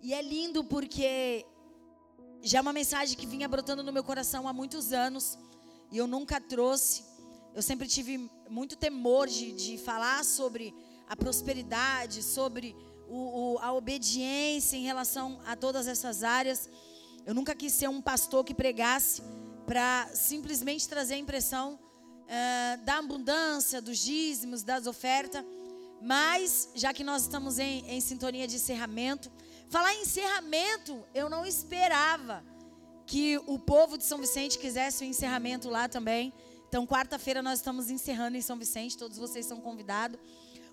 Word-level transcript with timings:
E 0.00 0.14
é 0.14 0.22
lindo 0.22 0.62
porque 0.62 1.44
já 2.40 2.58
é 2.58 2.60
uma 2.60 2.72
mensagem 2.72 3.16
que 3.16 3.26
vinha 3.26 3.48
brotando 3.48 3.82
no 3.82 3.92
meu 3.92 4.04
coração 4.04 4.46
há 4.46 4.52
muitos 4.52 4.92
anos 4.92 5.36
e 5.90 5.98
eu 5.98 6.06
nunca 6.06 6.40
trouxe. 6.40 7.02
Eu 7.54 7.62
sempre 7.62 7.88
tive 7.88 8.30
muito 8.48 8.76
temor 8.76 9.26
de, 9.26 9.52
de 9.52 9.78
falar 9.78 10.24
sobre 10.24 10.72
a 11.08 11.16
prosperidade, 11.16 12.22
sobre 12.22 12.76
o, 13.08 13.54
o, 13.54 13.58
a 13.58 13.72
obediência 13.72 14.76
em 14.76 14.84
relação 14.84 15.40
a 15.44 15.56
todas 15.56 15.88
essas 15.88 16.22
áreas. 16.22 16.68
Eu 17.26 17.34
nunca 17.34 17.54
quis 17.54 17.72
ser 17.72 17.88
um 17.88 18.00
pastor 18.00 18.44
que 18.44 18.54
pregasse 18.54 19.20
para 19.66 20.08
simplesmente 20.14 20.88
trazer 20.88 21.14
a 21.14 21.18
impressão 21.18 21.74
uh, 21.74 22.84
da 22.84 22.98
abundância, 22.98 23.82
dos 23.82 23.98
dízimos, 23.98 24.62
das 24.62 24.86
ofertas. 24.86 25.44
Mas, 26.00 26.68
já 26.74 26.94
que 26.94 27.02
nós 27.02 27.22
estamos 27.22 27.58
em, 27.58 27.84
em 27.88 28.00
sintonia 28.00 28.46
de 28.46 28.54
encerramento, 28.56 29.30
falar 29.68 29.94
em 29.94 30.02
encerramento, 30.02 31.04
eu 31.14 31.28
não 31.28 31.44
esperava 31.44 32.42
que 33.06 33.38
o 33.46 33.58
povo 33.58 33.96
de 33.96 34.04
São 34.04 34.18
Vicente 34.18 34.58
quisesse 34.58 35.04
o 35.04 35.06
um 35.06 35.10
encerramento 35.10 35.68
lá 35.68 35.88
também. 35.88 36.32
Então, 36.68 36.86
quarta-feira 36.86 37.42
nós 37.42 37.58
estamos 37.58 37.90
encerrando 37.90 38.36
em 38.36 38.42
São 38.42 38.58
Vicente, 38.58 38.96
todos 38.96 39.16
vocês 39.16 39.46
são 39.46 39.60
convidados. 39.60 40.18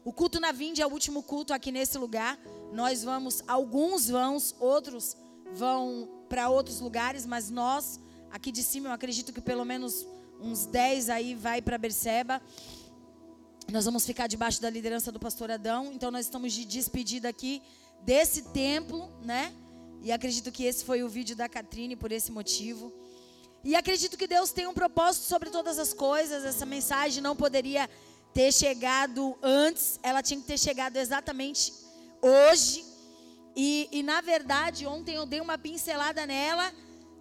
O 0.04 0.12
culto 0.12 0.40
na 0.40 0.52
Vinde 0.52 0.82
é 0.82 0.88
o 0.88 0.92
último 0.92 1.24
culto 1.24 1.54
aqui 1.54 1.72
nesse 1.72 1.98
lugar. 1.98 2.38
Nós 2.72 3.04
vamos, 3.04 3.42
alguns 3.48 4.10
vão, 4.10 4.38
outros 4.60 5.18
vão 5.54 6.10
para 6.30 6.50
outros 6.50 6.80
lugares, 6.80 7.26
mas 7.26 7.50
nós, 7.50 8.00
aqui 8.30 8.52
de 8.52 8.62
cima, 8.62 8.90
eu 8.90 8.94
acredito 8.94 9.32
que 9.34 9.42
pelo 9.42 9.66
menos 9.66 10.06
uns 10.40 10.66
10 10.66 11.10
aí 11.10 11.36
vai 11.36 11.62
para 11.62 11.78
Berseba. 11.78 12.42
Nós 13.72 13.86
vamos 13.86 14.06
ficar 14.06 14.28
debaixo 14.28 14.62
da 14.62 14.70
liderança 14.70 15.12
do 15.12 15.20
pastor 15.20 15.50
Adão. 15.50 15.92
Então 15.92 16.12
nós 16.12 16.26
estamos 16.26 16.54
de 16.54 16.66
despedida 16.66 17.30
aqui 17.30 17.64
desse 18.06 18.44
templo, 18.44 19.10
né? 19.24 19.52
E 20.02 20.12
acredito 20.12 20.52
que 20.52 20.64
esse 20.64 20.86
foi 20.86 21.02
o 21.02 21.10
vídeo 21.10 21.36
da 21.36 21.50
Catrine 21.50 21.96
por 21.96 22.12
esse 22.12 22.32
motivo. 22.32 22.94
E 23.64 23.76
acredito 23.76 24.16
que 24.16 24.28
Deus 24.28 24.52
tem 24.52 24.68
um 24.68 24.74
propósito 24.74 25.24
sobre 25.24 25.50
todas 25.50 25.80
as 25.80 25.92
coisas. 25.92 26.46
Essa 26.46 26.66
mensagem 26.66 27.24
não 27.24 27.36
poderia 27.36 27.90
ter 28.32 28.52
chegado 28.52 29.36
antes, 29.42 30.00
ela 30.04 30.22
tinha 30.22 30.40
que 30.40 30.46
ter 30.46 30.60
chegado 30.60 30.98
exatamente 30.98 31.74
hoje. 32.22 32.86
E, 33.56 33.90
e 33.92 34.04
na 34.04 34.22
verdade, 34.22 34.86
ontem 34.86 35.16
eu 35.16 35.26
dei 35.26 35.42
uma 35.42 35.58
pincelada 35.58 36.28
nela, 36.28 36.72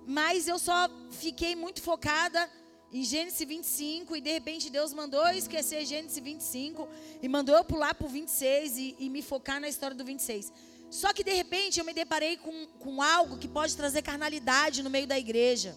mas 0.06 0.46
eu 0.46 0.58
só 0.58 0.90
fiquei 1.12 1.56
muito 1.56 1.80
focada 1.80 2.50
em 2.92 3.02
Gênesis 3.02 3.48
25 3.48 4.14
e 4.14 4.20
de 4.20 4.32
repente 4.32 4.70
Deus 4.70 4.92
mandou 4.92 5.26
eu 5.26 5.38
esquecer 5.38 5.86
Gênesis 5.86 6.18
25 6.22 6.88
e 7.22 7.28
mandou 7.28 7.56
eu 7.56 7.64
pular 7.64 7.94
para 7.94 8.06
o 8.06 8.10
26 8.10 8.76
e, 8.76 8.96
e 8.98 9.08
me 9.08 9.22
focar 9.22 9.60
na 9.60 9.68
história 9.68 9.96
do 9.96 10.04
26. 10.04 10.52
Só 10.94 11.12
que 11.12 11.24
de 11.24 11.34
repente 11.34 11.80
eu 11.80 11.84
me 11.84 11.92
deparei 11.92 12.36
com, 12.36 12.66
com 12.78 13.02
algo 13.02 13.36
que 13.36 13.48
pode 13.48 13.76
trazer 13.76 14.00
carnalidade 14.00 14.80
no 14.80 14.88
meio 14.88 15.08
da 15.08 15.18
igreja. 15.18 15.76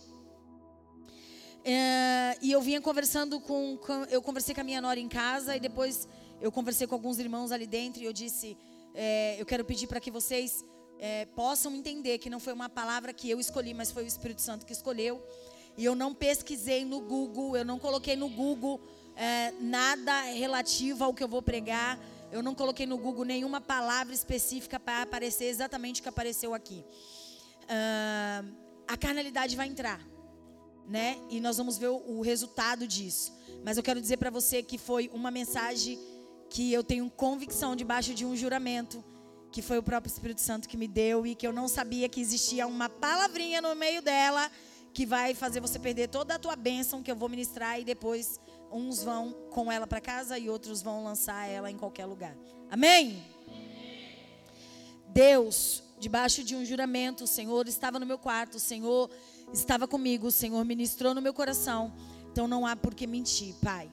É, 1.66 2.38
e 2.40 2.52
eu 2.52 2.62
vinha 2.62 2.80
conversando 2.80 3.40
com, 3.40 3.78
com, 3.78 4.04
Eu 4.12 4.22
conversei 4.22 4.54
com 4.54 4.62
a 4.62 4.64
minha 4.64 4.80
nora 4.80 5.00
em 5.00 5.10
casa 5.10 5.56
e 5.56 5.60
depois 5.60 6.08
eu 6.40 6.52
conversei 6.52 6.86
com 6.86 6.94
alguns 6.94 7.18
irmãos 7.18 7.52
ali 7.52 7.66
dentro 7.66 8.00
e 8.00 8.06
eu 8.06 8.14
disse: 8.14 8.56
é, 8.94 9.36
Eu 9.40 9.46
quero 9.48 9.66
pedir 9.66 9.88
para 9.88 10.00
que 10.00 10.12
vocês 10.12 10.64
é, 11.00 11.26
possam 11.26 11.74
entender 11.74 12.20
que 12.20 12.30
não 12.30 12.40
foi 12.40 12.54
uma 12.54 12.70
palavra 12.70 13.12
que 13.12 13.28
eu 13.28 13.40
escolhi, 13.40 13.74
mas 13.74 13.90
foi 13.90 14.04
o 14.04 14.08
Espírito 14.08 14.44
Santo 14.44 14.68
que 14.68 14.72
escolheu. 14.72 15.20
E 15.76 15.84
eu 15.84 15.96
não 15.96 16.14
pesquisei 16.14 16.86
no 16.86 17.02
Google, 17.02 17.58
eu 17.58 17.66
não 17.66 17.80
coloquei 17.80 18.16
no 18.16 18.30
Google 18.30 18.80
é, 19.16 19.52
nada 19.60 20.22
relativo 20.44 21.04
ao 21.04 21.12
que 21.12 21.24
eu 21.24 21.28
vou 21.28 21.42
pregar. 21.42 22.00
Eu 22.32 22.44
não 22.44 22.54
coloquei 22.54 22.86
no 22.86 22.98
Google 22.98 23.26
nenhuma 23.26 23.62
palavra 23.62 24.14
específica 24.14 24.80
para 24.80 25.04
aparecer 25.04 25.46
exatamente 25.46 26.02
o 26.02 26.04
que 26.04 26.10
apareceu 26.10 26.54
aqui. 26.54 26.84
Uh, 27.64 28.56
a 28.88 28.98
carnalidade 28.98 29.56
vai 29.56 29.68
entrar 29.68 30.00
né? 30.88 31.18
E 31.30 31.40
nós 31.40 31.58
vamos 31.58 31.78
ver 31.78 31.90
o, 31.90 31.98
o 31.98 32.22
resultado 32.22 32.88
disso. 32.88 33.34
Mas 33.64 33.78
eu 33.78 33.84
quero 33.84 34.00
dizer 34.00 34.18
para 34.18 34.30
você 34.30 34.64
que 34.64 34.78
foi 34.78 35.10
uma 35.14 35.30
mensagem 35.30 36.00
que 36.50 36.72
eu 36.72 36.84
tenho 36.84 37.10
convicção 37.10 37.76
debaixo 37.76 38.14
de 38.14 38.26
um 38.26 38.36
juramento 38.36 39.04
que 39.52 39.62
foi 39.62 39.78
o 39.78 39.84
próprio 39.84 40.10
Espírito 40.12 40.40
Santo 40.40 40.68
que 40.68 40.78
me 40.78 40.88
deu 40.88 41.26
e 41.26 41.36
que 41.36 41.46
eu 41.46 41.52
não 41.52 41.68
sabia 41.68 42.08
que 42.08 42.22
existia 42.22 42.66
uma 42.66 42.88
palavrinha 42.88 43.62
no 43.62 43.76
meio 43.76 44.02
dela 44.02 44.50
que 44.94 45.06
vai 45.06 45.34
fazer 45.34 45.60
você 45.60 45.78
perder 45.78 46.08
toda 46.08 46.36
a 46.36 46.40
tua 46.40 46.56
bênção 46.56 47.04
que 47.04 47.12
eu 47.12 47.16
vou 47.16 47.28
ministrar 47.28 47.80
e 47.80 47.84
depois 47.84 48.40
uns 48.72 49.04
vão 49.04 49.34
com 49.52 49.72
ela 49.72 49.88
para 49.88 50.02
casa 50.02 50.38
e 50.38 50.50
outros 50.50 50.82
vão 50.82 51.04
lançar 51.04 51.48
ela 51.48 51.72
em 51.72 51.78
qualquer 51.78 52.06
lugar. 52.06 52.36
Amém? 52.70 53.24
Deus, 55.08 55.84
debaixo 56.00 56.44
de 56.44 56.56
um 56.56 56.66
juramento, 56.66 57.24
o 57.24 57.28
Senhor 57.28 57.68
estava 57.68 58.00
no 58.00 58.06
meu 58.06 58.18
quarto, 58.18 58.56
o 58.56 58.60
Senhor 58.60 59.10
estava 59.54 59.88
comigo, 59.88 60.28
o 60.28 60.32
Senhor 60.32 60.64
ministrou 60.64 61.14
no 61.14 61.22
meu 61.22 61.34
coração. 61.34 61.94
Então 62.32 62.48
não 62.48 62.68
há 62.68 62.76
por 62.76 62.94
que 62.94 63.08
mentir, 63.08 63.56
Pai. 63.56 63.90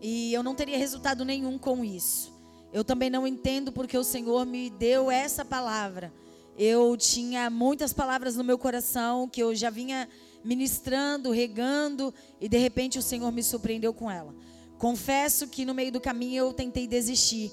E 0.00 0.32
eu 0.32 0.42
não 0.42 0.54
teria 0.54 0.78
resultado 0.78 1.24
nenhum 1.24 1.58
com 1.58 1.84
isso. 1.84 2.32
Eu 2.72 2.84
também 2.84 3.10
não 3.10 3.26
entendo 3.26 3.72
porque 3.72 3.96
o 3.96 4.04
Senhor 4.04 4.44
me 4.46 4.70
deu 4.70 5.10
essa 5.10 5.44
palavra. 5.44 6.12
Eu 6.56 6.96
tinha 6.96 7.50
muitas 7.50 7.92
palavras 7.92 8.36
no 8.36 8.44
meu 8.44 8.58
coração 8.58 9.28
que 9.28 9.42
eu 9.42 9.54
já 9.54 9.70
vinha 9.70 10.08
ministrando, 10.44 11.30
regando, 11.30 12.12
e 12.40 12.48
de 12.48 12.58
repente 12.58 12.98
o 12.98 13.02
Senhor 13.02 13.32
me 13.32 13.42
surpreendeu 13.42 13.94
com 13.94 14.10
ela. 14.10 14.34
Confesso 14.78 15.48
que 15.48 15.64
no 15.64 15.72
meio 15.72 15.90
do 15.90 16.00
caminho 16.00 16.46
eu 16.46 16.52
tentei 16.52 16.86
desistir, 16.86 17.50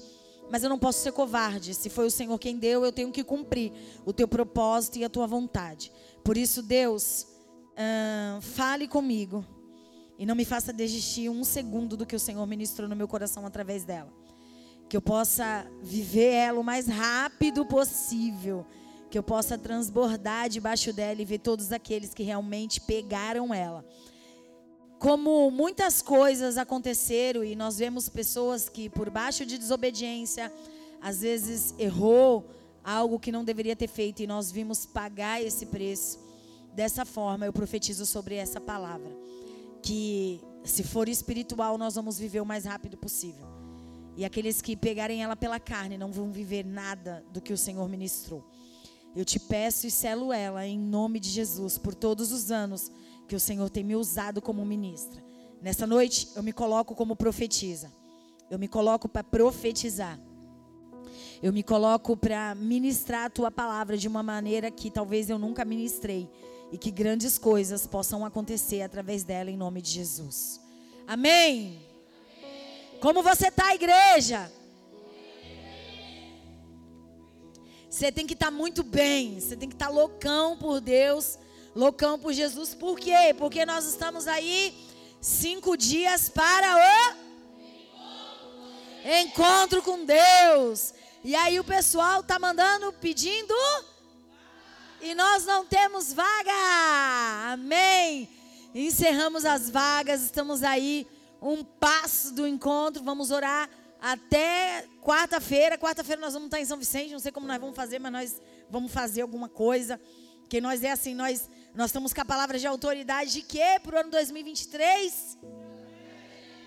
mas 0.50 0.62
eu 0.62 0.68
não 0.68 0.78
posso 0.78 1.00
ser 1.00 1.12
covarde. 1.12 1.74
Se 1.74 1.88
foi 1.88 2.06
o 2.06 2.10
Senhor 2.10 2.38
quem 2.38 2.58
deu, 2.58 2.84
eu 2.84 2.92
tenho 2.92 3.10
que 3.10 3.24
cumprir 3.24 3.72
o 4.04 4.12
teu 4.12 4.28
propósito 4.28 4.98
e 4.98 5.04
a 5.04 5.08
tua 5.08 5.26
vontade. 5.26 5.90
Por 6.22 6.36
isso, 6.36 6.62
Deus, 6.62 7.26
uh, 7.72 8.40
fale 8.42 8.86
comigo 8.86 9.44
e 10.18 10.26
não 10.26 10.34
me 10.34 10.44
faça 10.44 10.72
desistir 10.72 11.28
um 11.30 11.42
segundo 11.42 11.96
do 11.96 12.04
que 12.04 12.14
o 12.14 12.20
Senhor 12.20 12.46
ministrou 12.46 12.88
no 12.88 12.94
meu 12.94 13.08
coração 13.08 13.46
através 13.46 13.84
dela. 13.84 14.12
Que 14.88 14.96
eu 14.96 15.00
possa 15.00 15.66
viver 15.82 16.32
ela 16.32 16.60
o 16.60 16.64
mais 16.64 16.86
rápido 16.86 17.64
possível. 17.64 18.66
Que 19.12 19.18
eu 19.18 19.22
possa 19.22 19.58
transbordar 19.58 20.48
debaixo 20.48 20.90
dela 20.90 21.20
e 21.20 21.24
ver 21.26 21.40
todos 21.40 21.70
aqueles 21.70 22.14
que 22.14 22.22
realmente 22.22 22.80
pegaram 22.80 23.52
ela. 23.52 23.84
Como 24.98 25.50
muitas 25.50 26.00
coisas 26.00 26.56
aconteceram 26.56 27.44
e 27.44 27.54
nós 27.54 27.76
vemos 27.76 28.08
pessoas 28.08 28.70
que, 28.70 28.88
por 28.88 29.10
baixo 29.10 29.44
de 29.44 29.58
desobediência, 29.58 30.50
às 30.98 31.20
vezes 31.20 31.74
errou 31.78 32.48
algo 32.82 33.20
que 33.20 33.30
não 33.30 33.44
deveria 33.44 33.76
ter 33.76 33.86
feito 33.86 34.22
e 34.22 34.26
nós 34.26 34.50
vimos 34.50 34.86
pagar 34.86 35.42
esse 35.42 35.66
preço. 35.66 36.18
Dessa 36.72 37.04
forma, 37.04 37.44
eu 37.44 37.52
profetizo 37.52 38.06
sobre 38.06 38.36
essa 38.36 38.62
palavra. 38.62 39.14
Que 39.82 40.40
se 40.64 40.82
for 40.82 41.06
espiritual, 41.06 41.76
nós 41.76 41.96
vamos 41.96 42.18
viver 42.18 42.40
o 42.40 42.46
mais 42.46 42.64
rápido 42.64 42.96
possível. 42.96 43.46
E 44.16 44.24
aqueles 44.24 44.62
que 44.62 44.74
pegarem 44.74 45.22
ela 45.22 45.36
pela 45.36 45.60
carne 45.60 45.98
não 45.98 46.10
vão 46.10 46.32
viver 46.32 46.64
nada 46.64 47.22
do 47.30 47.42
que 47.42 47.52
o 47.52 47.58
Senhor 47.58 47.86
ministrou. 47.90 48.42
Eu 49.14 49.24
te 49.24 49.38
peço 49.38 49.86
e 49.86 49.90
selo 49.90 50.32
ela 50.32 50.66
em 50.66 50.78
nome 50.78 51.20
de 51.20 51.28
Jesus 51.28 51.76
por 51.76 51.94
todos 51.94 52.32
os 52.32 52.50
anos 52.50 52.90
que 53.28 53.36
o 53.36 53.40
Senhor 53.40 53.68
tem 53.68 53.84
me 53.84 53.94
usado 53.94 54.40
como 54.40 54.64
ministra. 54.64 55.22
Nessa 55.60 55.86
noite 55.86 56.28
eu 56.34 56.42
me 56.42 56.52
coloco 56.52 56.94
como 56.94 57.14
profetiza. 57.14 57.92
Eu 58.50 58.58
me 58.58 58.68
coloco 58.68 59.08
para 59.08 59.22
profetizar. 59.22 60.18
Eu 61.42 61.52
me 61.52 61.62
coloco 61.62 62.16
para 62.16 62.54
ministrar 62.54 63.26
a 63.26 63.30
tua 63.30 63.50
palavra 63.50 63.96
de 63.96 64.08
uma 64.08 64.22
maneira 64.22 64.70
que 64.70 64.90
talvez 64.90 65.28
eu 65.28 65.38
nunca 65.38 65.64
ministrei 65.64 66.28
e 66.70 66.78
que 66.78 66.90
grandes 66.90 67.36
coisas 67.36 67.86
possam 67.86 68.24
acontecer 68.24 68.80
através 68.82 69.24
dela 69.24 69.50
em 69.50 69.56
nome 69.56 69.82
de 69.82 69.90
Jesus. 69.90 70.60
Amém. 71.06 71.80
Como 73.00 73.22
você 73.22 73.48
está, 73.48 73.74
igreja? 73.74 74.50
Você 77.92 78.10
tem 78.10 78.26
que 78.26 78.32
estar 78.32 78.46
tá 78.46 78.50
muito 78.50 78.82
bem, 78.82 79.38
você 79.38 79.54
tem 79.54 79.68
que 79.68 79.74
estar 79.74 79.88
tá 79.88 79.92
loucão 79.92 80.56
por 80.56 80.80
Deus, 80.80 81.38
loucão 81.76 82.18
por 82.18 82.32
Jesus. 82.32 82.74
Por 82.74 82.98
quê? 82.98 83.34
Porque 83.36 83.66
nós 83.66 83.84
estamos 83.84 84.26
aí 84.26 84.74
cinco 85.20 85.76
dias 85.76 86.30
para 86.30 86.74
o 89.04 89.08
encontro 89.20 89.82
com 89.82 90.06
Deus. 90.06 90.94
E 91.22 91.36
aí 91.36 91.60
o 91.60 91.64
pessoal 91.64 92.22
tá 92.22 92.38
mandando, 92.38 92.94
pedindo 92.94 93.52
e 95.02 95.14
nós 95.14 95.44
não 95.44 95.66
temos 95.66 96.14
vaga. 96.14 97.52
Amém. 97.52 98.26
Encerramos 98.74 99.44
as 99.44 99.68
vagas, 99.68 100.22
estamos 100.22 100.62
aí 100.62 101.06
um 101.42 101.62
passo 101.62 102.32
do 102.32 102.46
encontro. 102.46 103.04
Vamos 103.04 103.30
orar 103.30 103.68
até 104.02 104.84
quarta-feira. 105.00 105.78
Quarta-feira 105.78 106.20
nós 106.20 106.34
vamos 106.34 106.46
estar 106.46 106.60
em 106.60 106.64
São 106.64 106.76
Vicente, 106.76 107.12
não 107.12 107.20
sei 107.20 107.30
como 107.30 107.46
nós 107.46 107.60
vamos 107.60 107.76
fazer, 107.76 108.00
mas 108.00 108.12
nós 108.12 108.42
vamos 108.68 108.92
fazer 108.92 109.22
alguma 109.22 109.48
coisa. 109.48 110.00
Que 110.48 110.60
nós 110.60 110.82
é 110.82 110.90
assim, 110.90 111.14
nós 111.14 111.48
nós 111.74 111.86
estamos 111.86 112.12
com 112.12 112.20
a 112.20 112.24
palavra 112.24 112.58
de 112.58 112.66
autoridade 112.66 113.32
de 113.32 113.42
quê 113.42 113.80
para 113.82 113.96
o 113.96 114.00
ano 114.00 114.10
2023? 114.10 115.38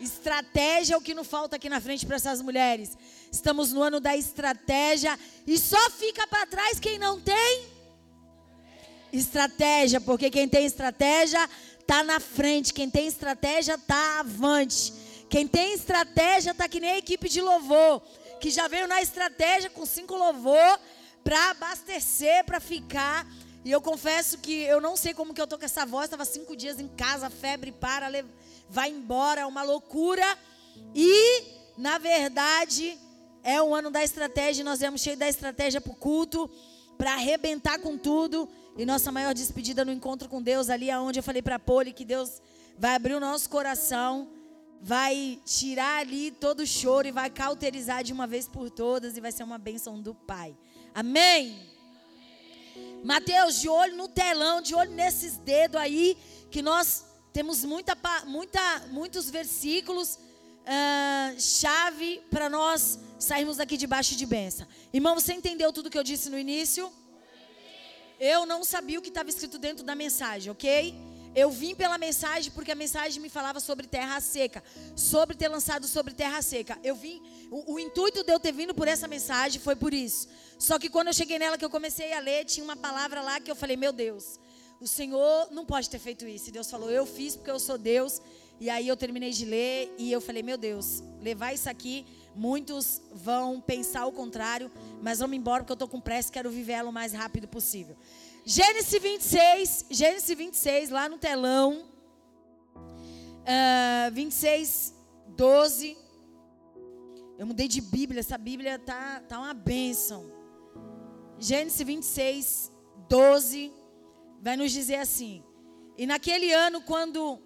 Estratégia 0.01 0.95
é 0.95 0.97
o 0.97 1.01
que 1.01 1.13
não 1.13 1.23
falta 1.23 1.57
aqui 1.57 1.69
na 1.69 1.79
frente 1.79 2.05
para 2.07 2.15
essas 2.15 2.41
mulheres. 2.41 2.97
Estamos 3.31 3.71
no 3.71 3.83
ano 3.83 3.99
da 3.99 4.17
estratégia 4.17 5.17
e 5.45 5.59
só 5.59 5.91
fica 5.91 6.25
para 6.25 6.47
trás 6.47 6.79
quem 6.79 6.97
não 6.97 7.21
tem 7.21 7.75
estratégia, 9.13 10.01
porque 10.01 10.31
quem 10.31 10.47
tem 10.47 10.65
estratégia 10.65 11.47
está 11.79 12.03
na 12.03 12.19
frente, 12.19 12.73
quem 12.73 12.89
tem 12.89 13.05
estratégia 13.07 13.75
está 13.75 14.21
avante. 14.21 14.91
Quem 15.35 15.45
tem 15.45 15.73
estratégia 15.73 16.51
está 16.51 16.65
que 16.65 16.79
nem 16.79 16.91
a 16.91 16.97
equipe 16.97 17.27
de 17.27 17.41
louvor, 17.41 18.01
que 18.39 18.49
já 18.49 18.69
veio 18.69 18.87
na 18.87 19.01
estratégia 19.01 19.69
com 19.69 19.85
cinco 19.85 20.15
louvor 20.15 20.79
para 21.25 21.49
abastecer, 21.49 22.45
para 22.45 22.61
ficar. 22.61 23.27
E 23.65 23.69
eu 23.69 23.81
confesso 23.81 24.37
que 24.37 24.61
eu 24.61 24.79
não 24.79 24.95
sei 24.95 25.13
como 25.13 25.33
que 25.33 25.41
eu 25.41 25.45
tô 25.45 25.57
com 25.57 25.65
essa 25.65 25.85
voz. 25.85 26.05
Estava 26.05 26.23
cinco 26.23 26.55
dias 26.55 26.79
em 26.79 26.87
casa, 26.87 27.29
febre 27.29 27.73
para, 27.73 28.07
vai 28.69 28.89
embora, 28.89 29.45
uma 29.45 29.61
loucura. 29.61 30.23
E, 30.95 31.43
na 31.77 31.97
verdade, 31.97 32.97
é 33.43 33.61
o 33.61 33.75
ano 33.75 33.91
da 33.91 34.01
estratégia. 34.01 34.63
Nós 34.63 34.79
viemos 34.79 35.01
cheio 35.01 35.17
da 35.17 35.27
estratégia 35.27 35.81
para 35.81 35.91
o 35.91 35.95
culto, 35.97 36.49
para 36.97 37.11
arrebentar 37.11 37.77
com 37.79 37.97
tudo. 37.97 38.47
E 38.77 38.85
nossa 38.85 39.11
maior 39.11 39.33
despedida 39.33 39.83
no 39.83 39.91
encontro 39.91 40.29
com 40.29 40.41
Deus, 40.41 40.69
ali 40.69 40.89
aonde 40.89 41.19
eu 41.19 41.23
falei 41.23 41.41
para 41.41 41.55
a 41.55 41.59
Poli 41.59 41.91
que 41.91 42.05
Deus 42.05 42.41
vai 42.77 42.95
abrir 42.95 43.15
o 43.15 43.19
nosso 43.19 43.49
coração, 43.49 44.29
vai 44.85 45.41
tirar 45.43 46.01
ali 46.01 46.29
todo 46.29 46.59
o 46.59 46.67
choro 46.67 47.07
e 47.07 47.11
vai 47.11 47.27
cauterizar 47.27 48.03
de 48.03 48.13
uma 48.13 48.27
vez 48.27 48.47
por 48.47 48.69
todas 48.69 49.17
e 49.17 49.19
vai 49.19 49.31
ser 49.31 49.41
uma 49.41 49.57
bênção 49.57 49.99
do 49.99 50.13
Pai. 50.13 50.55
Amém? 50.93 51.59
Mateus, 53.03 53.59
de 53.59 53.67
olho 53.67 53.95
no 53.97 54.07
telão, 54.07 54.61
de 54.61 54.75
olho 54.75 54.91
nesses 54.91 55.37
dedos 55.37 55.81
aí, 55.81 56.15
que 56.51 56.61
nós 56.61 57.03
temos 57.33 57.65
muita, 57.65 57.97
muita, 58.27 58.61
muitos 58.91 59.27
versículos, 59.27 60.19
uh, 60.19 61.41
chave 61.41 62.21
para 62.29 62.47
nós 62.47 62.99
sairmos 63.17 63.57
daqui 63.57 63.77
debaixo 63.77 64.15
de 64.15 64.25
benção. 64.27 64.67
Irmão, 64.93 65.15
você 65.15 65.33
entendeu 65.33 65.73
tudo 65.73 65.89
que 65.89 65.97
eu 65.97 66.03
disse 66.03 66.29
no 66.29 66.37
início? 66.37 66.93
Eu 68.19 68.45
não 68.45 68.63
sabia 68.63 68.99
o 68.99 69.01
que 69.01 69.09
estava 69.09 69.29
escrito 69.29 69.57
dentro 69.57 69.83
da 69.83 69.95
mensagem, 69.95 70.51
ok? 70.51 70.93
Eu 71.35 71.51
vim 71.51 71.75
pela 71.75 71.97
mensagem 71.97 72.49
porque 72.49 72.71
a 72.71 72.75
mensagem 72.75 73.21
me 73.21 73.27
falava 73.27 73.59
sobre 73.59 73.85
terra 73.85 74.21
seca, 74.21 74.63
sobre 74.95 75.35
ter 75.35 75.49
lançado 75.49 75.85
sobre 75.85 76.13
terra 76.13 76.41
seca. 76.41 76.79
Eu 76.81 76.95
vim, 76.95 77.21
o, 77.51 77.73
o, 77.73 77.79
intuito 77.79 78.23
de 78.23 78.31
eu 78.31 78.39
ter 78.39 78.53
vindo 78.53 78.73
por 78.73 78.87
essa 78.87 79.05
mensagem 79.05 79.59
foi 79.59 79.75
por 79.75 79.93
isso. 79.93 80.29
Só 80.57 80.79
que 80.79 80.89
quando 80.89 81.07
eu 81.07 81.13
cheguei 81.13 81.37
nela 81.37 81.57
que 81.57 81.65
eu 81.65 81.69
comecei 81.69 82.13
a 82.13 82.19
ler, 82.21 82.45
tinha 82.45 82.63
uma 82.63 82.77
palavra 82.77 83.21
lá 83.21 83.41
que 83.41 83.51
eu 83.51 83.55
falei: 83.55 83.75
"Meu 83.75 83.91
Deus, 83.91 84.39
o 84.79 84.87
Senhor 84.87 85.49
não 85.51 85.65
pode 85.65 85.89
ter 85.89 85.99
feito 85.99 86.25
isso". 86.25 86.47
E 86.47 86.51
Deus 86.53 86.71
falou: 86.71 86.89
"Eu 86.89 87.05
fiz 87.05 87.35
porque 87.35 87.51
eu 87.51 87.59
sou 87.59 87.77
Deus". 87.77 88.21
E 88.57 88.69
aí 88.69 88.87
eu 88.87 88.95
terminei 88.95 89.31
de 89.31 89.43
ler 89.43 89.93
e 89.97 90.09
eu 90.09 90.21
falei: 90.21 90.41
"Meu 90.41 90.57
Deus, 90.57 91.03
levar 91.19 91.51
isso 91.51 91.69
aqui, 91.69 92.05
muitos 92.33 93.01
vão 93.11 93.59
pensar 93.59 94.05
o 94.05 94.13
contrário, 94.13 94.71
mas 95.01 95.19
vamos 95.19 95.35
embora 95.35 95.63
porque 95.63 95.73
eu 95.73 95.75
estou 95.75 95.89
com 95.89 95.99
pressa, 95.99 96.31
quero 96.31 96.49
viver 96.49 96.73
ela 96.73 96.89
o 96.89 96.93
mais 96.93 97.11
rápido 97.11 97.45
possível". 97.45 97.97
Gênesis 98.47 99.01
26, 99.01 99.85
Gênesis 99.89 100.37
26, 100.37 100.91
lá 100.91 101.09
no 101.09 101.17
telão. 101.17 101.83
Uh, 102.77 104.11
26, 104.13 104.93
12. 105.29 105.97
Eu 107.39 107.47
mudei 107.47 107.67
de 107.67 107.81
Bíblia, 107.81 108.19
essa 108.19 108.37
Bíblia 108.37 108.77
tá, 108.77 109.19
tá 109.27 109.39
uma 109.39 109.53
bênção. 109.55 110.31
Gênesis 111.39 111.81
26, 111.81 112.71
12. 113.09 113.73
Vai 114.43 114.55
nos 114.55 114.71
dizer 114.71 114.97
assim: 114.97 115.43
E 115.97 116.05
naquele 116.05 116.53
ano, 116.53 116.81
quando 116.81 117.41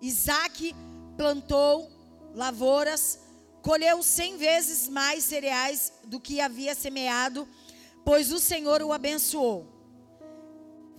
Isaac 0.00 0.74
plantou 1.18 1.86
lavouras, 2.34 3.20
colheu 3.60 4.02
cem 4.02 4.38
vezes 4.38 4.88
mais 4.88 5.22
cereais 5.22 5.92
do 6.06 6.18
que 6.18 6.40
havia 6.40 6.74
semeado, 6.74 7.46
pois 8.06 8.32
o 8.32 8.40
Senhor 8.40 8.80
o 8.80 8.90
abençoou. 8.90 9.79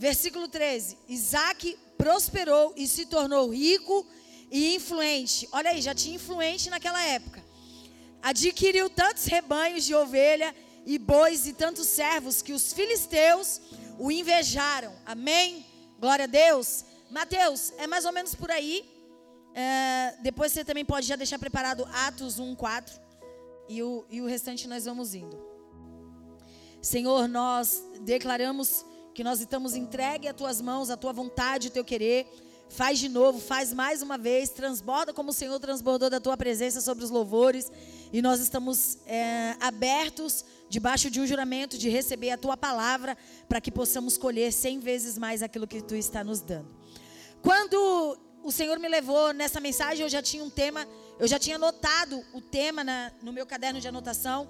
Versículo 0.02 0.48
13: 0.48 0.98
Isaac 1.08 1.78
prosperou 1.96 2.74
e 2.76 2.88
se 2.88 3.06
tornou 3.06 3.52
rico 3.52 4.04
e 4.50 4.74
influente. 4.74 5.48
Olha 5.52 5.70
aí, 5.70 5.80
já 5.80 5.94
tinha 5.94 6.16
influente 6.16 6.72
naquela 6.72 7.00
época. 7.04 7.40
Adquiriu 8.20 8.90
tantos 8.90 9.26
rebanhos 9.26 9.86
de 9.86 9.94
ovelha 9.94 10.56
e 10.88 10.98
bois 10.98 11.46
e 11.46 11.54
tantos 11.54 11.86
servos 11.86 12.42
que 12.42 12.52
os 12.52 12.74
filisteus 12.74 13.62
o 14.00 14.12
invejaram. 14.12 14.92
Amém? 15.06 15.64
Glória 16.00 16.24
a 16.24 16.28
Deus. 16.28 16.84
Mateus, 17.12 17.72
é 17.78 17.86
mais 17.86 18.04
ou 18.04 18.12
menos 18.12 18.34
por 18.34 18.50
aí. 18.50 18.84
É, 19.54 20.16
depois 20.24 20.52
você 20.52 20.66
também 20.66 20.84
pode 20.84 21.06
já 21.06 21.16
deixar 21.16 21.38
preparado 21.38 21.88
Atos 21.94 22.40
1, 22.40 22.56
4. 22.56 23.00
E 23.70 23.84
o, 23.84 24.04
e 24.10 24.20
o 24.20 24.26
restante 24.26 24.68
nós 24.68 24.86
vamos 24.86 25.14
indo. 25.14 25.40
Senhor, 26.82 27.28
nós 27.28 27.84
declaramos 28.02 28.84
que 29.14 29.24
nós 29.24 29.40
estamos 29.40 29.76
entregue 29.76 30.28
às 30.28 30.36
tuas 30.36 30.62
mãos, 30.62 30.90
à 30.90 30.98
tua 30.98 31.14
vontade, 31.14 31.68
o 31.68 31.72
teu 31.72 31.84
querer. 31.84 32.28
Faz 32.70 33.00
de 33.00 33.10
novo, 33.10 33.40
faz 33.40 33.74
mais 33.74 34.02
uma 34.02 34.18
vez, 34.18 34.50
transborda 34.50 35.14
como 35.14 35.32
o 35.32 35.34
Senhor 35.34 35.60
transbordou 35.60 36.10
da 36.10 36.22
tua 36.22 36.38
presença 36.38 36.80
sobre 36.80 37.04
os 37.04 37.10
louvores. 37.10 37.70
E 38.14 38.22
nós 38.22 38.40
estamos 38.40 38.98
é, 39.06 39.56
abertos, 39.60 40.46
debaixo 40.70 41.10
de 41.10 41.20
um 41.20 41.28
juramento, 41.28 41.78
de 41.78 41.90
receber 41.90 42.32
a 42.32 42.38
tua 42.38 42.56
palavra, 42.56 43.18
para 43.50 43.60
que 43.60 43.70
possamos 43.70 44.18
colher 44.18 44.54
cem 44.54 44.80
vezes 44.80 45.18
mais 45.18 45.44
aquilo 45.44 45.68
que 45.68 45.82
tu 45.82 45.96
está 45.96 46.24
nos 46.24 46.40
dando. 46.40 46.68
Quando 47.42 48.18
o 48.44 48.52
Senhor 48.52 48.80
me 48.80 48.88
levou 48.88 49.34
nessa 49.34 49.60
mensagem, 49.60 50.04
eu 50.04 50.10
já 50.10 50.22
tinha 50.22 50.44
um 50.44 50.50
tema, 50.50 50.88
eu 51.20 51.28
já 51.28 51.38
tinha 51.38 51.58
anotado 51.58 52.24
o 52.34 52.40
tema 52.40 52.84
na, 52.84 53.12
no 53.22 53.34
meu 53.34 53.46
caderno 53.46 53.82
de 53.82 53.88
anotação. 53.88 54.48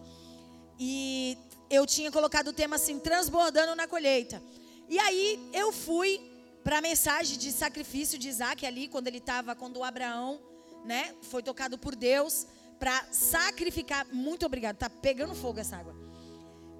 E 0.79 1.37
eu 1.71 1.85
tinha 1.87 2.11
colocado 2.11 2.49
o 2.49 2.53
tema 2.53 2.75
assim, 2.75 2.99
transbordando 2.99 3.75
na 3.75 3.87
colheita. 3.87 4.43
E 4.89 4.99
aí 4.99 5.39
eu 5.53 5.71
fui 5.71 6.19
para 6.65 6.79
a 6.79 6.81
mensagem 6.81 7.37
de 7.37 7.49
sacrifício 7.49 8.19
de 8.19 8.27
Isaac 8.27 8.65
ali, 8.65 8.89
quando 8.89 9.07
ele 9.07 9.19
estava, 9.19 9.55
quando 9.55 9.77
o 9.77 9.83
Abraão, 9.83 10.39
né, 10.83 11.15
foi 11.21 11.41
tocado 11.41 11.77
por 11.77 11.95
Deus 11.95 12.45
para 12.77 13.05
sacrificar. 13.09 14.05
Muito 14.11 14.45
obrigado, 14.45 14.75
tá 14.75 14.89
pegando 14.89 15.33
fogo 15.33 15.59
essa 15.59 15.77
água. 15.77 15.95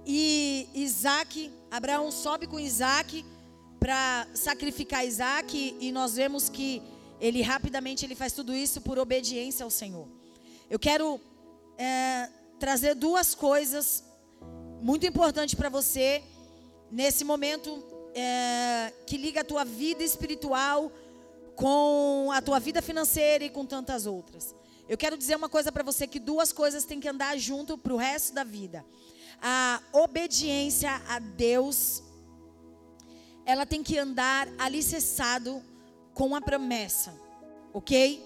E 0.06 0.68
Isaac, 0.74 1.50
Abraão 1.72 2.12
sobe 2.12 2.46
com 2.46 2.60
Isaac 2.60 3.26
para 3.80 4.28
sacrificar 4.34 5.06
Isaac 5.06 5.78
e 5.80 5.92
nós 5.92 6.16
vemos 6.16 6.50
que 6.50 6.82
ele 7.20 7.42
rapidamente 7.42 8.06
ele 8.06 8.16
faz 8.16 8.34
tudo 8.34 8.54
isso 8.54 8.82
por 8.82 9.00
obediência 9.00 9.64
ao 9.64 9.70
Senhor. 9.70 10.08
Eu 10.70 10.78
quero 10.78 11.20
é, 11.78 12.30
trazer 12.60 12.94
duas 12.94 13.34
coisas 13.34 14.04
muito 14.82 15.06
importante 15.06 15.56
para 15.56 15.70
você 15.70 16.24
nesse 16.92 17.24
momento 17.24 17.84
é, 18.16 18.92
que 19.06 19.16
liga 19.16 19.42
a 19.42 19.44
tua 19.44 19.64
vida 19.64 20.04
espiritual 20.04 20.92
com 21.56 22.32
a 22.34 22.42
tua 22.42 22.60
vida 22.60 22.82
financeira 22.82 23.44
e 23.44 23.50
com 23.50 23.64
tantas 23.66 24.08
outras. 24.08 24.56
Eu 24.90 24.98
quero 24.98 25.16
dizer 25.16 25.36
uma 25.36 25.48
coisa 25.48 25.72
para 25.72 25.84
você 25.84 26.08
que 26.08 26.20
duas 26.20 26.52
coisas 26.52 26.84
têm 26.84 27.00
que 27.00 27.08
andar 27.08 27.38
junto 27.38 27.78
para 27.78 27.94
o 27.94 27.98
resto 27.98 28.34
da 28.34 28.44
vida. 28.44 28.84
A 29.40 29.82
obediência 29.94 30.90
a 31.08 31.20
Deus, 31.20 32.02
ela 33.46 33.66
tem 33.66 33.84
que 33.84 33.98
andar 34.00 34.48
alicerçado 34.58 35.64
com 36.14 36.36
a 36.36 36.42
promessa, 36.42 37.14
ok? 37.72 38.22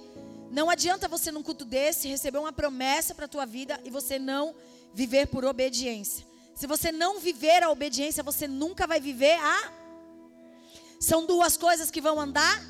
Não 0.49 0.69
adianta 0.69 1.07
você 1.07 1.31
num 1.31 1.43
culto 1.43 1.65
desse 1.65 2.07
receber 2.07 2.37
uma 2.37 2.53
promessa 2.53 3.13
para 3.13 3.25
a 3.25 3.29
tua 3.29 3.45
vida 3.45 3.79
e 3.83 3.89
você 3.89 4.17
não 4.17 4.55
viver 4.93 5.27
por 5.27 5.43
obediência. 5.43 6.25
Se 6.55 6.65
você 6.65 6.89
não 6.89 7.19
viver 7.19 7.61
a 7.61 7.69
obediência, 7.69 8.23
você 8.23 8.47
nunca 8.47 8.87
vai 8.87 9.01
viver 9.01 9.37
a. 9.39 9.73
São 10.99 11.25
duas 11.25 11.57
coisas 11.57 11.91
que 11.91 11.99
vão 11.99 12.19
andar 12.19 12.63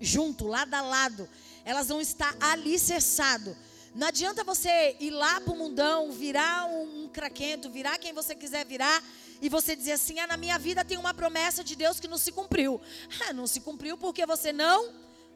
junto, 0.00 0.46
lado 0.46 0.72
a 0.72 0.80
lado. 0.80 1.28
Elas 1.64 1.88
vão 1.88 2.00
estar 2.00 2.34
alicerçado. 2.40 3.56
Não 3.92 4.06
adianta 4.06 4.44
você 4.44 4.96
ir 5.00 5.10
lá 5.10 5.40
para 5.40 5.52
o 5.52 5.56
mundão, 5.56 6.12
virar 6.12 6.66
um, 6.66 7.04
um 7.04 7.08
craquento, 7.08 7.68
virar 7.68 7.98
quem 7.98 8.12
você 8.12 8.36
quiser 8.36 8.64
virar, 8.64 9.02
e 9.42 9.48
você 9.48 9.74
dizer 9.74 9.92
assim: 9.92 10.20
ah, 10.20 10.28
na 10.28 10.36
minha 10.36 10.56
vida 10.56 10.84
tem 10.84 10.96
uma 10.96 11.12
promessa 11.12 11.64
de 11.64 11.74
Deus 11.74 11.98
que 11.98 12.06
não 12.06 12.18
se 12.18 12.30
cumpriu. 12.30 12.80
Ah, 13.28 13.32
não 13.32 13.48
se 13.48 13.60
cumpriu 13.60 13.98
porque 13.98 14.24
você 14.24 14.52
não 14.52 14.92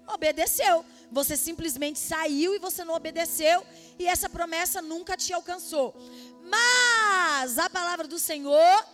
obedeceu. 0.07 0.85
Você 1.11 1.37
simplesmente 1.37 1.99
saiu 1.99 2.55
e 2.55 2.59
você 2.61 2.85
não 2.85 2.95
obedeceu, 2.95 3.67
e 3.99 4.07
essa 4.07 4.29
promessa 4.29 4.81
nunca 4.81 5.17
te 5.17 5.33
alcançou. 5.33 5.95
Mas 6.45 6.84
a 7.59 7.69
palavra 7.69 8.09
do 8.09 8.19
Senhor, 8.19 8.87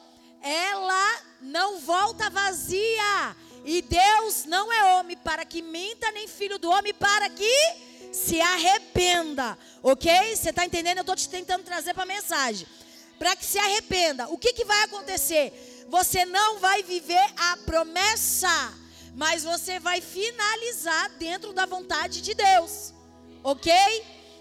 ela 0.43 1.21
não 1.41 1.79
volta 1.79 2.29
vazia. 2.29 3.37
E 3.65 3.83
Deus 3.83 4.45
não 4.47 4.73
é 4.73 4.95
homem 4.95 5.17
para 5.17 5.45
que 5.45 5.63
minta, 5.63 6.11
nem 6.13 6.27
filho 6.27 6.59
do 6.59 6.71
homem 6.71 6.95
para 6.95 7.29
que 7.31 7.55
se 8.13 8.41
arrependa. 8.41 9.57
Ok? 9.83 10.11
Você 10.35 10.51
está 10.51 10.65
entendendo? 10.65 10.99
Eu 10.99 11.03
estou 11.03 11.17
te 11.17 11.29
tentando 11.29 11.65
trazer 11.65 11.95
para 11.95 12.03
a 12.03 12.07
mensagem. 12.07 12.67
Para 13.19 13.37
que 13.37 13.45
se 13.45 13.59
arrependa. 13.59 14.29
O 14.29 14.39
que, 14.39 14.53
que 14.53 14.65
vai 14.65 14.83
acontecer? 14.85 15.87
Você 15.89 16.25
não 16.25 16.59
vai 16.59 16.83
viver 16.83 17.25
a 17.37 17.57
promessa, 17.59 18.75
mas 19.15 19.45
você 19.45 19.79
vai 19.79 20.01
finalizar 20.01 21.11
dentro 21.19 21.53
da 21.53 21.67
vontade 21.67 22.23
de 22.23 22.35
Deus. 22.35 22.95
Ok? 23.43 23.73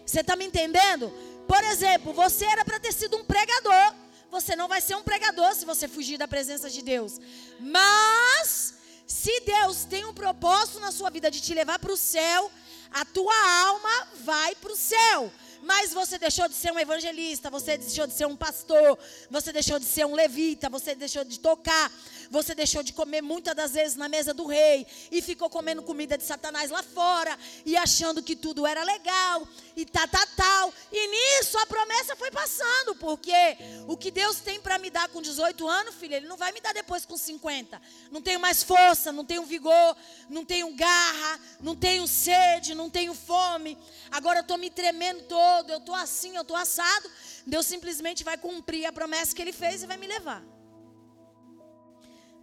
Você 0.06 0.22
está 0.22 0.36
me 0.36 0.46
entendendo? 0.46 1.14
Por 1.50 1.64
exemplo, 1.64 2.14
você 2.14 2.46
era 2.46 2.64
para 2.64 2.80
ter 2.80 2.94
sido 2.94 3.18
um 3.18 3.26
pregador. 3.26 3.96
Você 4.30 4.56
não 4.56 4.68
vai 4.68 4.80
ser 4.80 4.94
um 4.96 5.02
pregador 5.02 5.56
se 5.56 5.66
você 5.66 5.88
fugir 5.88 6.16
da 6.16 6.28
presença 6.28 6.70
de 6.70 6.84
Deus. 6.84 7.20
Mas, 7.60 8.76
se 9.08 9.40
Deus 9.40 9.84
tem 9.84 10.06
um 10.06 10.14
propósito 10.14 10.80
na 10.80 10.92
sua 10.92 11.10
vida 11.10 11.32
de 11.32 11.42
te 11.42 11.52
levar 11.56 11.80
para 11.80 11.92
o 11.92 11.98
céu, 11.98 12.52
a 12.92 13.04
tua 13.04 13.34
alma 13.66 14.08
vai 14.24 14.54
para 14.62 14.72
o 14.72 14.76
céu. 14.76 15.34
Mas 15.62 15.94
você 15.94 16.18
deixou 16.18 16.48
de 16.48 16.56
ser 16.56 16.72
um 16.72 16.80
evangelista, 16.80 17.50
você 17.50 17.78
deixou 17.78 18.08
de 18.08 18.14
ser 18.14 18.26
um 18.26 18.36
pastor, 18.36 18.98
você 19.30 19.52
deixou 19.52 19.80
de 19.80 19.86
ser 19.86 20.06
um 20.06 20.16
levita, 20.16 20.70
você 20.70 20.96
deixou 20.96 21.24
de 21.24 21.40
tocar, 21.40 21.92
você 22.30 22.56
deixou 22.56 22.84
de 22.84 22.94
comer 22.94 23.22
muitas 23.22 23.56
das 23.56 23.74
vezes 23.74 23.98
na 23.98 24.08
mesa 24.08 24.34
do 24.34 24.46
rei 24.46 24.86
e 25.12 25.22
ficou 25.22 25.50
comendo 25.50 25.82
comida 25.82 26.18
de 26.18 26.24
Satanás 26.24 26.70
lá 26.70 26.84
fora 26.84 27.38
e 27.66 27.76
achando 27.76 28.22
que 28.22 28.36
tudo 28.36 28.66
era 28.66 28.84
legal 28.84 29.48
e 29.76 29.86
tá, 29.86 30.08
tá, 30.08 30.26
tal. 30.36 30.74
E 30.92 31.08
nisso 31.08 31.58
a 31.58 31.66
promessa 31.66 32.16
foi 32.16 32.32
passando, 32.32 32.96
porque 32.96 33.58
o 33.88 33.98
que 33.98 34.12
Deus 34.12 34.40
tem 34.40 34.60
para 34.60 34.78
me 34.78 34.90
dar 34.90 35.10
com 35.10 35.22
18 35.22 35.68
anos, 35.68 35.96
filho, 35.96 36.16
Ele 36.16 36.28
não 36.28 36.38
vai 36.38 36.52
me 36.52 36.62
dar 36.62 36.74
depois 36.74 37.06
com 37.06 37.18
50. 37.18 37.82
Não 38.12 38.22
tenho 38.22 38.40
mais 38.40 38.64
força, 38.64 39.12
não 39.12 39.26
tenho 39.26 39.44
vigor, 39.44 39.96
não 40.30 40.46
tenho 40.46 40.74
garra, 40.76 41.40
não 41.60 41.76
tenho 41.76 42.08
sede, 42.08 42.76
não 42.76 42.90
tenho 42.90 43.14
fome. 43.14 43.78
Agora 44.12 44.40
eu 44.40 44.42
estou 44.42 44.58
me 44.58 44.70
tremendo 44.70 45.24
todo, 45.24 45.49
eu 45.68 45.78
estou 45.78 45.96
assim, 45.96 46.36
eu 46.36 46.42
estou 46.42 46.56
assado. 46.56 47.10
Deus 47.46 47.66
simplesmente 47.66 48.24
vai 48.24 48.38
cumprir 48.38 48.86
a 48.86 48.92
promessa 48.92 49.36
que 49.36 49.42
Ele 49.42 49.54
fez 49.54 49.84
e 49.84 49.88
vai 49.88 49.98
me 49.98 50.08
levar. 50.08 50.44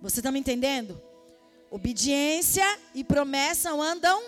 Você 0.00 0.20
está 0.20 0.30
me 0.30 0.38
entendendo? 0.38 1.00
Obediência 1.70 2.66
e 2.94 3.02
promessa 3.02 3.70
andam 3.70 4.22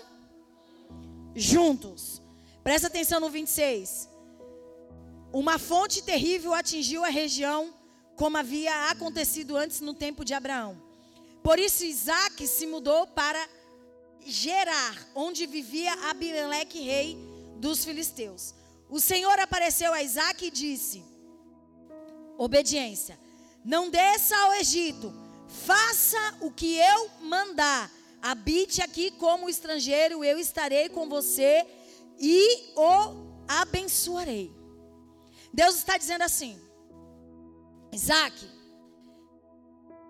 juntos. 1.35 2.21
Presta 2.63 2.87
atenção 2.87 3.19
no 3.19 3.29
26. 3.29 4.09
Uma 5.31 5.57
fonte 5.59 6.01
terrível 6.01 6.53
atingiu 6.53 7.05
a 7.05 7.09
região, 7.09 7.73
como 8.15 8.37
havia 8.37 8.89
acontecido 8.89 9.55
antes 9.55 9.79
no 9.79 9.93
tempo 9.93 10.25
de 10.25 10.33
Abraão. 10.33 10.81
Por 11.43 11.57
isso 11.59 11.85
Isaac 11.85 12.45
se 12.47 12.65
mudou 12.67 13.07
para 13.07 13.39
Gerar, 14.25 15.07
onde 15.15 15.45
vivia 15.45 15.93
Abimeleque, 16.09 16.81
rei 16.81 17.17
dos 17.57 17.83
filisteus. 17.85 18.53
O 18.89 18.99
Senhor 18.99 19.39
apareceu 19.39 19.93
a 19.93 20.03
Isaac 20.03 20.45
e 20.45 20.51
disse: 20.51 21.03
Obediência, 22.37 23.19
não 23.63 23.89
desça 23.89 24.35
ao 24.35 24.53
Egito 24.53 25.13
Faça 25.49 26.37
o 26.41 26.51
que 26.51 26.77
eu 26.77 27.09
mandar. 27.21 27.91
Habite 28.21 28.81
aqui 28.81 29.09
como 29.11 29.49
estrangeiro, 29.49 30.23
eu 30.23 30.37
estarei 30.37 30.89
com 30.89 31.09
você 31.09 31.65
e 32.19 32.73
o 32.75 33.43
abençoarei. 33.47 34.53
Deus 35.51 35.75
está 35.75 35.97
dizendo 35.97 36.21
assim: 36.21 36.59
Isaac, 37.91 38.47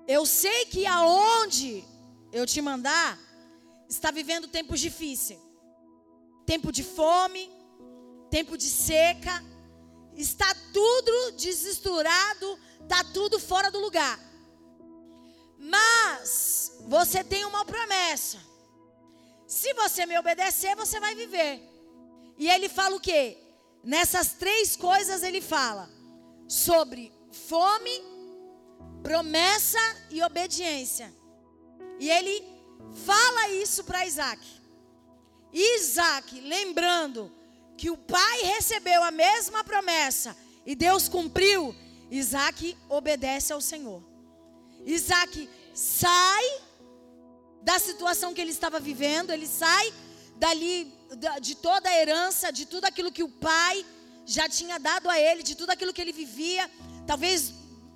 eu 0.07 0.25
sei 0.25 0.65
que 0.65 0.85
aonde 0.85 1.85
eu 2.33 2.45
te 2.45 2.61
mandar, 2.61 3.17
está 3.87 4.11
vivendo 4.11 4.47
tempos 4.47 4.79
difíceis 4.79 5.39
tempo 6.45 6.71
de 6.71 6.83
fome, 6.83 7.47
tempo 8.29 8.57
de 8.57 8.69
seca, 8.69 9.43
está 10.15 10.53
tudo 10.73 11.31
desestruturado, 11.31 12.59
está 12.81 13.03
tudo 13.03 13.39
fora 13.39 13.71
do 13.71 13.79
lugar. 13.79 14.19
Mas 15.57 16.77
você 16.87 17.23
tem 17.23 17.43
uma 17.45 17.65
promessa. 17.65 18.39
Se 19.47 19.73
você 19.73 20.05
me 20.05 20.17
obedecer, 20.17 20.75
você 20.75 20.99
vai 20.99 21.15
viver. 21.15 21.61
E 22.37 22.49
ele 22.49 22.69
fala 22.69 22.95
o 22.95 22.99
quê? 22.99 23.37
Nessas 23.83 24.33
três 24.33 24.75
coisas 24.75 25.23
ele 25.23 25.41
fala 25.41 25.89
sobre 26.47 27.11
fome, 27.31 28.03
promessa 29.03 29.79
e 30.09 30.21
obediência. 30.21 31.13
E 31.99 32.09
ele 32.09 32.43
fala 33.05 33.49
isso 33.49 33.83
para 33.83 34.05
Isaac. 34.05 34.41
Isaac, 35.51 36.39
lembrando 36.41 37.38
que 37.79 37.89
o 37.89 37.95
pai 37.95 38.41
recebeu 38.41 39.01
a 39.01 39.09
mesma 39.09 39.63
promessa 39.63 40.35
e 40.65 40.75
Deus 40.75 41.07
cumpriu, 41.07 41.73
Isaac 42.11 42.77
obedece 42.89 43.53
ao 43.53 43.61
Senhor. 43.61 44.03
Isaac 44.85 45.49
sai 45.73 46.45
da 47.61 47.79
situação 47.79 48.33
que 48.33 48.41
ele 48.41 48.51
estava 48.51 48.81
vivendo, 48.81 49.31
ele 49.31 49.47
sai 49.47 49.93
dali 50.35 50.93
de 51.41 51.55
toda 51.55 51.87
a 51.89 51.97
herança, 51.97 52.51
de 52.51 52.65
tudo 52.65 52.83
aquilo 52.83 53.13
que 53.13 53.23
o 53.23 53.29
pai 53.29 53.85
já 54.25 54.49
tinha 54.49 54.77
dado 54.77 55.09
a 55.09 55.17
ele, 55.17 55.41
de 55.41 55.55
tudo 55.55 55.69
aquilo 55.69 55.93
que 55.93 56.01
ele 56.01 56.11
vivia, 56.11 56.69
talvez 57.07 57.53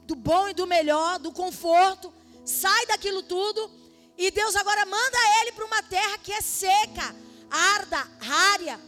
do 0.08 0.16
bom 0.16 0.48
e 0.48 0.54
do 0.54 0.66
melhor, 0.66 1.20
do 1.20 1.34
conforto, 1.34 2.14
sai 2.46 2.86
daquilo 2.86 3.22
tudo 3.22 3.70
e 4.18 4.32
Deus 4.32 4.56
agora 4.56 4.86
manda 4.86 5.18
ele 5.42 5.52
para 5.52 5.66
uma 5.66 5.84
terra 5.84 6.18
que 6.20 6.32
é 6.32 6.40
seca, 6.40 7.14
arda, 7.52 8.10
rária, 8.22 8.80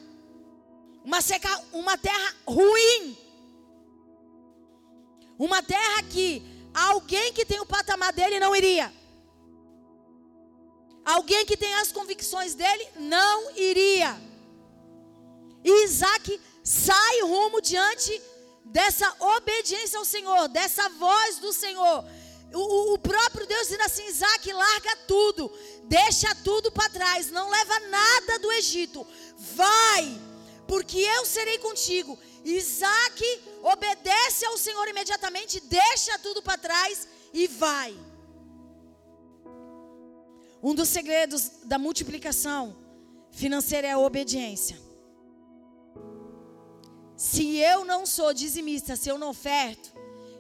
uma 1.05 1.21
seca, 1.21 1.49
uma 1.71 1.97
terra 1.97 2.35
ruim, 2.45 3.17
uma 5.39 5.63
terra 5.63 6.03
que 6.03 6.55
Alguém 6.75 7.31
que 7.31 7.45
tem 7.45 7.61
o 7.61 7.65
patamar 7.65 8.11
dele 8.11 8.37
não 8.37 8.53
iria. 8.53 8.93
Alguém 11.05 11.45
que 11.45 11.55
tem 11.55 11.73
as 11.75 11.89
convicções 11.89 12.53
dele 12.53 12.85
não 12.97 13.51
iria. 13.55 14.19
E 15.63 15.85
Isaac 15.85 16.41
sai 16.61 17.21
rumo 17.21 17.61
diante 17.61 18.21
dessa 18.65 19.09
obediência 19.19 19.97
ao 19.97 20.03
Senhor, 20.03 20.49
dessa 20.49 20.89
voz 20.89 21.37
do 21.37 21.53
Senhor. 21.53 22.03
O, 22.53 22.93
o 22.93 22.97
próprio 22.97 23.47
Deus 23.47 23.67
dizendo 23.67 23.83
assim: 23.83 24.05
Isaac, 24.07 24.51
larga 24.51 24.97
tudo, 25.07 25.49
deixa 25.85 26.35
tudo 26.43 26.69
para 26.73 26.89
trás, 26.89 27.31
não 27.31 27.49
leva 27.49 27.79
nada 27.79 28.39
do 28.39 28.51
Egito, 28.51 29.07
vai, 29.37 30.19
porque 30.67 30.99
eu 30.99 31.25
serei 31.25 31.57
contigo 31.59 32.17
Isaac 32.45 33.23
obedece 33.63 34.45
ao 34.45 34.57
Senhor 34.57 34.87
imediatamente, 34.87 35.59
deixa 35.59 36.19
tudo 36.19 36.43
para 36.43 36.59
trás 36.59 37.07
e 37.33 37.47
vai. 37.47 37.97
Um 40.61 40.75
dos 40.75 40.89
segredos 40.89 41.49
da 41.63 41.79
multiplicação 41.79 42.77
financeira 43.31 43.87
é 43.87 43.91
a 43.91 43.99
obediência. 43.99 44.79
Se 47.17 47.57
eu 47.57 47.83
não 47.83 48.05
sou 48.05 48.33
dizimista, 48.33 48.95
se 48.95 49.09
eu 49.09 49.17
não 49.17 49.29
oferto, 49.29 49.91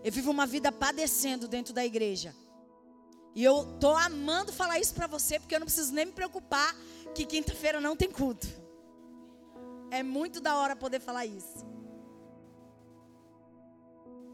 eu 0.03 0.11
vivo 0.11 0.29
uma 0.29 0.45
vida 0.45 0.71
padecendo 0.71 1.47
dentro 1.47 1.73
da 1.73 1.83
igreja. 1.83 2.35
E 3.33 3.43
eu 3.43 3.77
tô 3.79 3.95
amando 3.95 4.53
falar 4.53 4.79
isso 4.79 4.93
para 4.93 5.07
você, 5.07 5.39
porque 5.39 5.55
eu 5.55 5.59
não 5.59 5.65
preciso 5.65 5.91
nem 5.91 6.05
me 6.05 6.11
preocupar 6.11 6.75
que 7.15 7.25
quinta-feira 7.25 7.81
não 7.81 7.95
tem 7.95 8.11
culto. 8.11 8.47
É 9.91 10.03
muito 10.03 10.41
da 10.41 10.55
hora 10.57 10.75
poder 10.75 10.99
falar 10.99 11.25
isso. 11.25 11.65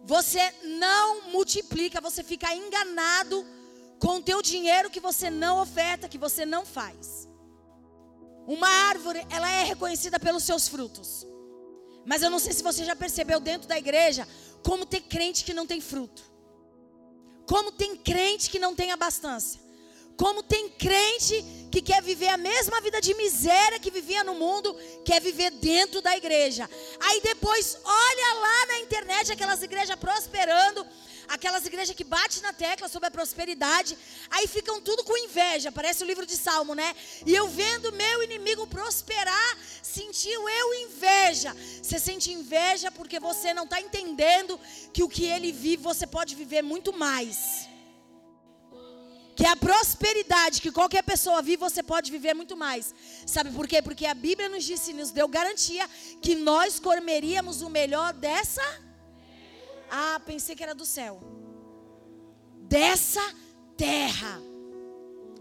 Você 0.03 0.41
não 0.63 1.29
multiplica, 1.31 2.01
você 2.01 2.23
fica 2.23 2.53
enganado 2.55 3.45
com 3.99 4.17
o 4.17 4.23
teu 4.23 4.41
dinheiro 4.41 4.89
que 4.89 4.99
você 4.99 5.29
não 5.29 5.61
oferta, 5.61 6.09
que 6.09 6.17
você 6.17 6.45
não 6.45 6.65
faz. 6.65 7.29
Uma 8.47 8.67
árvore, 8.67 9.25
ela 9.29 9.49
é 9.49 9.63
reconhecida 9.63 10.19
pelos 10.19 10.43
seus 10.43 10.67
frutos. 10.67 11.27
Mas 12.05 12.23
eu 12.23 12.29
não 12.29 12.39
sei 12.39 12.53
se 12.53 12.63
você 12.63 12.83
já 12.83 12.95
percebeu 12.95 13.39
dentro 13.39 13.67
da 13.67 13.77
igreja 13.77 14.27
como 14.63 14.85
tem 14.85 15.01
crente 15.01 15.43
que 15.43 15.53
não 15.53 15.67
tem 15.67 15.79
fruto. 15.79 16.23
Como 17.47 17.71
tem 17.71 17.95
crente 17.95 18.49
que 18.49 18.57
não 18.57 18.73
tem 18.73 18.91
abastança. 18.91 19.59
Como 20.21 20.43
tem 20.43 20.69
crente 20.69 21.43
que 21.71 21.81
quer 21.81 21.99
viver 22.03 22.27
a 22.27 22.37
mesma 22.37 22.79
vida 22.79 23.01
de 23.01 23.11
miséria 23.15 23.79
que 23.79 23.89
vivia 23.89 24.23
no 24.23 24.35
mundo, 24.35 24.71
quer 25.03 25.19
viver 25.19 25.49
dentro 25.49 25.99
da 25.99 26.15
igreja. 26.15 26.69
Aí 26.99 27.21
depois 27.21 27.75
olha 27.83 28.33
lá 28.35 28.65
na 28.67 28.79
internet 28.81 29.31
aquelas 29.31 29.63
igrejas 29.63 29.95
prosperando, 29.95 30.85
aquelas 31.27 31.65
igrejas 31.65 31.95
que 31.95 32.03
bate 32.03 32.39
na 32.43 32.53
tecla 32.53 32.87
sobre 32.87 33.07
a 33.07 33.11
prosperidade, 33.17 33.97
aí 34.29 34.45
ficam 34.45 34.79
tudo 34.79 35.03
com 35.03 35.17
inveja, 35.17 35.71
parece 35.71 36.03
o 36.03 36.05
livro 36.05 36.27
de 36.27 36.37
Salmo, 36.37 36.75
né? 36.75 36.95
E 37.25 37.33
eu 37.33 37.47
vendo 37.47 37.91
meu 37.91 38.21
inimigo 38.21 38.67
prosperar, 38.67 39.57
sentiu 39.81 40.47
eu 40.47 40.73
inveja. 40.85 41.55
Você 41.81 41.97
sente 41.97 42.31
inveja 42.31 42.91
porque 42.91 43.19
você 43.19 43.55
não 43.55 43.63
está 43.63 43.81
entendendo 43.81 44.59
que 44.93 45.01
o 45.01 45.09
que 45.09 45.25
ele 45.25 45.51
vive 45.51 45.81
você 45.81 46.05
pode 46.05 46.35
viver 46.35 46.61
muito 46.61 46.93
mais 46.93 47.70
que 49.35 49.45
a 49.45 49.55
prosperidade 49.55 50.61
que 50.61 50.71
qualquer 50.71 51.03
pessoa 51.03 51.41
vive, 51.41 51.57
você 51.57 51.81
pode 51.81 52.11
viver 52.11 52.33
muito 52.33 52.55
mais. 52.55 52.93
Sabe 53.25 53.51
por 53.51 53.67
quê? 53.67 53.81
Porque 53.81 54.05
a 54.05 54.13
Bíblia 54.13 54.49
nos 54.49 54.63
disse, 54.63 54.93
nos 54.93 55.11
deu 55.11 55.27
garantia 55.27 55.89
que 56.21 56.35
nós 56.35 56.79
comeríamos 56.79 57.61
o 57.61 57.69
melhor 57.69 58.13
dessa. 58.13 58.61
Ah, 59.89 60.21
pensei 60.25 60.55
que 60.55 60.63
era 60.63 60.75
do 60.75 60.85
céu. 60.85 61.21
Dessa 62.61 63.21
terra. 63.77 64.41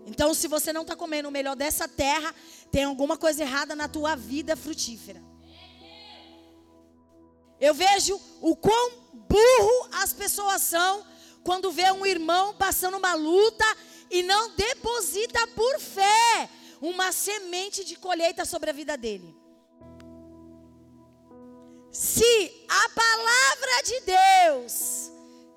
Então, 0.07 0.35
se 0.35 0.49
você 0.49 0.73
não 0.73 0.83
está 0.83 0.97
comendo 0.97 1.29
o 1.29 1.33
melhor 1.33 1.55
dessa 1.55 1.87
terra, 1.87 2.35
tem 2.71 2.85
alguma 2.85 3.17
coisa 3.17 3.43
errada 3.43 3.77
na 3.77 3.89
tua 3.89 4.17
vida 4.17 4.57
frutífera. 4.57 5.23
Eu 7.61 7.75
vejo 7.75 8.19
o 8.41 8.57
quão 8.57 8.91
burro 9.13 9.89
as 9.93 10.13
pessoas 10.13 10.63
são 10.63 11.05
quando 11.43 11.71
vê 11.71 11.91
um 11.93 12.05
irmão 12.05 12.55
passando 12.55 12.97
uma 12.97 13.15
luta 13.15 13.65
e 14.11 14.23
não 14.23 14.51
deposita 14.55 15.47
por 15.49 15.79
fé 15.79 16.49
uma 16.81 17.13
semente 17.13 17.85
de 17.85 17.97
colheita 17.97 18.45
sobre 18.45 18.71
a 18.71 18.73
vida 18.73 18.97
dele. 18.97 19.37
Se 21.93 22.65
a 22.69 22.89
palavra 22.91 23.83
de 23.85 24.01
Deus 24.01 25.11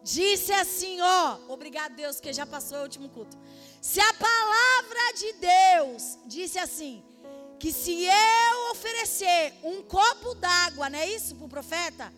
disse 0.04 0.52
assim, 0.52 1.00
ó, 1.00 1.38
obrigado 1.48 1.96
Deus 1.96 2.20
que 2.20 2.34
já 2.34 2.46
passou 2.46 2.80
o 2.80 2.84
último 2.84 3.10
culto. 3.10 3.38
Se 3.82 4.00
a 4.00 4.14
palavra 4.14 5.14
de 5.18 5.34
Deus 5.34 6.18
disse 6.26 6.58
assim, 6.58 7.04
que 7.60 7.72
se 7.72 8.04
eu 8.04 8.72
oferecer 8.72 9.54
um 9.64 9.82
copo 9.84 10.36
d'água, 10.36 10.90
não 10.90 11.00
é 11.00 11.08
isso 11.08 11.36
para 11.36 11.46
o 11.46 11.50
profeta? 11.50 12.14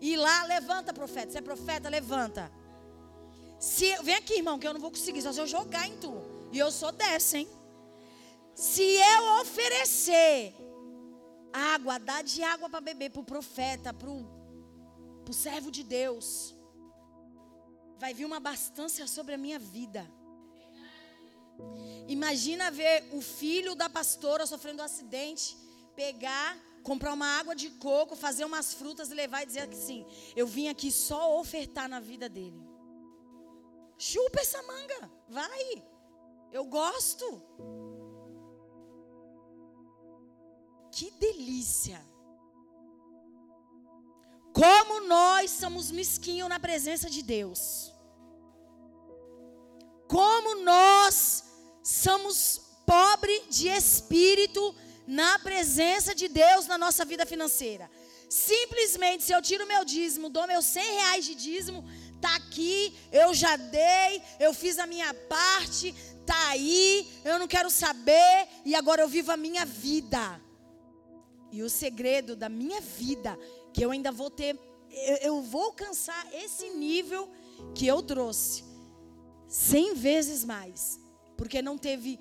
E 0.00 0.16
lá, 0.16 0.44
levanta, 0.44 0.92
profeta. 0.92 1.32
Se 1.32 1.38
é 1.38 1.40
profeta, 1.40 1.88
levanta. 1.88 2.50
Se, 3.58 3.96
vem 4.02 4.14
aqui, 4.14 4.34
irmão, 4.34 4.58
que 4.58 4.66
eu 4.66 4.72
não 4.72 4.80
vou 4.80 4.90
conseguir, 4.90 5.22
só 5.22 5.32
se 5.32 5.40
eu 5.40 5.46
jogar 5.46 5.88
em 5.88 5.96
tu. 5.98 6.14
E 6.52 6.58
eu 6.58 6.70
sou 6.70 6.92
dessa, 6.92 7.38
hein? 7.38 7.48
Se 8.54 8.82
eu 8.82 9.40
oferecer 9.40 10.54
água, 11.52 11.98
dá 11.98 12.22
de 12.22 12.42
água 12.42 12.68
para 12.68 12.80
beber 12.80 13.10
para 13.10 13.20
o 13.20 13.24
profeta, 13.24 13.92
para 13.92 14.10
o 14.10 15.32
servo 15.32 15.70
de 15.70 15.82
Deus, 15.82 16.54
vai 17.98 18.14
vir 18.14 18.24
uma 18.24 18.36
abastância 18.36 19.06
sobre 19.06 19.34
a 19.34 19.38
minha 19.38 19.58
vida. 19.58 20.08
Imagina 22.06 22.70
ver 22.70 23.08
o 23.12 23.20
filho 23.20 23.74
da 23.74 23.90
pastora 23.90 24.46
sofrendo 24.46 24.82
um 24.82 24.84
acidente, 24.84 25.56
pegar, 25.94 26.56
comprar 26.82 27.12
uma 27.12 27.38
água 27.38 27.54
de 27.54 27.70
coco, 27.70 28.16
fazer 28.16 28.44
umas 28.44 28.72
frutas 28.72 29.10
e 29.10 29.14
levar 29.14 29.42
e 29.42 29.46
dizer 29.46 29.68
que 29.68 29.76
sim, 29.76 30.06
eu 30.34 30.46
vim 30.46 30.68
aqui 30.68 30.90
só 30.90 31.38
ofertar 31.38 31.88
na 31.88 32.00
vida 32.00 32.28
dele. 32.28 32.67
Chupa 33.98 34.40
essa 34.40 34.62
manga, 34.62 35.10
vai. 35.28 35.84
Eu 36.52 36.64
gosto. 36.64 37.26
Que 40.92 41.10
delícia. 41.12 42.00
Como 44.52 45.00
nós 45.06 45.50
somos 45.50 45.90
mesquinhos 45.90 46.48
na 46.48 46.60
presença 46.60 47.10
de 47.10 47.22
Deus. 47.22 47.92
Como 50.06 50.62
nós 50.62 51.44
somos 51.82 52.60
pobre 52.86 53.44
de 53.50 53.68
espírito 53.68 54.74
na 55.06 55.38
presença 55.38 56.14
de 56.14 56.28
Deus 56.28 56.66
na 56.66 56.78
nossa 56.78 57.04
vida 57.04 57.26
financeira. 57.26 57.90
Simplesmente, 58.28 59.24
se 59.24 59.32
eu 59.32 59.40
tiro 59.40 59.66
meu 59.66 59.84
dízimo, 59.84 60.28
dou 60.28 60.46
meus 60.46 60.66
100 60.66 60.94
reais 60.98 61.24
de 61.24 61.34
dízimo, 61.34 61.82
tá 62.20 62.34
aqui, 62.36 62.94
eu 63.12 63.34
já 63.34 63.56
dei, 63.56 64.22
eu 64.38 64.52
fiz 64.52 64.78
a 64.78 64.86
minha 64.86 65.12
parte, 65.14 65.94
tá 66.26 66.48
aí, 66.48 67.08
eu 67.24 67.38
não 67.38 67.48
quero 67.48 67.70
saber, 67.70 68.48
e 68.64 68.74
agora 68.74 69.02
eu 69.02 69.08
vivo 69.08 69.32
a 69.32 69.36
minha 69.36 69.64
vida. 69.64 70.40
E 71.50 71.62
o 71.62 71.70
segredo 71.70 72.36
da 72.36 72.48
minha 72.48 72.80
vida, 72.80 73.38
que 73.72 73.82
eu 73.82 73.90
ainda 73.90 74.12
vou 74.12 74.30
ter, 74.30 74.58
eu, 74.90 75.16
eu 75.16 75.42
vou 75.42 75.64
alcançar 75.64 76.26
esse 76.32 76.68
nível 76.70 77.30
que 77.74 77.86
eu 77.86 78.02
trouxe, 78.02 78.64
cem 79.46 79.94
vezes 79.94 80.44
mais, 80.44 81.00
porque 81.36 81.62
não 81.62 81.78
teve 81.78 82.18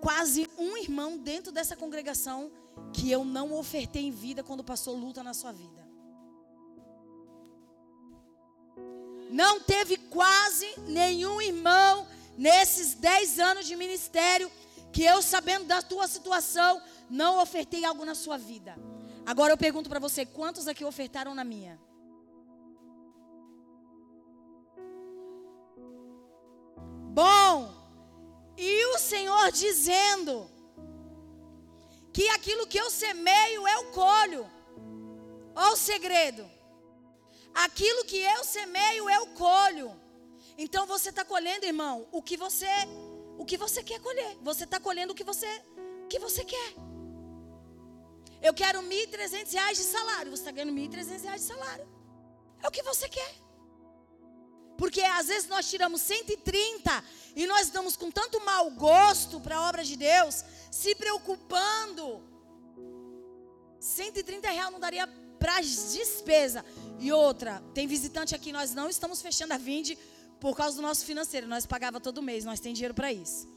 quase 0.00 0.48
um 0.58 0.76
irmão 0.76 1.16
dentro 1.16 1.52
dessa 1.52 1.76
congregação 1.76 2.50
que 2.92 3.10
eu 3.10 3.24
não 3.24 3.52
ofertei 3.52 4.02
em 4.02 4.10
vida 4.10 4.42
quando 4.42 4.64
passou 4.64 4.96
luta 4.96 5.22
na 5.22 5.32
sua 5.32 5.52
vida. 5.52 5.85
Não 9.30 9.60
teve 9.60 9.96
quase 9.96 10.66
nenhum 10.86 11.40
irmão 11.40 12.06
nesses 12.36 12.94
dez 12.94 13.38
anos 13.38 13.66
de 13.66 13.76
ministério 13.76 14.50
que 14.92 15.02
eu, 15.02 15.20
sabendo 15.20 15.64
da 15.64 15.82
tua 15.82 16.06
situação, 16.08 16.80
não 17.10 17.40
ofertei 17.40 17.84
algo 17.84 18.04
na 18.04 18.14
sua 18.14 18.38
vida. 18.38 18.76
Agora 19.24 19.52
eu 19.52 19.56
pergunto 19.58 19.88
para 19.88 19.98
você: 19.98 20.24
quantos 20.24 20.68
aqui 20.68 20.84
ofertaram 20.84 21.34
na 21.34 21.44
minha? 21.44 21.78
Bom, 27.12 27.74
e 28.56 28.86
o 28.94 28.98
Senhor 28.98 29.50
dizendo 29.50 30.50
que 32.12 32.28
aquilo 32.28 32.66
que 32.66 32.78
eu 32.78 32.90
semeio 32.90 33.66
eu 33.66 33.84
colho. 33.92 34.50
Olha 35.54 35.72
o 35.72 35.76
segredo. 35.76 36.55
Aquilo 37.64 38.04
que 38.04 38.18
eu 38.18 38.44
semeio 38.44 39.08
eu 39.08 39.26
colho. 39.28 39.98
Então 40.58 40.86
você 40.86 41.08
está 41.08 41.24
colhendo, 41.24 41.64
irmão, 41.64 42.06
o 42.12 42.22
que 42.22 42.36
você 42.36 42.68
o 43.38 43.44
que 43.44 43.56
você 43.56 43.82
quer 43.82 44.00
colher. 44.00 44.36
Você 44.42 44.64
está 44.64 44.78
colhendo 44.78 45.12
o 45.12 45.16
que 45.16 45.24
você 45.24 45.46
o 46.04 46.06
que 46.06 46.18
você 46.18 46.44
quer. 46.44 46.74
Eu 48.42 48.52
quero 48.52 48.80
1.300 48.82 49.52
reais 49.52 49.78
de 49.78 49.84
salário. 49.84 50.30
Você 50.30 50.42
está 50.42 50.50
ganhando 50.50 50.72
1.300 50.72 51.22
reais 51.22 51.40
de 51.40 51.46
salário. 51.46 51.88
É 52.62 52.68
o 52.68 52.70
que 52.70 52.82
você 52.82 53.08
quer. 53.08 53.34
Porque 54.76 55.00
às 55.00 55.28
vezes 55.28 55.48
nós 55.48 55.68
tiramos 55.68 56.02
130 56.02 57.04
e 57.34 57.46
nós 57.46 57.70
damos 57.70 57.96
com 57.96 58.10
tanto 58.10 58.38
mau 58.44 58.70
gosto 58.72 59.40
para 59.40 59.56
a 59.56 59.68
obra 59.68 59.82
de 59.82 59.96
Deus, 59.96 60.44
se 60.70 60.94
preocupando. 60.94 62.22
130 63.80 64.50
reais 64.50 64.72
não 64.72 64.78
daria 64.78 65.08
para 65.38 65.58
as 65.58 65.92
despesas. 65.92 66.62
E 66.98 67.12
outra, 67.12 67.62
tem 67.74 67.86
visitante 67.86 68.34
aqui, 68.34 68.52
nós 68.52 68.74
não 68.74 68.88
estamos 68.88 69.20
fechando 69.20 69.52
a 69.54 69.58
vinde 69.58 69.96
por 70.40 70.56
causa 70.56 70.76
do 70.76 70.82
nosso 70.82 71.04
financeiro. 71.04 71.46
Nós 71.46 71.66
pagava 71.66 72.00
todo 72.00 72.22
mês, 72.22 72.44
nós 72.44 72.60
tem 72.60 72.72
dinheiro 72.72 72.94
para 72.94 73.12
isso. 73.12 73.48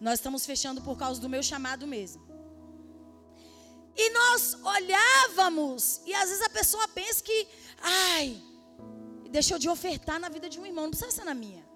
Nós 0.00 0.14
estamos 0.14 0.46
fechando 0.46 0.80
por 0.82 0.96
causa 0.96 1.20
do 1.20 1.28
meu 1.28 1.42
chamado 1.42 1.86
mesmo. 1.86 2.26
E 3.96 4.10
nós 4.10 4.56
olhávamos, 4.62 6.00
e 6.06 6.14
às 6.14 6.28
vezes 6.28 6.44
a 6.44 6.48
pessoa 6.50 6.86
pensa 6.86 7.20
que, 7.20 7.48
ai, 7.80 8.40
deixou 9.28 9.58
de 9.58 9.68
ofertar 9.68 10.20
na 10.20 10.28
vida 10.28 10.48
de 10.48 10.60
um 10.60 10.64
irmão, 10.64 10.84
não 10.84 10.90
precisa 10.90 11.10
ser 11.10 11.24
na 11.24 11.34
minha. 11.34 11.66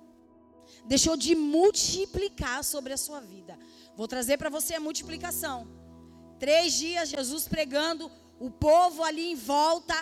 Deixou 0.85 1.17
de 1.17 1.35
multiplicar 1.35 2.63
sobre 2.63 2.93
a 2.93 2.97
sua 2.97 3.21
vida. 3.21 3.59
Vou 3.97 4.07
trazer 4.07 4.39
para 4.39 4.49
você 4.49 4.75
a 4.75 4.81
multiplicação. 4.81 5.69
Três 6.39 6.73
dias, 6.75 7.09
Jesus 7.09 7.47
pregando, 7.47 8.11
o 8.47 8.51
povo 8.51 9.05
ali 9.05 9.25
em 9.31 9.37
volta, 9.37 9.95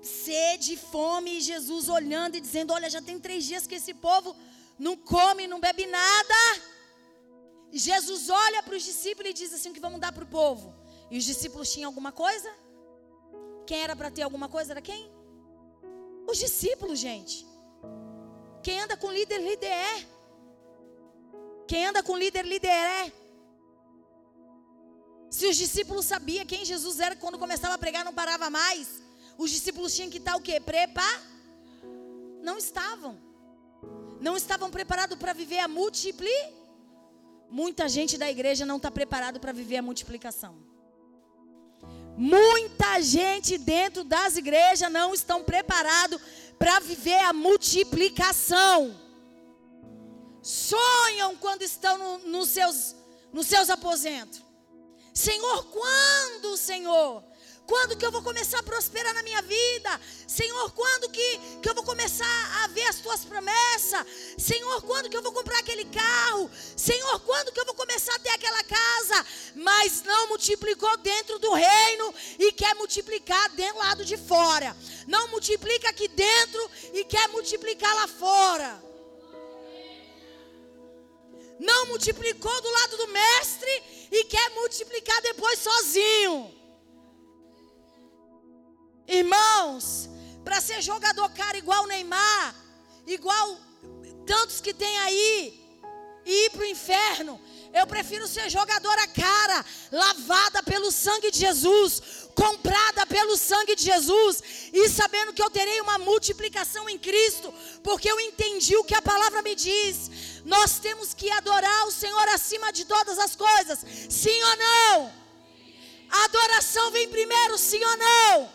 sede, 0.00 0.76
fome, 0.76 1.38
e 1.38 1.40
Jesus 1.40 1.88
olhando 1.88 2.34
e 2.36 2.40
dizendo: 2.40 2.72
Olha, 2.72 2.90
já 2.90 3.00
tem 3.00 3.20
três 3.26 3.44
dias 3.44 3.64
que 3.64 3.76
esse 3.76 3.94
povo 3.94 4.34
não 4.76 4.96
come, 4.96 5.46
não 5.46 5.60
bebe 5.60 5.86
nada. 5.86 6.40
E 7.70 7.78
Jesus 7.78 8.28
olha 8.28 8.60
para 8.64 8.74
os 8.74 8.82
discípulos 8.82 9.30
e 9.30 9.34
diz 9.34 9.52
assim: 9.52 9.70
O 9.70 9.72
que 9.72 9.86
vamos 9.88 10.00
dar 10.00 10.12
para 10.12 10.24
o 10.24 10.26
povo? 10.26 10.74
E 11.12 11.16
os 11.16 11.24
discípulos 11.24 11.72
tinham 11.72 11.90
alguma 11.90 12.10
coisa? 12.10 12.50
Quem 13.68 13.80
era 13.86 13.94
para 13.94 14.10
ter 14.10 14.22
alguma 14.22 14.48
coisa 14.48 14.72
era 14.72 14.82
quem? 14.82 15.08
Os 16.26 16.38
discípulos, 16.38 16.98
gente. 16.98 17.46
Quem 18.64 18.80
anda 18.80 18.96
com 18.96 19.12
líder, 19.12 19.38
líder 19.38 19.66
é. 19.66 20.06
Quem 21.68 21.86
anda 21.86 22.02
com 22.02 22.16
líder, 22.16 22.44
líder 22.44 22.68
é. 22.68 23.12
Se 25.36 25.46
os 25.46 25.56
discípulos 25.56 26.04
sabiam 26.04 26.44
quem 26.44 26.62
Jesus 26.62 27.00
era 27.00 27.16
quando 27.16 27.38
começava 27.38 27.74
a 27.76 27.78
pregar, 27.78 28.04
não 28.04 28.12
parava 28.12 28.50
mais. 28.50 28.86
Os 29.38 29.50
discípulos 29.50 29.94
tinham 29.96 30.10
que 30.10 30.18
estar 30.18 30.36
o 30.36 30.42
quê? 30.42 30.60
Prepa? 30.60 31.08
Não 32.42 32.58
estavam. 32.58 33.18
Não 34.20 34.36
estavam 34.36 34.70
preparados 34.70 35.16
para 35.18 35.32
viver 35.32 35.60
a 35.60 35.66
multipli. 35.66 36.38
Muita 37.48 37.88
gente 37.88 38.18
da 38.18 38.30
igreja 38.30 38.66
não 38.66 38.76
está 38.76 38.90
preparado 38.90 39.40
para 39.40 39.52
viver 39.52 39.78
a 39.78 39.82
multiplicação. 39.82 40.54
Muita 42.14 43.00
gente 43.00 43.56
dentro 43.56 44.04
das 44.04 44.36
igrejas 44.36 44.92
não 44.92 45.14
estão 45.14 45.42
preparados 45.42 46.20
para 46.58 46.78
viver 46.80 47.20
a 47.20 47.32
multiplicação. 47.32 48.94
Sonham 50.42 51.34
quando 51.38 51.62
estão 51.62 51.96
no, 51.96 52.18
nos, 52.28 52.50
seus, 52.50 52.94
nos 53.32 53.46
seus 53.46 53.70
aposentos. 53.70 54.51
Senhor, 55.12 55.64
quando, 55.64 56.56
Senhor? 56.56 57.22
Quando 57.66 57.96
que 57.96 58.04
eu 58.04 58.10
vou 58.10 58.22
começar 58.22 58.58
a 58.58 58.62
prosperar 58.62 59.14
na 59.14 59.22
minha 59.22 59.40
vida? 59.42 60.00
Senhor, 60.26 60.70
quando 60.72 61.08
que, 61.10 61.38
que 61.62 61.68
eu 61.68 61.74
vou 61.74 61.84
começar 61.84 62.62
a 62.62 62.66
ver 62.68 62.84
as 62.86 62.96
tuas 62.96 63.24
promessas? 63.24 64.04
Senhor, 64.36 64.82
quando 64.82 65.08
que 65.08 65.16
eu 65.16 65.22
vou 65.22 65.32
comprar 65.32 65.58
aquele 65.58 65.84
carro? 65.86 66.50
Senhor, 66.76 67.20
quando 67.20 67.52
que 67.52 67.60
eu 67.60 67.64
vou 67.64 67.74
começar 67.74 68.14
a 68.14 68.18
ter 68.18 68.30
aquela 68.30 68.62
casa? 68.64 69.26
Mas 69.54 70.02
não 70.02 70.28
multiplicou 70.28 70.96
dentro 70.98 71.38
do 71.38 71.52
reino 71.52 72.14
e 72.38 72.52
quer 72.52 72.74
multiplicar 72.74 73.50
dentro 73.50 73.78
lado 73.78 74.04
de 74.04 74.16
fora. 74.16 74.76
Não 75.06 75.28
multiplica 75.28 75.88
aqui 75.88 76.08
dentro 76.08 76.70
e 76.92 77.04
quer 77.04 77.28
multiplicar 77.28 77.94
lá 77.94 78.08
fora. 78.08 78.91
Não 81.62 81.86
multiplicou 81.86 82.60
do 82.60 82.70
lado 82.70 82.96
do 82.96 83.08
mestre 83.08 83.82
e 84.10 84.24
quer 84.24 84.50
multiplicar 84.50 85.22
depois 85.22 85.58
sozinho. 85.60 86.52
Irmãos, 89.06 90.08
para 90.44 90.60
ser 90.60 90.82
jogador 90.82 91.28
cara 91.30 91.56
igual 91.56 91.86
Neymar, 91.86 92.54
igual 93.06 93.56
tantos 94.26 94.60
que 94.60 94.74
tem 94.74 94.98
aí, 94.98 95.60
e 96.24 96.46
ir 96.46 96.50
para 96.50 96.62
o 96.62 96.66
inferno, 96.66 97.40
eu 97.72 97.86
prefiro 97.86 98.26
ser 98.28 98.50
jogadora 98.50 99.06
cara, 99.08 99.64
lavada 99.90 100.62
pelo 100.62 100.90
sangue 100.92 101.30
de 101.30 101.38
Jesus, 101.38 102.02
comprada 102.34 103.06
pelo 103.06 103.36
sangue 103.36 103.74
de 103.74 103.84
Jesus, 103.84 104.42
e 104.72 104.88
sabendo 104.88 105.32
que 105.32 105.42
eu 105.42 105.50
terei 105.50 105.80
uma 105.80 105.98
multiplicação 105.98 106.88
em 106.88 106.98
Cristo, 106.98 107.52
porque 107.82 108.10
eu 108.10 108.20
entendi 108.20 108.76
o 108.76 108.84
que 108.84 108.94
a 108.94 109.02
palavra 109.02 109.42
me 109.42 109.54
diz. 109.54 110.42
Nós 110.44 110.78
temos 110.78 111.14
que 111.14 111.30
adorar 111.30 111.86
o 111.86 111.92
Senhor 111.92 112.28
acima 112.28 112.72
de 112.72 112.84
todas 112.84 113.18
as 113.18 113.34
coisas, 113.34 113.78
sim 114.10 114.42
ou 114.42 114.56
não? 114.56 115.12
A 116.10 116.24
adoração 116.24 116.90
vem 116.90 117.08
primeiro, 117.08 117.56
sim 117.56 117.82
ou 117.82 117.96
não? 117.96 118.52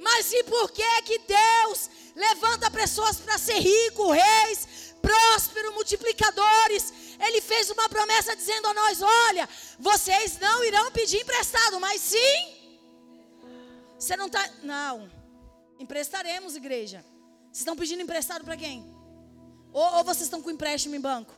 Mas 0.00 0.32
e 0.32 0.42
por 0.44 0.70
que 0.70 1.02
que 1.02 1.18
Deus 1.18 1.90
levanta 2.16 2.70
pessoas 2.70 3.18
para 3.18 3.38
ser 3.38 3.58
rico, 3.58 4.10
reis, 4.10 4.94
próspero, 5.02 5.74
multiplicadores? 5.74 6.92
Ele 7.26 7.40
fez 7.40 7.70
uma 7.70 7.88
promessa 7.88 8.34
dizendo 8.34 8.66
a 8.66 8.74
nós: 8.74 9.00
olha, 9.00 9.48
vocês 9.78 10.38
não 10.40 10.64
irão 10.64 10.90
pedir 10.90 11.20
emprestado, 11.20 11.78
mas 11.78 12.00
sim. 12.00 12.40
Você 13.98 14.16
não 14.16 14.26
está. 14.26 14.50
Não. 14.62 15.08
Emprestaremos, 15.78 16.56
igreja. 16.56 17.04
Vocês 17.44 17.60
estão 17.60 17.76
pedindo 17.76 18.02
emprestado 18.02 18.44
para 18.44 18.56
quem? 18.56 18.84
Ou, 19.72 19.98
ou 19.98 20.04
vocês 20.04 20.22
estão 20.24 20.42
com 20.42 20.50
empréstimo 20.50 20.96
em 20.96 21.00
banco? 21.00 21.32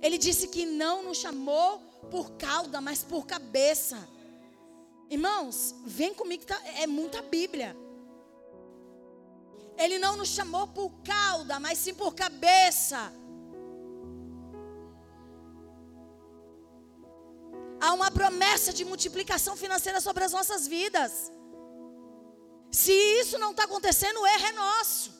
Ele 0.00 0.18
disse 0.18 0.48
que 0.48 0.66
não 0.66 1.04
nos 1.04 1.18
chamou 1.18 1.78
por 2.10 2.32
cauda, 2.32 2.80
mas 2.80 3.04
por 3.04 3.24
cabeça. 3.24 4.08
Irmãos, 5.08 5.74
vem 5.84 6.12
comigo, 6.12 6.44
tá, 6.44 6.60
é 6.78 6.86
muita 6.86 7.22
Bíblia. 7.22 7.76
Ele 9.76 9.98
não 9.98 10.16
nos 10.16 10.28
chamou 10.28 10.68
por 10.68 10.90
cauda, 11.02 11.58
mas 11.58 11.78
sim 11.78 11.94
por 11.94 12.14
cabeça. 12.14 13.12
Há 17.80 17.92
uma 17.92 18.10
promessa 18.10 18.72
de 18.72 18.84
multiplicação 18.84 19.56
financeira 19.56 20.00
sobre 20.00 20.24
as 20.24 20.32
nossas 20.32 20.68
vidas. 20.68 21.32
Se 22.70 22.92
isso 22.92 23.38
não 23.38 23.50
está 23.50 23.64
acontecendo, 23.64 24.20
o 24.20 24.26
erro 24.26 24.46
é 24.46 24.52
nosso. 24.52 25.12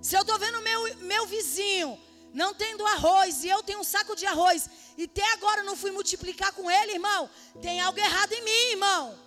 Se 0.00 0.16
eu 0.16 0.20
estou 0.20 0.38
vendo 0.38 0.60
meu, 0.60 0.96
meu 0.98 1.26
vizinho 1.26 1.98
não 2.34 2.52
tendo 2.52 2.84
arroz 2.86 3.44
e 3.44 3.48
eu 3.48 3.62
tenho 3.62 3.78
um 3.78 3.84
saco 3.84 4.16
de 4.16 4.26
arroz 4.26 4.68
e 4.98 5.04
até 5.04 5.32
agora 5.32 5.62
não 5.62 5.76
fui 5.76 5.92
multiplicar 5.92 6.52
com 6.52 6.70
ele, 6.70 6.92
irmão, 6.92 7.30
tem 7.62 7.80
algo 7.80 7.98
errado 7.98 8.32
em 8.32 8.42
mim, 8.42 8.70
irmão. 8.72 9.23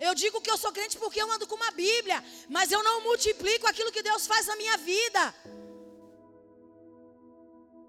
Eu 0.00 0.14
digo 0.14 0.40
que 0.40 0.50
eu 0.50 0.58
sou 0.58 0.72
crente 0.72 0.98
porque 0.98 1.20
eu 1.20 1.30
ando 1.30 1.46
com 1.46 1.54
uma 1.54 1.70
Bíblia, 1.70 2.22
mas 2.48 2.72
eu 2.72 2.82
não 2.82 3.02
multiplico 3.02 3.66
aquilo 3.66 3.92
que 3.92 4.02
Deus 4.02 4.26
faz 4.26 4.46
na 4.46 4.56
minha 4.56 4.76
vida. 4.76 5.34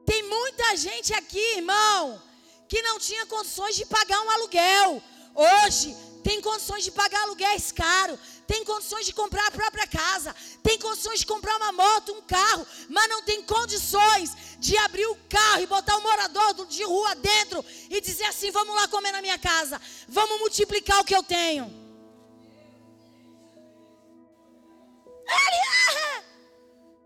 Tem 0.05 0.21
muita 0.23 0.75
gente 0.77 1.13
aqui, 1.13 1.57
irmão, 1.57 2.21
que 2.67 2.81
não 2.81 2.99
tinha 2.99 3.25
condições 3.25 3.75
de 3.75 3.85
pagar 3.85 4.21
um 4.21 4.29
aluguel. 4.29 5.01
Hoje 5.33 5.95
tem 6.23 6.39
condições 6.41 6.83
de 6.83 6.91
pagar 6.91 7.21
aluguéis 7.23 7.71
caros, 7.71 8.19
tem 8.47 8.63
condições 8.63 9.05
de 9.05 9.13
comprar 9.13 9.45
a 9.47 9.51
própria 9.51 9.85
casa, 9.85 10.35
tem 10.63 10.77
condições 10.79 11.19
de 11.19 11.25
comprar 11.25 11.55
uma 11.57 11.71
moto, 11.71 12.13
um 12.13 12.21
carro, 12.21 12.65
mas 12.89 13.09
não 13.09 13.21
tem 13.23 13.41
condições 13.43 14.31
de 14.59 14.77
abrir 14.77 15.05
o 15.07 15.15
carro 15.27 15.61
e 15.61 15.67
botar 15.67 15.97
o 15.97 16.01
morador 16.01 16.65
de 16.67 16.83
rua 16.83 17.15
dentro 17.15 17.63
e 17.89 17.99
dizer 17.99 18.25
assim: 18.25 18.51
vamos 18.51 18.75
lá 18.75 18.87
comer 18.87 19.11
na 19.11 19.21
minha 19.21 19.37
casa, 19.37 19.81
vamos 20.07 20.39
multiplicar 20.39 20.99
o 20.99 21.03
que 21.03 21.15
eu 21.15 21.23
tenho. 21.23 21.84
Ele 25.27 25.59
é. 25.99 26.23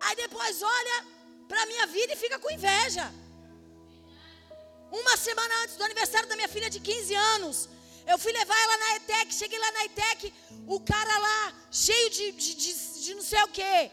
Aí 0.01 0.15
depois 0.15 0.62
olha 0.62 1.05
para 1.47 1.65
minha 1.65 1.88
vida 1.88 2.13
e 2.13 2.15
fica 2.15 2.39
com 2.39 2.51
inveja. 2.51 3.12
Uma 4.91 5.15
semana 5.17 5.53
antes 5.63 5.75
do 5.75 5.84
aniversário 5.84 6.27
da 6.27 6.36
minha 6.36 6.47
filha 6.47 6.69
de 6.69 6.79
15 6.79 7.15
anos, 7.15 7.69
eu 8.08 8.17
fui 8.17 8.32
levar 8.32 8.60
ela 8.63 8.77
na 8.77 8.95
ETEC. 8.95 9.34
Cheguei 9.34 9.60
lá 9.60 9.71
na 9.71 9.86
ETEC, 9.86 10.34
o 10.67 10.79
cara 10.79 11.17
lá, 11.17 11.53
cheio 11.71 12.10
de, 12.10 12.32
de, 12.32 12.55
de, 12.55 13.01
de 13.03 13.13
não 13.15 13.21
sei 13.21 13.41
o 13.43 13.47
quê. 13.49 13.91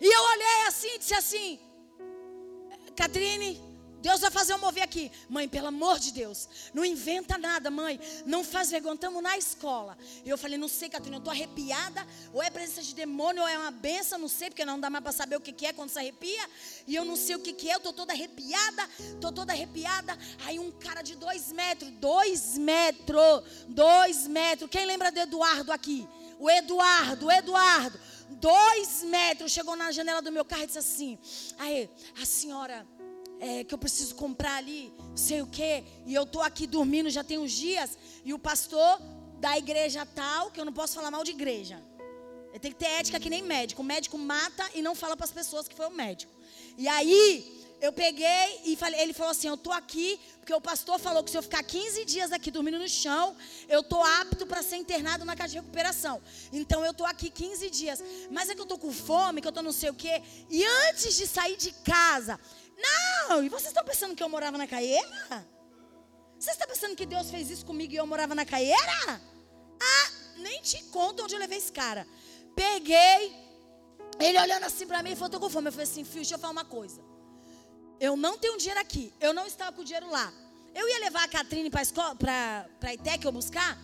E 0.00 0.06
eu 0.06 0.22
olhei 0.22 0.66
assim 0.66 0.94
e 0.94 0.98
disse 0.98 1.14
assim: 1.14 1.60
Catrine, 2.96 3.67
Deus 4.00 4.20
vai 4.20 4.30
fazer 4.30 4.52
eu 4.52 4.58
mover 4.58 4.82
aqui. 4.82 5.10
Mãe, 5.28 5.48
pelo 5.48 5.66
amor 5.66 5.98
de 5.98 6.12
Deus, 6.12 6.48
não 6.72 6.84
inventa 6.84 7.36
nada, 7.36 7.70
mãe. 7.70 7.98
Não 8.24 8.44
faz 8.44 8.70
vergonha. 8.70 8.94
Estamos 8.94 9.22
na 9.22 9.36
escola. 9.36 9.98
E 10.24 10.28
eu 10.28 10.38
falei, 10.38 10.56
não 10.56 10.68
sei, 10.68 10.88
Catarina, 10.88 11.16
eu 11.16 11.18
estou 11.18 11.32
arrepiada. 11.32 12.06
Ou 12.32 12.42
é 12.42 12.50
presença 12.50 12.82
de 12.82 12.94
demônio, 12.94 13.42
ou 13.42 13.48
é 13.48 13.58
uma 13.58 13.70
benção, 13.70 14.18
não 14.18 14.28
sei, 14.28 14.50
porque 14.50 14.64
não 14.64 14.78
dá 14.78 14.88
mais 14.88 15.02
para 15.02 15.12
saber 15.12 15.36
o 15.36 15.40
que, 15.40 15.52
que 15.52 15.66
é 15.66 15.72
quando 15.72 15.90
se 15.90 15.98
arrepia. 15.98 16.48
E 16.86 16.94
eu 16.94 17.04
não 17.04 17.16
sei 17.16 17.36
o 17.36 17.40
que, 17.40 17.52
que 17.52 17.68
é, 17.68 17.74
eu 17.74 17.78
estou 17.78 17.92
toda 17.92 18.12
arrepiada. 18.12 18.88
Estou 18.98 19.32
toda 19.32 19.52
arrepiada. 19.52 20.16
Aí 20.44 20.58
um 20.58 20.70
cara 20.70 21.02
de 21.02 21.16
dois 21.16 21.50
metros, 21.52 21.90
dois 21.92 22.56
metros, 22.56 23.42
dois 23.66 24.26
metros. 24.28 24.70
Quem 24.70 24.86
lembra 24.86 25.10
do 25.10 25.18
Eduardo 25.18 25.72
aqui? 25.72 26.08
O 26.38 26.48
Eduardo, 26.48 27.26
o 27.26 27.32
Eduardo. 27.32 27.98
Dois 28.30 29.02
metros. 29.02 29.50
Chegou 29.50 29.74
na 29.74 29.90
janela 29.90 30.22
do 30.22 30.30
meu 30.30 30.44
carro 30.44 30.62
e 30.62 30.66
disse 30.66 30.78
assim: 30.78 31.18
Aí, 31.58 31.90
a 32.20 32.24
senhora 32.24 32.86
é, 33.40 33.64
que 33.64 33.74
eu 33.74 33.78
preciso 33.78 34.14
comprar 34.14 34.56
ali, 34.56 34.92
sei 35.14 35.42
o 35.42 35.46
quê, 35.46 35.84
e 36.06 36.14
eu 36.14 36.26
tô 36.26 36.40
aqui 36.40 36.66
dormindo 36.66 37.10
já 37.10 37.22
tem 37.22 37.38
uns 37.38 37.52
dias, 37.52 37.96
e 38.24 38.32
o 38.34 38.38
pastor 38.38 39.00
da 39.38 39.56
igreja 39.56 40.04
tal, 40.06 40.50
que 40.50 40.60
eu 40.60 40.64
não 40.64 40.72
posso 40.72 40.94
falar 40.94 41.10
mal 41.10 41.24
de 41.24 41.30
igreja. 41.30 41.82
Ele 42.50 42.58
tem 42.58 42.72
que 42.72 42.78
ter 42.78 42.86
ética 42.86 43.20
que 43.20 43.30
nem 43.30 43.42
médico. 43.42 43.82
O 43.82 43.84
médico 43.84 44.16
mata 44.18 44.68
e 44.74 44.82
não 44.82 44.94
fala 44.94 45.16
para 45.16 45.24
as 45.24 45.32
pessoas 45.32 45.68
que 45.68 45.74
foi 45.74 45.86
o 45.86 45.90
médico. 45.90 46.32
E 46.76 46.88
aí, 46.88 47.68
eu 47.80 47.92
peguei 47.92 48.60
e 48.64 48.74
falei, 48.74 49.00
ele 49.00 49.12
falou 49.12 49.30
assim: 49.30 49.48
"Eu 49.48 49.56
tô 49.56 49.70
aqui 49.70 50.18
porque 50.48 50.52
o 50.54 50.60
pastor 50.62 50.98
falou 50.98 51.22
que 51.22 51.30
se 51.30 51.36
eu 51.36 51.42
ficar 51.42 51.62
15 51.62 52.06
dias 52.06 52.32
aqui 52.32 52.50
dormindo 52.50 52.78
no 52.78 52.88
chão, 52.88 53.36
eu 53.68 53.82
tô 53.82 54.02
apto 54.02 54.46
para 54.46 54.62
ser 54.62 54.76
internado 54.76 55.22
na 55.22 55.36
casa 55.36 55.50
de 55.52 55.58
recuperação. 55.58 56.22
Então 56.50 56.82
eu 56.86 56.94
tô 56.94 57.04
aqui 57.04 57.28
15 57.28 57.68
dias. 57.68 58.02
Mas 58.30 58.48
é 58.48 58.54
que 58.54 58.60
eu 58.62 58.66
tô 58.66 58.78
com 58.78 58.90
fome, 58.90 59.42
que 59.42 59.46
eu 59.46 59.52
tô 59.52 59.62
não 59.62 59.72
sei 59.72 59.90
o 59.90 59.94
quê. 59.94 60.22
E 60.48 60.64
antes 60.88 61.16
de 61.18 61.26
sair 61.26 61.58
de 61.58 61.70
casa, 61.84 62.40
não, 62.78 63.42
e 63.42 63.48
vocês 63.48 63.68
estão 63.68 63.84
pensando 63.84 64.14
que 64.14 64.22
eu 64.22 64.28
morava 64.28 64.56
na 64.56 64.66
Caieira? 64.66 65.46
Vocês 66.38 66.54
estão 66.54 66.68
pensando 66.68 66.94
que 66.94 67.04
Deus 67.04 67.30
fez 67.30 67.50
isso 67.50 67.66
comigo 67.66 67.92
e 67.92 67.96
eu 67.96 68.06
morava 68.06 68.34
na 68.34 68.44
Caieira? 68.44 69.20
Ah, 69.80 70.10
nem 70.36 70.62
te 70.62 70.82
conto 70.84 71.24
onde 71.24 71.34
eu 71.34 71.38
levei 71.38 71.58
esse 71.58 71.72
cara. 71.72 72.06
Peguei, 72.54 73.34
ele 74.20 74.38
olhando 74.38 74.64
assim 74.64 74.86
para 74.86 75.02
mim 75.02 75.12
e 75.12 75.16
falou: 75.16 75.30
tô 75.30 75.40
com 75.40 75.50
fome. 75.50 75.68
Eu 75.68 75.72
falei 75.72 75.84
assim, 75.84 76.04
filho, 76.04 76.20
deixa 76.20 76.36
eu 76.36 76.38
falar 76.38 76.52
uma 76.52 76.64
coisa. 76.64 77.02
Eu 78.00 78.16
não 78.16 78.38
tenho 78.38 78.56
dinheiro 78.56 78.80
aqui, 78.80 79.12
eu 79.20 79.34
não 79.34 79.46
estava 79.46 79.72
com 79.72 79.82
dinheiro 79.82 80.08
lá. 80.10 80.32
Eu 80.74 80.88
ia 80.88 81.00
levar 81.00 81.24
a 81.24 81.28
Catrine 81.28 81.70
para 81.70 81.82
a 82.82 82.94
ITEC 82.94 83.24
eu 83.24 83.32
buscar. 83.32 83.76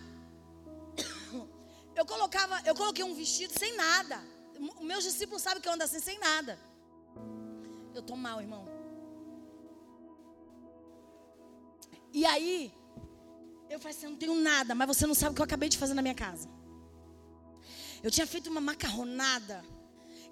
Eu 1.95 2.05
colocava, 2.05 2.61
eu 2.65 2.75
coloquei 2.75 3.05
um 3.05 3.15
vestido 3.15 3.57
sem 3.57 3.73
nada. 3.77 4.21
Meus 4.81 5.05
discípulos 5.05 5.41
sabem 5.41 5.61
que 5.61 5.67
eu 5.69 5.71
ando 5.71 5.85
assim 5.85 6.01
sem 6.01 6.19
nada. 6.19 6.59
Eu 7.93 8.01
tô 8.01 8.17
mal, 8.17 8.41
irmão. 8.41 8.67
E 12.19 12.25
aí, 12.25 12.73
eu 13.69 13.77
falei 13.77 13.95
assim: 13.95 14.05
eu 14.05 14.11
não 14.11 14.17
tenho 14.17 14.35
nada, 14.35 14.73
mas 14.73 14.87
você 14.87 15.05
não 15.05 15.13
sabe 15.13 15.33
o 15.33 15.35
que 15.35 15.41
eu 15.41 15.49
acabei 15.49 15.67
de 15.67 15.77
fazer 15.77 15.93
na 15.93 16.01
minha 16.01 16.15
casa. 16.15 16.47
Eu 18.01 18.09
tinha 18.09 18.25
feito 18.25 18.49
uma 18.49 18.61
macarronada. 18.61 19.57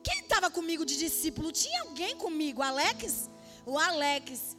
Quem 0.01 0.19
estava 0.21 0.49
comigo 0.49 0.85
de 0.85 0.97
discípulo? 0.97 1.51
Tinha 1.51 1.81
alguém 1.81 2.15
comigo? 2.15 2.61
Alex? 2.61 3.29
O 3.65 3.77
Alex. 3.77 4.55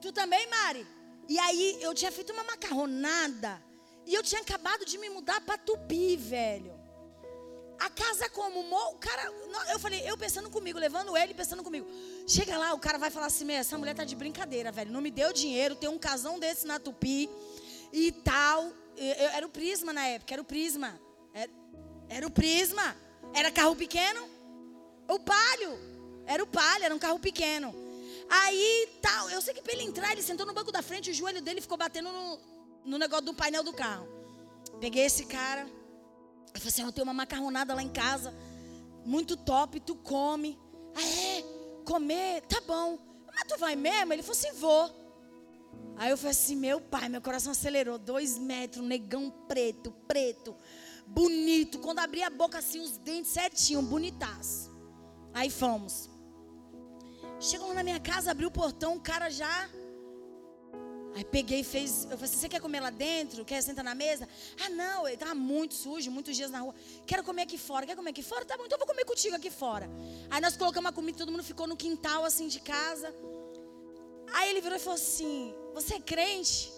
Tu 0.00 0.12
também, 0.12 0.48
Mari? 0.48 0.86
E 1.28 1.38
aí, 1.38 1.76
eu 1.82 1.92
tinha 1.92 2.10
feito 2.10 2.32
uma 2.32 2.44
macarronada. 2.44 3.62
E 4.06 4.14
eu 4.14 4.22
tinha 4.22 4.40
acabado 4.40 4.86
de 4.86 4.96
me 4.96 5.10
mudar 5.10 5.42
para 5.42 5.58
Tupi, 5.58 6.16
velho. 6.16 6.81
A 7.82 7.90
casa 7.90 8.28
como? 8.30 8.60
O 8.60 8.94
cara, 8.94 9.32
eu 9.72 9.78
falei, 9.78 10.08
eu 10.08 10.16
pensando 10.16 10.48
comigo, 10.48 10.78
levando 10.78 11.16
ele, 11.16 11.34
pensando 11.34 11.64
comigo. 11.64 11.84
Chega 12.28 12.56
lá, 12.56 12.72
o 12.74 12.78
cara 12.78 12.96
vai 12.96 13.10
falar 13.10 13.26
assim: 13.26 13.50
essa 13.50 13.76
mulher 13.76 13.92
tá 13.92 14.04
de 14.04 14.14
brincadeira, 14.14 14.70
velho. 14.70 14.92
Não 14.92 15.00
me 15.00 15.10
deu 15.10 15.32
dinheiro, 15.32 15.74
tem 15.74 15.88
um 15.88 15.98
casão 15.98 16.38
desse 16.38 16.64
na 16.64 16.78
Tupi 16.78 17.28
e 17.92 18.12
tal. 18.12 18.72
Eu, 18.96 19.28
era 19.30 19.44
o 19.44 19.48
Prisma 19.48 19.92
na 19.92 20.06
época, 20.06 20.32
era 20.32 20.40
o 20.40 20.44
Prisma. 20.44 21.00
Era, 21.34 21.50
era 22.08 22.24
o 22.24 22.30
Prisma. 22.30 22.96
Era 23.34 23.50
carro 23.50 23.74
pequeno? 23.74 24.28
O 25.08 25.18
Palio. 25.18 25.76
Era 26.24 26.40
o 26.40 26.46
Palio, 26.46 26.84
era 26.84 26.94
um 26.94 27.00
carro 27.00 27.18
pequeno. 27.18 27.74
Aí 28.30 28.88
tal, 29.00 29.28
eu 29.30 29.42
sei 29.42 29.54
que 29.54 29.60
para 29.60 29.72
ele 29.72 29.82
entrar, 29.82 30.12
ele 30.12 30.22
sentou 30.22 30.46
no 30.46 30.54
banco 30.54 30.70
da 30.70 30.82
frente, 30.82 31.10
o 31.10 31.14
joelho 31.14 31.42
dele 31.42 31.60
ficou 31.60 31.76
batendo 31.76 32.12
no, 32.12 32.40
no 32.84 32.96
negócio 32.96 33.24
do 33.24 33.34
painel 33.34 33.64
do 33.64 33.72
carro. 33.72 34.06
Peguei 34.78 35.04
esse 35.04 35.26
cara. 35.26 35.66
Eu 36.54 36.60
falei 36.60 36.68
assim: 36.68 36.82
eu 36.82 36.92
tenho 36.92 37.06
uma 37.06 37.14
macarronada 37.14 37.74
lá 37.74 37.82
em 37.82 37.88
casa, 37.88 38.34
muito 39.04 39.36
top, 39.36 39.80
tu 39.80 39.94
come. 39.96 40.58
Ah, 40.94 41.02
é? 41.02 41.62
comer, 41.82 42.42
tá 42.42 42.60
bom. 42.66 42.98
Mas 43.26 43.44
tu 43.48 43.58
vai 43.58 43.76
mesmo? 43.76 44.12
Ele 44.12 44.22
falou 44.22 44.38
assim, 44.38 44.52
vou. 44.52 45.02
Aí 45.96 46.10
eu 46.10 46.16
falei 46.16 46.32
assim, 46.32 46.56
meu 46.56 46.80
pai, 46.80 47.08
meu 47.08 47.20
coração 47.20 47.52
acelerou. 47.52 47.98
Dois 47.98 48.38
metros, 48.38 48.84
negão 48.84 49.30
preto, 49.48 49.92
preto, 50.06 50.56
bonito. 51.06 51.78
Quando 51.78 51.98
abri 51.98 52.22
a 52.22 52.30
boca 52.30 52.58
assim, 52.58 52.80
os 52.80 52.96
dentes 52.98 53.32
certinho, 53.32 53.82
bonitaço. 53.82 54.70
Aí 55.34 55.50
fomos. 55.50 56.08
Chegamos 57.40 57.74
na 57.74 57.82
minha 57.82 58.00
casa, 58.00 58.30
abri 58.30 58.46
o 58.46 58.50
portão, 58.50 58.96
o 58.96 59.00
cara 59.00 59.28
já 59.28 59.68
Aí 61.14 61.24
peguei 61.24 61.60
e 61.60 61.64
fez. 61.64 62.04
Eu 62.04 62.16
falei 62.16 62.24
assim: 62.24 62.38
você 62.38 62.48
quer 62.48 62.60
comer 62.60 62.80
lá 62.80 62.90
dentro? 62.90 63.44
Quer 63.44 63.62
sentar 63.62 63.84
na 63.84 63.94
mesa? 63.94 64.28
Ah, 64.64 64.70
não, 64.70 65.06
ele 65.06 65.14
estava 65.14 65.34
muito 65.34 65.74
sujo, 65.74 66.10
muitos 66.10 66.34
dias 66.36 66.50
na 66.50 66.60
rua. 66.60 66.74
Quero 67.06 67.22
comer 67.22 67.42
aqui 67.42 67.58
fora. 67.58 67.86
Quer 67.86 67.96
comer 67.96 68.10
aqui 68.10 68.22
fora? 68.22 68.44
Tá 68.44 68.56
bom, 68.56 68.64
então 68.64 68.76
eu 68.76 68.84
vou 68.84 68.86
comer 68.86 69.04
contigo 69.04 69.36
aqui 69.36 69.50
fora. 69.50 69.88
Aí 70.30 70.40
nós 70.40 70.56
colocamos 70.56 70.90
a 70.90 70.92
comida, 70.92 71.18
todo 71.18 71.30
mundo 71.30 71.44
ficou 71.44 71.66
no 71.66 71.76
quintal 71.76 72.24
assim 72.24 72.48
de 72.48 72.60
casa. 72.60 73.14
Aí 74.32 74.50
ele 74.50 74.60
virou 74.60 74.76
e 74.76 74.80
falou 74.80 74.94
assim: 74.94 75.54
Você 75.74 75.94
é 75.94 76.00
crente? 76.00 76.72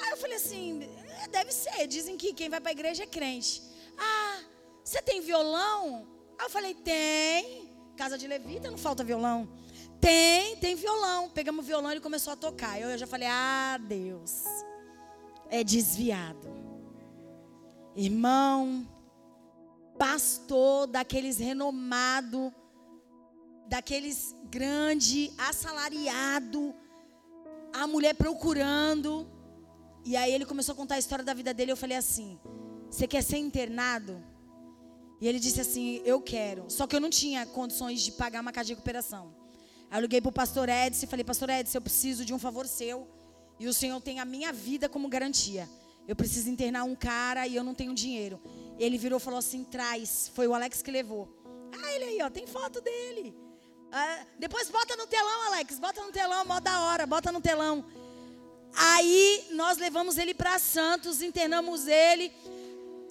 Aí 0.00 0.10
eu 0.10 0.16
falei 0.16 0.36
assim: 0.36 0.82
é, 1.22 1.28
Deve 1.28 1.52
ser. 1.52 1.86
Dizem 1.86 2.16
que 2.16 2.32
quem 2.32 2.48
vai 2.48 2.60
para 2.60 2.70
a 2.70 2.72
igreja 2.72 3.02
é 3.02 3.06
crente. 3.06 3.62
Ah, 3.98 4.40
você 4.82 5.02
tem 5.02 5.20
violão? 5.20 6.06
Aí 6.38 6.46
eu 6.46 6.50
falei: 6.50 6.74
Tem. 6.74 7.70
Casa 7.96 8.18
de 8.18 8.26
levita, 8.26 8.70
não 8.70 8.78
falta 8.78 9.04
violão. 9.04 9.48
Tem, 10.00 10.56
tem 10.56 10.74
violão. 10.74 11.30
Pegamos 11.30 11.64
o 11.64 11.68
violão 11.68 11.90
e 11.90 11.94
ele 11.94 12.00
começou 12.00 12.32
a 12.32 12.36
tocar. 12.36 12.80
Eu, 12.80 12.90
eu 12.90 12.98
já 12.98 13.06
falei: 13.06 13.28
Ah, 13.28 13.78
Deus. 13.80 14.44
É 15.50 15.62
desviado. 15.62 16.48
Irmão, 17.96 18.88
pastor 19.98 20.86
daqueles 20.86 21.38
renomado, 21.38 22.52
daqueles 23.68 24.34
grande, 24.44 25.32
assalariado, 25.38 26.74
a 27.72 27.86
mulher 27.86 28.14
procurando. 28.14 29.28
E 30.04 30.16
aí 30.16 30.32
ele 30.32 30.44
começou 30.44 30.72
a 30.72 30.76
contar 30.76 30.96
a 30.96 30.98
história 30.98 31.24
da 31.24 31.32
vida 31.32 31.54
dele. 31.54 31.72
Eu 31.72 31.76
falei 31.76 31.96
assim: 31.96 32.38
Você 32.90 33.06
quer 33.06 33.22
ser 33.22 33.38
internado? 33.38 34.22
E 35.20 35.28
ele 35.28 35.38
disse 35.38 35.60
assim: 35.60 36.02
Eu 36.04 36.20
quero. 36.20 36.64
Só 36.68 36.86
que 36.86 36.96
eu 36.96 37.00
não 37.00 37.10
tinha 37.10 37.46
condições 37.46 38.00
de 38.00 38.12
pagar 38.12 38.40
uma 38.40 38.52
casa 38.52 38.66
de 38.66 38.72
recuperação. 38.74 39.34
Aí 39.94 39.98
eu 39.98 40.02
liguei 40.02 40.20
para 40.20 40.28
o 40.28 40.32
pastor 40.32 40.68
Edson 40.68 41.04
e 41.04 41.08
falei, 41.08 41.24
pastor 41.24 41.48
Edson, 41.48 41.78
eu 41.78 41.80
preciso 41.80 42.24
de 42.24 42.34
um 42.34 42.38
favor 42.38 42.66
seu. 42.66 43.06
E 43.60 43.68
o 43.68 43.72
Senhor 43.72 44.00
tem 44.00 44.18
a 44.18 44.24
minha 44.24 44.52
vida 44.52 44.88
como 44.88 45.06
garantia. 45.08 45.70
Eu 46.08 46.16
preciso 46.16 46.50
internar 46.50 46.82
um 46.82 46.96
cara 46.96 47.46
e 47.46 47.54
eu 47.54 47.62
não 47.62 47.76
tenho 47.76 47.94
dinheiro. 47.94 48.42
Ele 48.76 48.98
virou 48.98 49.20
e 49.20 49.22
falou 49.22 49.38
assim: 49.38 49.62
traz. 49.62 50.32
Foi 50.34 50.48
o 50.48 50.54
Alex 50.54 50.82
que 50.82 50.90
levou. 50.90 51.28
Ah, 51.72 51.92
ele 51.92 52.06
aí, 52.06 52.18
ó, 52.22 52.28
tem 52.28 52.44
foto 52.44 52.80
dele. 52.80 53.36
Ah, 53.92 54.26
depois 54.36 54.68
bota 54.68 54.96
no 54.96 55.06
telão, 55.06 55.42
Alex. 55.52 55.78
Bota 55.78 56.02
no 56.02 56.10
telão, 56.10 56.44
mó 56.44 56.58
da 56.58 56.80
hora, 56.80 57.06
bota 57.06 57.30
no 57.30 57.40
telão. 57.40 57.84
Aí 58.74 59.46
nós 59.52 59.78
levamos 59.78 60.18
ele 60.18 60.34
para 60.34 60.58
Santos, 60.58 61.22
internamos 61.22 61.86
ele. 61.86 62.32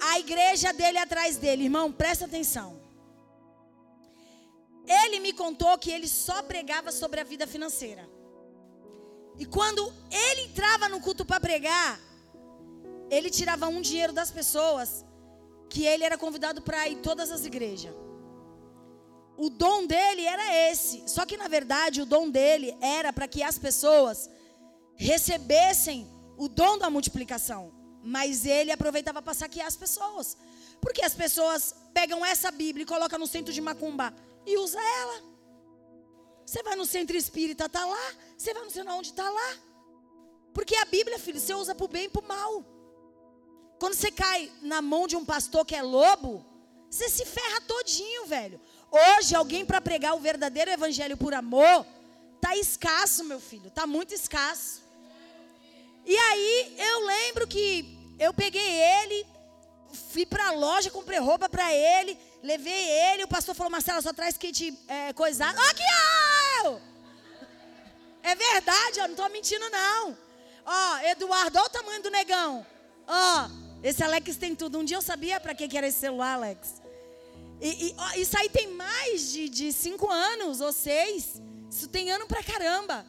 A 0.01 0.19
igreja 0.19 0.73
dele 0.73 0.97
atrás 0.97 1.37
dele. 1.37 1.63
Irmão, 1.63 1.93
presta 1.93 2.25
atenção. 2.25 2.82
Ele 4.85 5.19
me 5.19 5.33
contou 5.33 5.77
que 5.77 5.91
ele 5.91 6.07
só 6.07 6.41
pregava 6.43 6.91
sobre 6.91 7.19
a 7.19 7.23
vida 7.23 7.47
financeira. 7.47 8.09
E 9.37 9.45
quando 9.45 9.81
ele 10.11 10.41
entrava 10.41 10.89
no 10.89 10.99
culto 10.99 11.25
para 11.25 11.39
pregar, 11.39 11.99
ele 13.09 13.29
tirava 13.29 13.67
um 13.67 13.81
dinheiro 13.81 14.13
das 14.13 14.29
pessoas 14.29 15.05
que 15.69 15.85
ele 15.85 16.03
era 16.03 16.17
convidado 16.17 16.61
para 16.61 16.87
ir 16.87 16.97
todas 16.97 17.31
as 17.31 17.45
igrejas. 17.45 17.93
O 19.35 19.49
dom 19.49 19.87
dele 19.87 20.25
era 20.25 20.71
esse. 20.71 21.03
Só 21.07 21.25
que 21.25 21.37
na 21.37 21.47
verdade 21.47 22.01
o 22.01 22.05
dom 22.05 22.29
dele 22.29 22.75
era 22.79 23.11
para 23.11 23.27
que 23.27 23.41
as 23.41 23.57
pessoas 23.57 24.29
recebessem 24.95 26.07
o 26.37 26.47
dom 26.47 26.77
da 26.77 26.89
multiplicação. 26.89 27.71
Mas 28.03 28.45
ele 28.45 28.71
aproveitava 28.71 29.21
para 29.21 29.33
saquear 29.33 29.65
as 29.65 29.77
pessoas. 29.77 30.37
Porque 30.79 31.03
as 31.03 31.15
pessoas 31.15 31.73
pegam 31.93 32.23
essa 32.25 32.51
Bíblia 32.51 32.83
e 32.83 32.87
colocam 32.87 33.17
no 33.17 33.25
centro 33.25 33.53
de 33.53 33.61
macumba 33.61 34.13
e 34.45 34.57
usa 34.57 34.79
ela. 34.79 35.21
Você 36.45 36.61
vai 36.61 36.75
no 36.75 36.85
centro 36.85 37.15
espírita, 37.15 37.67
tá 37.69 37.85
lá. 37.85 38.13
Você 38.37 38.53
vai 38.53 38.63
não 38.63 38.69
sei 38.69 38.83
onde, 38.83 39.13
tá 39.13 39.29
lá. 39.29 39.57
Porque 40.53 40.75
a 40.75 40.85
Bíblia, 40.85 41.17
filho, 41.17 41.39
você 41.39 41.53
usa 41.53 41.73
para 41.73 41.85
o 41.85 41.87
bem 41.87 42.05
e 42.05 42.09
para 42.09 42.21
o 42.21 42.27
mal. 42.27 42.65
Quando 43.79 43.95
você 43.95 44.11
cai 44.11 44.51
na 44.61 44.81
mão 44.81 45.07
de 45.07 45.15
um 45.15 45.25
pastor 45.25 45.65
que 45.65 45.75
é 45.75 45.81
lobo, 45.81 46.45
você 46.89 47.09
se 47.09 47.25
ferra 47.25 47.59
todinho, 47.61 48.27
velho. 48.27 48.61
Hoje, 48.91 49.35
alguém 49.35 49.65
para 49.65 49.81
pregar 49.81 50.15
o 50.15 50.19
verdadeiro 50.19 50.69
evangelho 50.69 51.17
por 51.17 51.33
amor, 51.33 51.85
tá 52.39 52.55
escasso, 52.55 53.23
meu 53.23 53.39
filho. 53.39 53.71
Tá 53.71 53.87
muito 53.87 54.13
escasso. 54.13 54.83
E 56.05 56.15
aí, 56.15 56.75
eu 56.77 57.05
lembro 57.05 57.47
que 57.47 57.97
eu 58.19 58.33
peguei 58.33 58.61
ele, 58.61 59.25
fui 59.93 60.25
para 60.25 60.47
a 60.47 60.51
loja, 60.51 60.89
comprei 60.89 61.19
roupa 61.19 61.47
para 61.47 61.73
ele. 61.73 62.17
Levei 62.41 62.89
ele, 62.89 63.23
o 63.23 63.27
pastor 63.27 63.55
falou, 63.55 63.71
Marcela, 63.71 64.01
só 64.01 64.11
traz 64.11 64.37
kit 64.37 64.77
é, 64.87 65.13
coisado. 65.13 65.57
Aqui, 65.69 65.83
ó! 66.65 66.77
É 68.23 68.35
verdade, 68.35 68.99
ó, 68.99 69.03
não 69.03 69.11
estou 69.11 69.29
mentindo, 69.29 69.69
não. 69.69 70.17
Ó, 70.65 70.97
Eduardo, 71.11 71.57
olha 71.57 71.67
o 71.67 71.69
tamanho 71.69 72.01
do 72.01 72.09
negão. 72.09 72.65
Ó, 73.07 73.49
esse 73.83 74.03
Alex 74.03 74.37
tem 74.37 74.55
tudo. 74.55 74.79
Um 74.79 74.85
dia 74.85 74.97
eu 74.97 75.01
sabia 75.01 75.39
para 75.39 75.53
que, 75.53 75.67
que 75.67 75.77
era 75.77 75.87
esse 75.87 75.99
celular, 75.99 76.35
Alex. 76.35 76.81
E, 77.61 77.87
e 77.87 77.95
ó, 77.97 78.13
isso 78.15 78.37
aí 78.37 78.49
tem 78.49 78.67
mais 78.67 79.31
de, 79.31 79.49
de 79.49 79.73
cinco 79.73 80.09
anos 80.09 80.61
ou 80.61 80.71
seis. 80.71 81.41
Isso 81.69 81.87
tem 81.87 82.11
ano 82.11 82.27
pra 82.27 82.43
caramba. 82.43 83.05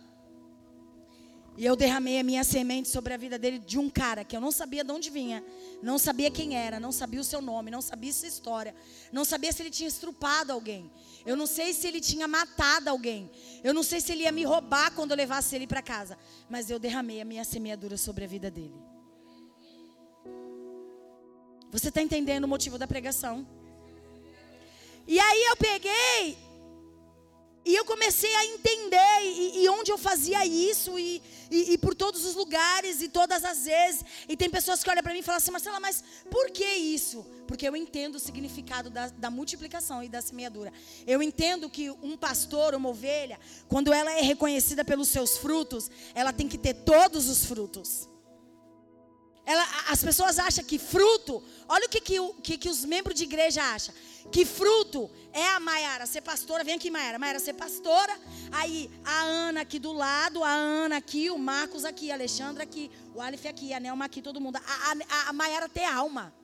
E 1.57 1.65
eu 1.65 1.77
derramei 1.77 2.19
a 2.19 2.25
minha 2.25 2.43
semente 2.43 2.89
sobre 2.89 3.15
a 3.15 3.17
vida 3.17 3.39
dele 3.39 3.61
de 3.61 3.79
um 3.79 3.89
cara 3.89 4.25
que 4.25 4.37
eu 4.37 4.41
não 4.41 4.51
sabia 4.51 4.83
de 4.83 4.91
onde 4.91 5.09
vinha, 5.09 5.45
não 5.81 5.99
sabia 5.99 6.29
quem 6.29 6.57
era, 6.57 6.81
não 6.81 6.91
sabia 6.91 7.21
o 7.21 7.25
seu 7.25 7.41
nome, 7.41 7.71
não 7.71 7.81
sabia 7.81 8.13
sua 8.13 8.27
história, 8.27 8.75
não 9.13 9.25
sabia 9.25 9.53
se 9.53 9.63
ele 9.63 9.71
tinha 9.71 9.89
estrupado 9.89 10.53
alguém. 10.53 10.91
Eu 11.25 11.37
não 11.37 11.47
sei 11.47 11.73
se 11.73 11.87
ele 11.87 12.01
tinha 12.01 12.27
matado 12.27 12.91
alguém. 12.91 13.31
Eu 13.63 13.73
não 13.73 13.85
sei 13.85 14.01
se 14.01 14.11
ele 14.11 14.25
ia 14.25 14.33
me 14.33 14.43
roubar 14.43 14.91
quando 14.93 15.13
eu 15.13 15.17
levasse 15.17 15.55
ele 15.55 15.67
para 15.67 15.81
casa. 15.81 16.19
Mas 16.51 16.71
eu 16.71 16.79
derramei 16.79 17.21
a 17.21 17.25
minha 17.25 17.45
semeadura 17.45 17.97
sobre 17.97 18.25
a 18.25 18.27
vida 18.27 18.51
dele. 18.51 18.75
Você 21.71 21.89
está 21.89 22.03
entendendo 22.03 22.45
o 22.45 22.49
motivo 22.49 22.79
da 22.79 22.87
pregação? 22.87 23.47
E 25.07 25.21
aí 25.21 25.45
eu 25.45 25.57
peguei 25.57 26.39
e 27.65 27.75
eu 27.75 27.85
comecei 27.85 28.35
a 28.35 28.45
entender 28.45 29.23
e, 29.23 29.63
e 29.63 29.69
onde 29.71 29.91
eu 29.91 29.97
fazia 29.97 30.45
isso 30.45 30.99
e, 30.99 31.23
e, 31.51 31.73
e, 31.73 31.79
por 31.79 31.95
todos 31.95 32.23
os 32.25 32.35
lugares 32.35 33.01
e 33.01 33.09
todas 33.09 33.43
as 33.43 33.65
vezes. 33.65 34.05
E 34.29 34.37
tem 34.37 34.51
pessoas 34.51 34.83
que 34.83 34.91
olham 34.91 35.03
para 35.03 35.15
mim 35.15 35.21
e 35.21 35.23
falam 35.23 35.39
assim, 35.39 35.51
Marcela, 35.51 35.81
mas 35.81 36.05
por 36.31 36.51
que 36.51 36.65
isso? 36.65 37.25
Porque 37.49 37.67
eu 37.67 37.75
entendo 37.75 38.17
o 38.17 38.21
significado 38.21 38.91
da, 38.91 39.09
da 39.09 39.31
multiplicação 39.31 40.03
e 40.05 40.11
da 40.11 40.21
semeadura. 40.21 40.71
Eu 41.07 41.23
entendo 41.23 41.71
que 41.71 41.91
um 41.91 42.19
pastor, 42.19 42.75
uma 42.75 42.91
ovelha, 42.91 43.41
quando 43.67 43.95
ela 43.95 44.13
é 44.13 44.21
reconhecida 44.21 44.85
pelos 44.85 45.09
seus 45.09 45.39
frutos, 45.39 45.91
ela 46.15 46.35
tem 46.35 46.47
que 46.47 46.59
ter 46.59 46.75
todos 46.75 47.31
os 47.31 47.47
frutos. 47.47 48.11
Ela, 49.47 49.67
as 49.89 50.03
pessoas 50.03 50.39
acham 50.39 50.65
que 50.65 50.79
fruto, 50.79 51.43
olha 51.67 51.87
o 51.87 51.89
que, 51.89 52.01
que, 52.01 52.19
que, 52.43 52.59
que 52.59 52.69
os 52.69 52.85
membros 52.85 53.17
de 53.17 53.25
igreja 53.25 53.63
acham 53.63 53.95
que 54.31 54.45
fruto 54.45 55.11
é 55.33 55.47
a 55.49 55.61
Maiara 55.61 56.07
ser 56.07 56.23
pastora. 56.23 56.65
Vem 56.65 56.75
aqui, 56.75 56.91
Maiara. 56.91 57.19
Maiara 57.19 57.39
ser 57.39 57.55
pastora. 57.55 58.19
Aí 58.53 58.91
a 59.05 59.23
Ana 59.23 59.61
aqui 59.61 59.79
do 59.79 59.93
lado, 59.93 60.43
a 60.43 60.51
Ana 60.51 60.97
aqui, 60.97 61.31
o 61.31 61.39
Marcos 61.39 61.85
aqui, 61.85 62.11
a 62.11 62.15
Alexandra 62.15 62.63
aqui, 62.63 62.91
o 63.15 63.21
Alif 63.21 63.47
aqui, 63.47 63.73
a 63.73 63.81
Nelma 63.81 64.05
aqui, 64.05 64.21
todo 64.23 64.41
mundo. 64.41 64.57
A, 64.57 64.93
a, 65.09 65.31
a 65.31 65.33
Maiara 65.33 65.69
ter 65.69 65.85
alma. 65.85 66.35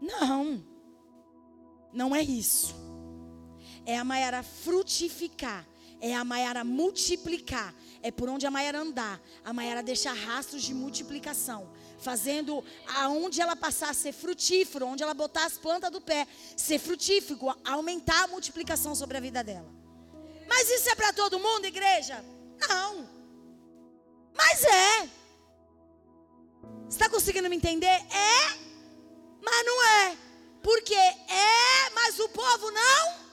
Não. 0.00 0.64
Não 1.92 2.14
é 2.14 2.22
isso. 2.22 2.74
É 3.84 3.98
a 3.98 4.04
Maiara 4.04 4.42
frutificar. 4.42 5.66
É 6.00 6.14
a 6.14 6.24
Maiara 6.24 6.64
multiplicar. 6.64 7.74
É 8.02 8.10
por 8.10 8.28
onde 8.28 8.46
a 8.46 8.50
Maiara 8.50 8.80
andar. 8.80 9.20
A 9.44 9.52
Maiara 9.52 9.82
deixa 9.82 10.12
rastros 10.12 10.62
de 10.62 10.74
multiplicação 10.74 11.70
fazendo 12.02 12.62
aonde 12.96 13.40
ela 13.40 13.56
passar 13.56 13.94
ser 13.94 14.12
frutífero, 14.12 14.86
onde 14.86 15.02
ela 15.02 15.14
botar 15.14 15.46
as 15.46 15.56
plantas 15.56 15.90
do 15.90 16.00
pé, 16.00 16.26
ser 16.56 16.78
frutífero, 16.78 17.38
aumentar 17.64 18.24
a 18.24 18.28
multiplicação 18.28 18.94
sobre 18.94 19.16
a 19.16 19.20
vida 19.20 19.42
dela. 19.42 19.70
Mas 20.46 20.68
isso 20.68 20.90
é 20.90 20.94
para 20.94 21.12
todo 21.12 21.38
mundo, 21.38 21.64
igreja? 21.64 22.22
Não. 22.68 23.08
Mas 24.34 24.64
é. 24.64 25.08
Está 26.88 27.08
conseguindo 27.08 27.48
me 27.48 27.56
entender? 27.56 27.86
É, 27.86 28.58
mas 29.42 29.66
não 29.66 29.84
é. 29.84 30.16
Porque 30.62 30.94
é, 30.94 31.90
mas 31.94 32.18
o 32.18 32.28
povo 32.28 32.70
não 32.70 33.31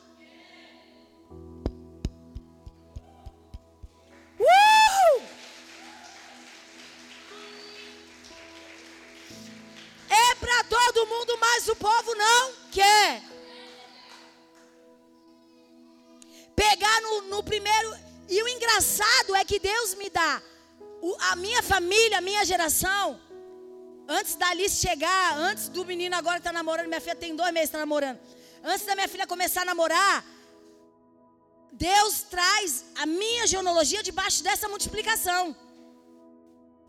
povo 11.79 12.15
não 12.15 12.53
quer. 12.71 13.21
Pegar 16.55 17.01
no, 17.01 17.21
no 17.33 17.43
primeiro. 17.43 17.89
E 18.27 18.43
o 18.43 18.47
engraçado 18.47 19.35
é 19.35 19.43
que 19.43 19.59
Deus 19.59 19.95
me 19.95 20.09
dá 20.09 20.41
o, 21.01 21.15
a 21.31 21.35
minha 21.35 21.63
família, 21.63 22.17
a 22.17 22.21
minha 22.21 22.43
geração. 22.45 23.19
Antes 24.07 24.35
da 24.35 24.49
Alice 24.49 24.75
chegar, 24.75 25.37
antes 25.37 25.69
do 25.69 25.85
menino 25.85 26.15
agora 26.15 26.35
que 26.35 26.41
está 26.47 26.51
namorando, 26.51 26.87
minha 26.87 27.01
filha 27.01 27.15
tem 27.15 27.35
dois 27.35 27.53
meses 27.53 27.69
está 27.69 27.79
namorando. 27.79 28.19
Antes 28.63 28.85
da 28.85 28.95
minha 28.95 29.07
filha 29.07 29.25
começar 29.27 29.61
a 29.61 29.65
namorar, 29.65 30.25
Deus 31.71 32.23
traz 32.23 32.85
a 32.95 33.05
minha 33.05 33.45
genealogia 33.47 34.01
debaixo 34.03 34.43
dessa 34.43 34.67
multiplicação. 34.67 35.55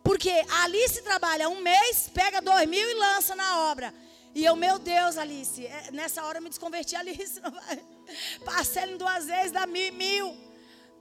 Porque 0.03 0.31
a 0.49 0.65
Alice 0.65 1.01
trabalha 1.03 1.49
um 1.49 1.61
mês, 1.61 2.11
pega 2.13 2.41
dois 2.41 2.67
mil 2.69 2.89
e 2.91 2.95
lança 2.95 3.37
na 3.37 3.71
obra. 3.71 3.95
E 4.35 4.45
eu, 4.45 4.55
meu 4.55 4.79
Deus, 4.79 5.19
Alice, 5.19 5.67
é, 5.67 5.91
nessa 5.91 6.25
hora 6.25 6.39
eu 6.39 6.43
me 6.43 6.49
desconverti, 6.49 6.95
Alice. 6.97 7.41
Parcela 8.45 8.93
em 8.93 8.97
duas 8.97 9.27
vezes, 9.27 9.53
dá 9.53 9.67
mil, 9.67 9.93
mil. 9.93 10.37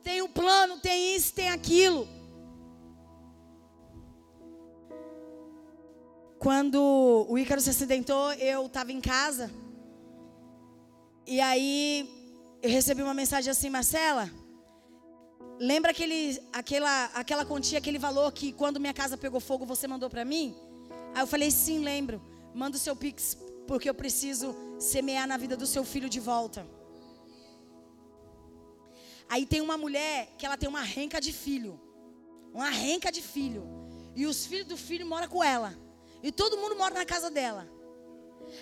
Tem 0.03 0.21
o 0.21 0.25
um 0.25 0.29
plano, 0.29 0.79
tem 0.79 1.15
isso, 1.15 1.33
tem 1.33 1.49
aquilo. 1.49 2.07
Quando 6.39 7.25
o 7.27 7.37
Ícaro 7.37 7.59
se 7.59 7.69
acidentou, 7.69 8.31
eu 8.33 8.65
estava 8.65 8.91
em 8.91 9.01
casa. 9.01 9.51
E 11.27 11.41
aí 11.41 12.09
eu 12.61 12.69
recebi 12.69 13.01
uma 13.01 13.13
mensagem 13.13 13.51
assim, 13.51 13.69
Marcela, 13.69 14.31
lembra 15.59 15.91
aquele, 15.91 16.41
aquela, 16.51 17.05
aquela 17.13 17.45
quantia, 17.45 17.77
aquele 17.77 17.99
valor 17.99 18.31
que 18.31 18.53
quando 18.53 18.79
minha 18.79 18.93
casa 18.93 19.17
pegou 19.17 19.39
fogo 19.39 19.65
você 19.65 19.85
mandou 19.85 20.09
para 20.09 20.23
mim? 20.23 20.55
Aí 21.13 21.21
eu 21.21 21.27
falei, 21.27 21.51
sim, 21.51 21.83
lembro. 21.83 22.21
Manda 22.53 22.77
o 22.77 22.79
seu 22.79 22.95
pix, 22.95 23.37
porque 23.67 23.89
eu 23.89 23.93
preciso 23.93 24.55
semear 24.79 25.27
na 25.27 25.37
vida 25.37 25.55
do 25.55 25.67
seu 25.67 25.83
filho 25.83 26.09
de 26.09 26.19
volta. 26.19 26.65
Aí 29.27 29.45
tem 29.45 29.61
uma 29.61 29.77
mulher 29.77 30.33
que 30.37 30.45
ela 30.45 30.57
tem 30.57 30.67
uma 30.67 30.81
renca 30.81 31.21
de 31.21 31.31
filho. 31.31 31.79
Uma 32.53 32.69
renca 32.69 33.11
de 33.11 33.21
filho. 33.21 33.63
E 34.15 34.25
os 34.25 34.45
filhos 34.45 34.65
do 34.65 34.75
filho 34.75 35.05
moram 35.05 35.27
com 35.27 35.43
ela. 35.43 35.77
E 36.23 36.31
todo 36.31 36.57
mundo 36.57 36.75
mora 36.75 36.93
na 36.95 37.05
casa 37.05 37.29
dela. 37.29 37.69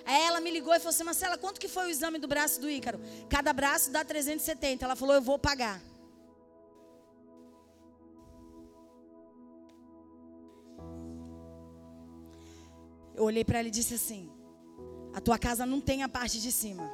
Aí 0.06 0.22
ela 0.24 0.42
me 0.42 0.52
ligou 0.52 0.74
e 0.74 0.80
falou 0.80 0.90
assim: 0.90 1.04
Marcela, 1.04 1.38
quanto 1.38 1.60
que 1.60 1.68
foi 1.68 1.88
o 1.88 1.90
exame 1.90 2.20
do 2.20 2.28
braço 2.28 2.60
do 2.60 2.70
Ícaro? 2.70 3.00
Cada 3.30 3.54
braço 3.54 3.92
dá 3.92 4.04
370. 4.04 4.84
Ela 4.84 4.96
falou: 4.96 5.16
Eu 5.16 5.22
vou 5.22 5.40
pagar. 5.40 5.82
Eu 13.18 13.24
olhei 13.24 13.44
para 13.44 13.60
ela 13.60 13.68
e 13.68 13.72
disse 13.72 13.96
assim: 13.96 14.30
A 15.14 15.20
tua 15.20 15.38
casa 15.40 15.66
não 15.66 15.82
tem 15.82 16.04
a 16.04 16.10
parte 16.10 16.40
de 16.40 16.52
cima. 16.52 16.90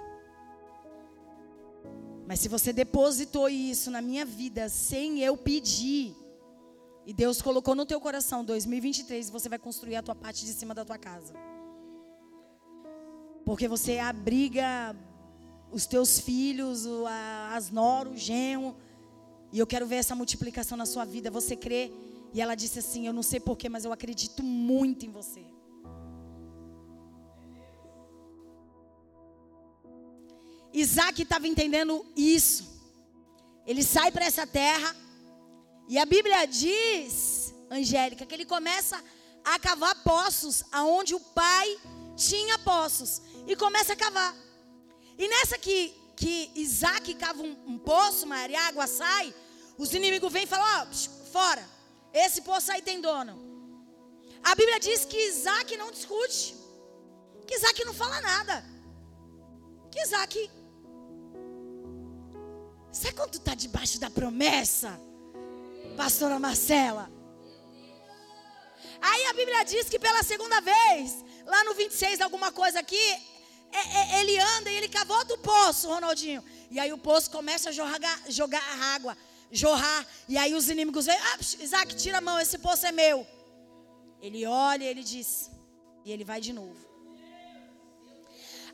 Mas 2.25 2.39
se 2.39 2.47
você 2.47 2.71
depositou 2.71 3.49
isso 3.49 3.91
na 3.91 4.01
minha 4.01 4.25
vida 4.25 4.69
sem 4.69 5.19
eu 5.19 5.35
pedir, 5.35 6.15
e 7.05 7.13
Deus 7.13 7.41
colocou 7.41 7.75
no 7.75 7.85
teu 7.85 7.99
coração 7.99 8.45
2023, 8.45 9.29
você 9.29 9.49
vai 9.49 9.59
construir 9.59 9.97
a 9.97 10.01
tua 10.01 10.15
parte 10.15 10.45
de 10.45 10.53
cima 10.53 10.73
da 10.73 10.85
tua 10.85 10.97
casa. 10.97 11.33
Porque 13.43 13.67
você 13.67 13.99
abriga 13.99 14.95
os 15.69 15.85
teus 15.85 16.17
filhos, 16.19 16.87
as 17.51 17.69
noras, 17.69 18.13
o 18.13 18.17
genro. 18.17 18.77
E 19.51 19.59
eu 19.59 19.67
quero 19.67 19.85
ver 19.85 19.97
essa 19.97 20.15
multiplicação 20.15 20.77
na 20.77 20.85
sua 20.85 21.03
vida. 21.03 21.29
Você 21.29 21.57
crê? 21.57 21.91
E 22.33 22.39
ela 22.39 22.55
disse 22.55 22.79
assim: 22.79 23.05
Eu 23.05 23.11
não 23.11 23.21
sei 23.21 23.41
porquê, 23.41 23.67
mas 23.67 23.83
eu 23.83 23.91
acredito 23.91 24.41
muito 24.41 25.05
em 25.05 25.09
você. 25.09 25.52
Isaac 30.73 31.21
estava 31.21 31.47
entendendo 31.47 32.05
isso. 32.15 32.73
Ele 33.65 33.83
sai 33.83 34.11
para 34.11 34.25
essa 34.25 34.45
terra. 34.45 34.95
E 35.87 35.97
a 35.97 36.05
Bíblia 36.05 36.45
diz, 36.45 37.53
Angélica, 37.69 38.25
que 38.25 38.33
ele 38.33 38.45
começa 38.45 39.01
a 39.43 39.59
cavar 39.59 39.95
poços 40.03 40.63
aonde 40.71 41.13
o 41.13 41.19
pai 41.19 41.77
tinha 42.15 42.57
poços 42.59 43.21
e 43.47 43.55
começa 43.55 43.93
a 43.93 43.95
cavar. 43.95 44.35
E 45.17 45.27
nessa 45.27 45.57
que, 45.57 45.93
que 46.15 46.51
Isaac 46.55 47.13
cava 47.15 47.41
um, 47.41 47.55
um 47.67 47.77
poço, 47.77 48.25
Maria, 48.25 48.59
a 48.59 48.67
água 48.67 48.87
sai, 48.87 49.33
os 49.77 49.93
inimigos 49.93 50.31
vêm 50.31 50.43
e 50.43 50.47
falam: 50.47 50.65
Ó, 50.65 50.87
oh, 50.87 51.31
fora, 51.31 51.67
esse 52.13 52.41
poço 52.41 52.71
aí 52.71 52.81
tem 52.81 53.01
dono. 53.01 53.53
A 54.43 54.55
Bíblia 54.55 54.79
diz 54.79 55.05
que 55.05 55.17
Isaac 55.27 55.75
não 55.77 55.91
discute, 55.91 56.55
que 57.47 57.55
Isaac 57.55 57.85
não 57.85 57.93
fala 57.93 58.19
nada, 58.21 58.63
que 59.91 60.01
Isaac. 60.01 60.49
Sabe 62.93 63.15
quando 63.15 63.31
tu 63.31 63.37
está 63.39 63.55
debaixo 63.55 63.99
da 63.99 64.07
promessa, 64.07 65.01
pastora 65.97 66.37
Marcela? 66.37 67.11
Aí 69.01 69.25
a 69.25 69.33
Bíblia 69.33 69.63
diz 69.65 69.89
que 69.89 69.97
pela 69.97 70.21
segunda 70.21 70.61
vez, 70.61 71.25
lá 71.43 71.63
no 71.63 71.73
26, 71.73 72.21
alguma 72.21 72.51
coisa 72.51 72.79
aqui, 72.79 73.07
é, 73.71 74.17
é, 74.17 74.21
ele 74.21 74.37
anda 74.37 74.69
e 74.69 74.75
ele 74.75 74.87
cavou 74.87 75.17
outro 75.17 75.39
poço, 75.39 75.89
Ronaldinho. 75.89 76.43
E 76.69 76.79
aí 76.79 76.93
o 76.93 76.97
poço 76.99 77.31
começa 77.31 77.69
a 77.69 77.71
jogar, 77.71 78.21
jogar 78.29 78.63
água, 78.93 79.17
jorrar. 79.51 80.05
E 80.29 80.37
aí 80.37 80.53
os 80.53 80.69
inimigos 80.69 81.07
vêm, 81.07 81.17
ah, 81.17 81.37
Isaac, 81.59 81.95
tira 81.95 82.19
a 82.19 82.21
mão, 82.21 82.39
esse 82.39 82.59
poço 82.59 82.85
é 82.85 82.91
meu. 82.91 83.25
Ele 84.21 84.45
olha 84.45 84.83
e 84.83 84.87
ele 84.87 85.03
diz, 85.03 85.49
e 86.05 86.11
ele 86.11 86.23
vai 86.23 86.39
de 86.39 86.53
novo. 86.53 86.93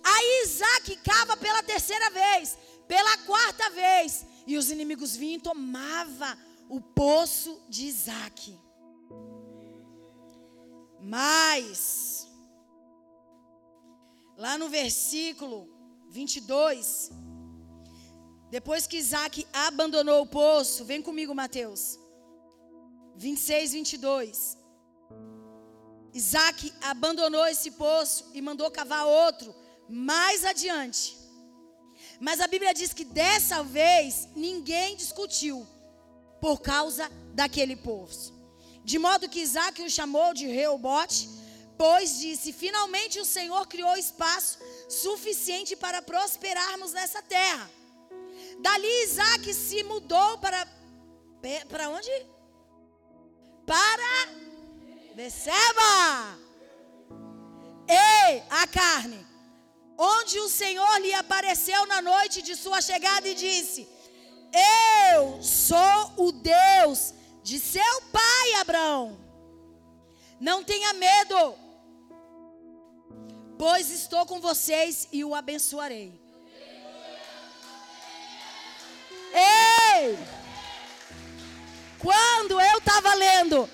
Aí 0.04 0.44
Isaac 0.44 0.96
cava 0.98 1.38
pela 1.38 1.64
terceira 1.64 2.10
vez, 2.10 2.58
pela 2.89 3.15
quarta 3.19 3.69
vez. 3.69 4.25
E 4.47 4.58
os 4.58 4.69
inimigos 4.75 5.15
vinham 5.15 5.38
e 5.38 5.47
tomavam 5.49 6.36
o 6.67 6.82
poço 6.82 7.52
de 7.69 7.86
Isaac. 7.86 8.60
Mas 10.99 12.28
lá 14.36 14.58
no 14.58 14.67
versículo 14.69 15.58
22, 16.10 17.12
depois 18.49 18.88
que 18.88 18.97
Isaac 18.97 19.45
abandonou 19.54 20.23
o 20.23 20.28
poço, 20.28 20.84
vem 20.84 21.02
comigo, 21.02 21.36
Mateus. 21.36 21.99
26, 23.15 23.73
22. 23.73 24.58
Isaac 26.13 26.73
abandonou 26.82 27.45
esse 27.45 27.71
poço 27.71 28.32
e 28.34 28.41
mandou 28.41 28.71
cavar 28.71 29.06
outro 29.06 29.54
mais 29.88 30.43
adiante. 30.43 31.19
Mas 32.20 32.40
a 32.40 32.48
Bíblia 32.48 32.74
diz 32.74 32.94
que 32.94 33.06
dessa 33.06 33.64
vez 33.64 34.28
ninguém 34.36 34.96
discutiu 34.96 35.66
por 36.42 36.60
causa 36.62 37.10
daquele 37.34 37.76
poço. 37.76 38.34
De 38.84 38.98
modo 38.98 39.30
que 39.30 39.42
Isaac 39.42 39.82
o 39.82 39.90
chamou 39.90 40.34
de 40.34 40.48
Reobote 40.48 41.40
Pois 41.80 42.20
disse: 42.20 42.52
Finalmente 42.52 43.22
o 43.22 43.26
Senhor 43.26 43.66
criou 43.66 43.96
espaço 43.96 44.60
suficiente 44.90 45.78
para 45.78 46.02
prosperarmos 46.02 46.92
nessa 46.92 47.22
terra. 47.22 47.72
Dali 48.60 49.04
Isaac 49.04 49.54
se 49.54 49.82
mudou 49.84 50.38
para. 50.40 50.68
Para 51.70 51.90
onde? 51.90 52.12
Para 53.66 54.12
Beceba. 55.16 56.38
Ei, 57.88 58.44
a 58.50 58.68
carne. 58.68 59.26
Onde 60.02 60.40
o 60.40 60.48
Senhor 60.48 61.02
lhe 61.02 61.14
apareceu 61.14 61.86
na 61.86 62.02
noite 62.02 62.42
de 62.42 62.56
sua 62.56 62.82
chegada 62.82 63.28
e 63.28 63.36
disse: 63.36 63.88
Eu 65.14 65.44
sou 65.44 66.14
o 66.18 66.32
Deus 66.32 67.14
de 67.44 67.60
seu 67.60 68.02
pai 68.12 68.54
Abraão. 68.62 69.20
Não 70.40 70.64
tenha 70.64 70.94
medo 70.94 71.70
pois 73.60 73.90
estou 73.92 74.26
com 74.26 74.40
vocês 74.40 75.10
e 75.12 75.22
o 75.22 75.36
abençoarei. 75.36 76.18
Ei! 79.34 80.18
Quando 82.00 82.54
eu 82.62 82.78
estava 82.78 83.14
lendo 83.16 83.70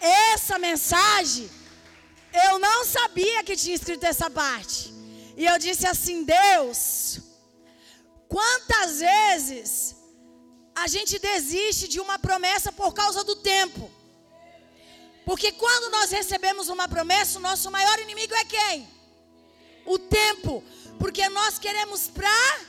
essa 0.00 0.56
mensagem, 0.56 1.50
eu 2.32 2.60
não 2.60 2.84
sabia 2.84 3.42
que 3.42 3.56
tinha 3.56 3.74
escrito 3.74 4.04
essa 4.04 4.30
parte. 4.30 4.93
E 5.36 5.46
eu 5.46 5.58
disse 5.58 5.86
assim: 5.86 6.24
Deus, 6.24 7.20
quantas 8.28 9.00
vezes 9.00 9.96
a 10.74 10.86
gente 10.86 11.18
desiste 11.18 11.88
de 11.88 12.00
uma 12.00 12.18
promessa 12.18 12.72
por 12.72 12.92
causa 12.92 13.22
do 13.24 13.36
tempo? 13.36 13.90
Porque 15.24 15.52
quando 15.52 15.90
nós 15.90 16.10
recebemos 16.10 16.68
uma 16.68 16.86
promessa, 16.86 17.38
o 17.38 17.42
nosso 17.42 17.70
maior 17.70 17.98
inimigo 17.98 18.34
é 18.34 18.44
quem? 18.44 18.94
o 19.86 19.98
tempo, 19.98 20.62
porque 20.98 21.28
nós 21.28 21.58
queremos 21.58 22.08
pra. 22.08 22.60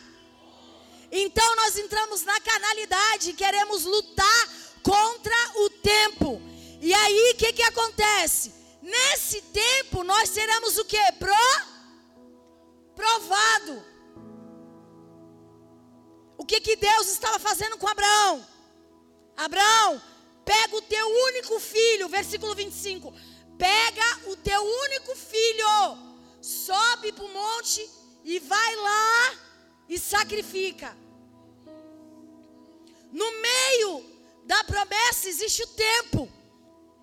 Então 1.12 1.56
nós 1.56 1.78
entramos 1.78 2.24
na 2.24 2.40
canalidade, 2.40 3.34
queremos 3.34 3.86
lutar 3.86 4.50
contra 4.84 5.36
o 5.56 5.70
tempo. 5.70 6.42
E 6.82 6.94
aí 6.94 7.32
o 7.34 7.38
que 7.38 7.54
que 7.54 7.64
acontece? 7.64 8.54
Nesse 8.82 9.42
tempo 9.42 10.04
nós 10.04 10.30
seremos 10.30 10.78
o 10.78 10.86
que? 10.86 11.12
Pro 11.14 11.34
provado. 12.96 13.86
O 16.38 16.46
que, 16.46 16.60
que 16.62 16.76
Deus 16.76 17.08
estava 17.10 17.40
fazendo 17.40 17.78
com 17.78 17.88
Abraão? 17.88 18.46
Abraão, 19.36 20.02
pega 20.44 20.76
o 20.76 20.82
teu 20.82 21.08
único 21.30 21.60
filho, 21.60 22.10
versículo 22.10 22.56
25. 22.56 23.14
Pega 23.58 24.20
o 24.28 24.36
teu 24.36 24.62
único 24.62 25.16
filho, 25.16 25.68
sobe 26.42 27.12
para 27.12 27.26
o 27.26 27.34
monte 27.34 27.90
e 28.24 28.40
vai 28.40 28.76
lá 28.76 29.36
e 29.88 29.98
sacrifica. 29.98 30.96
No 33.12 33.32
meio 33.42 34.06
da 34.46 34.64
promessa 34.64 35.30
existe 35.30 35.64
o 35.64 35.68
tempo. 35.68 36.32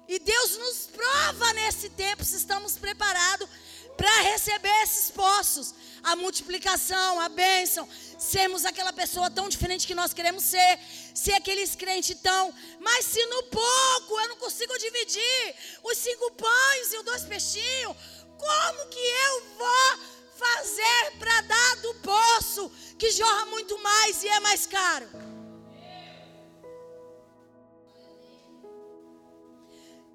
E 0.09 0.19
Deus 0.19 0.59
nos 0.59 0.87
prova 0.87 1.53
nesse 1.55 1.89
tempo 1.89 2.25
se 2.25 2.37
estamos 2.37 2.77
preparados 2.77 3.49
para 3.97 4.21
receber 4.23 4.83
esses 4.83 5.11
poços, 5.11 5.75
a 6.03 6.17
multiplicação, 6.17 7.21
a 7.21 7.29
bênção, 7.29 7.89
sermos 8.19 8.65
aquela 8.65 8.93
pessoa 8.93 9.31
tão 9.31 9.49
diferente 9.49 9.87
que 9.87 9.95
nós 9.95 10.13
queremos 10.13 10.43
ser, 10.45 10.79
ser 11.15 11.35
aqueles 11.35 11.75
crentes 11.77 12.19
tão, 12.21 12.53
mas 12.81 13.05
se 13.05 13.25
no 13.27 13.43
pouco 13.45 14.21
eu 14.21 14.29
não 14.29 14.37
consigo 14.37 14.77
dividir 14.79 15.55
os 15.83 15.99
cinco 15.99 16.31
pães 16.33 16.93
e 16.93 16.99
os 16.99 17.05
dois 17.05 17.23
peixinhos, 17.25 17.97
como 18.39 18.89
que 18.89 18.99
eu 18.99 19.43
vou 19.57 19.99
fazer 20.37 21.19
para 21.19 21.41
dar 21.43 21.77
do 21.77 21.95
poço 21.97 22.71
que 22.99 23.11
jorra 23.11 23.47
muito 23.47 23.79
mais 23.79 24.23
e 24.23 24.29
é 24.29 24.41
mais 24.41 24.67
caro? 24.67 25.09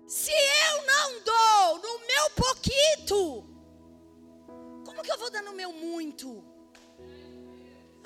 Se 0.08 0.32
eu 0.32 0.86
não 0.86 1.22
dou 1.22 1.80
no 1.80 2.08
meu 2.08 2.30
pouquito, 2.32 3.57
como 4.88 5.04
que 5.06 5.12
eu 5.14 5.20
vou 5.24 5.32
dar 5.36 5.44
no 5.48 5.54
meu 5.60 5.72
muito? 5.88 6.28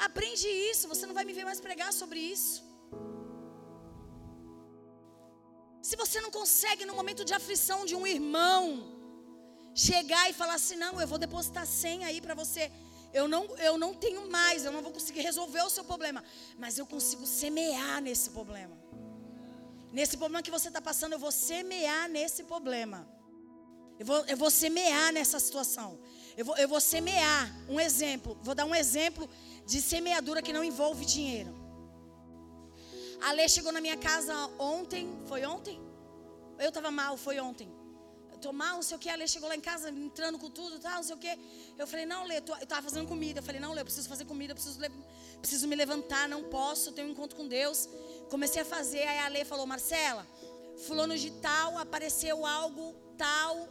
Aprende 0.08 0.48
isso, 0.72 0.92
você 0.94 1.06
não 1.10 1.18
vai 1.18 1.26
me 1.30 1.34
ver 1.40 1.46
mais 1.50 1.62
pregar 1.68 1.92
sobre 2.02 2.20
isso. 2.36 2.58
Se 5.90 5.96
você 6.04 6.20
não 6.26 6.32
consegue 6.40 6.86
no 6.90 6.96
momento 7.00 7.24
de 7.30 7.34
aflição 7.40 7.80
de 7.90 7.96
um 8.00 8.06
irmão 8.18 8.62
chegar 9.88 10.24
e 10.30 10.34
falar 10.42 10.56
assim: 10.60 10.78
"Não, 10.86 10.94
eu 11.04 11.08
vou 11.14 11.20
depositar 11.26 11.66
100 11.66 12.06
aí 12.08 12.20
para 12.26 12.36
você. 12.42 12.64
Eu 13.20 13.26
não, 13.34 13.44
eu 13.70 13.76
não 13.84 13.92
tenho 14.04 14.22
mais, 14.38 14.64
eu 14.66 14.74
não 14.76 14.82
vou 14.86 14.94
conseguir 14.98 15.22
resolver 15.30 15.64
o 15.64 15.74
seu 15.76 15.84
problema, 15.92 16.24
mas 16.64 16.78
eu 16.78 16.86
consigo 16.94 17.26
semear 17.26 17.98
nesse 18.08 18.30
problema. 18.38 18.76
Nesse 19.98 20.16
problema 20.22 20.42
que 20.42 20.56
você 20.58 20.70
está 20.70 20.82
passando, 20.90 21.14
eu 21.14 21.20
vou 21.26 21.34
semear 21.50 22.06
nesse 22.18 22.44
problema. 22.52 23.00
Eu 24.00 24.06
vou, 24.06 24.20
eu 24.34 24.38
vou 24.44 24.50
semear 24.50 25.10
nessa 25.18 25.40
situação. 25.40 25.90
Eu 26.38 26.46
vou, 26.46 26.58
eu 26.58 26.68
vou 26.68 26.80
semear. 26.80 27.54
Um 27.68 27.80
exemplo. 27.80 28.38
Vou 28.42 28.56
dar 28.56 28.66
um 28.66 28.76
exemplo 28.76 29.30
de 29.66 29.82
semeadura 29.82 30.42
que 30.42 30.54
não 30.54 30.64
envolve 30.64 31.06
dinheiro. 31.06 31.54
A 33.22 33.32
Lê 33.34 33.48
chegou 33.48 33.72
na 33.72 33.82
minha 33.82 33.98
casa 33.98 34.34
ontem. 34.58 35.08
Foi 35.26 35.46
ontem? 35.46 35.80
Eu 36.58 36.70
estava 36.70 36.90
mal, 36.92 37.18
foi 37.18 37.40
ontem. 37.40 37.70
Eu 38.32 38.38
tô 38.40 38.52
mal, 38.52 38.76
não 38.76 38.84
sei 38.84 38.98
o 38.98 39.00
que. 39.00 39.10
A 39.10 39.16
Lê 39.16 39.28
chegou 39.28 39.48
lá 39.48 39.56
em 39.56 39.62
casa, 39.62 39.90
entrando 39.90 40.40
com 40.40 40.50
tudo, 40.50 40.80
tal, 40.80 40.96
não 40.96 41.04
sei 41.04 41.16
o 41.16 41.20
que. 41.20 41.40
Eu 41.78 41.86
falei, 41.86 42.06
não, 42.06 42.26
Lê, 42.26 42.38
eu 42.38 42.56
estava 42.62 42.82
fazendo 42.82 43.08
comida. 43.08 43.40
Eu 43.40 43.44
falei, 43.44 43.62
não, 43.62 43.74
Lê, 43.74 43.82
eu 43.82 43.86
preciso 43.86 44.10
fazer 44.10 44.26
comida, 44.26 44.56
preciso, 44.56 44.80
preciso 45.40 45.68
me 45.68 45.76
levantar, 45.76 46.28
não 46.28 46.44
posso, 46.46 46.92
tenho 46.92 47.08
um 47.08 47.12
encontro 47.12 47.36
com 47.36 47.48
Deus. 47.48 47.88
Comecei 48.30 48.62
a 48.62 48.66
fazer, 48.66 49.04
aí 49.04 49.20
a 49.20 49.28
Lê 49.28 49.46
falou, 49.46 49.68
Marcela, 49.68 50.26
fulano 50.88 51.16
de 51.16 51.30
tal, 51.32 51.78
apareceu 51.78 52.46
algo 52.46 52.96
tal, 53.18 53.70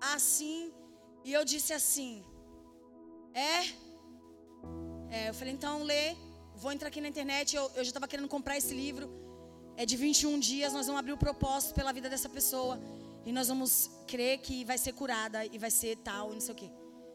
assim. 0.00 0.72
E 1.24 1.32
eu 1.32 1.44
disse 1.44 1.72
assim, 1.72 2.24
é? 3.32 3.58
é 5.16 5.28
eu 5.28 5.34
falei, 5.34 5.52
então 5.54 5.82
Lê, 5.82 6.16
vou 6.56 6.72
entrar 6.72 6.88
aqui 6.88 7.00
na 7.00 7.08
internet, 7.08 7.54
eu, 7.56 7.64
eu 7.76 7.84
já 7.84 7.90
estava 7.90 8.08
querendo 8.08 8.28
comprar 8.28 8.56
esse 8.56 8.74
livro. 8.74 9.10
É 9.76 9.86
de 9.86 9.96
21 9.96 10.38
dias, 10.38 10.72
nós 10.72 10.86
vamos 10.86 10.98
abrir 10.98 11.12
o 11.12 11.16
propósito 11.16 11.74
pela 11.74 11.92
vida 11.92 12.08
dessa 12.08 12.28
pessoa. 12.28 12.78
E 13.24 13.32
nós 13.32 13.48
vamos 13.48 13.90
crer 14.06 14.38
que 14.38 14.64
vai 14.64 14.76
ser 14.76 14.92
curada 14.92 15.44
e 15.46 15.56
vai 15.58 15.70
ser 15.70 15.96
tal, 15.98 16.30
e 16.30 16.34
não 16.34 16.40
sei 16.40 16.54
o 16.54 16.56
quê. 16.56 16.70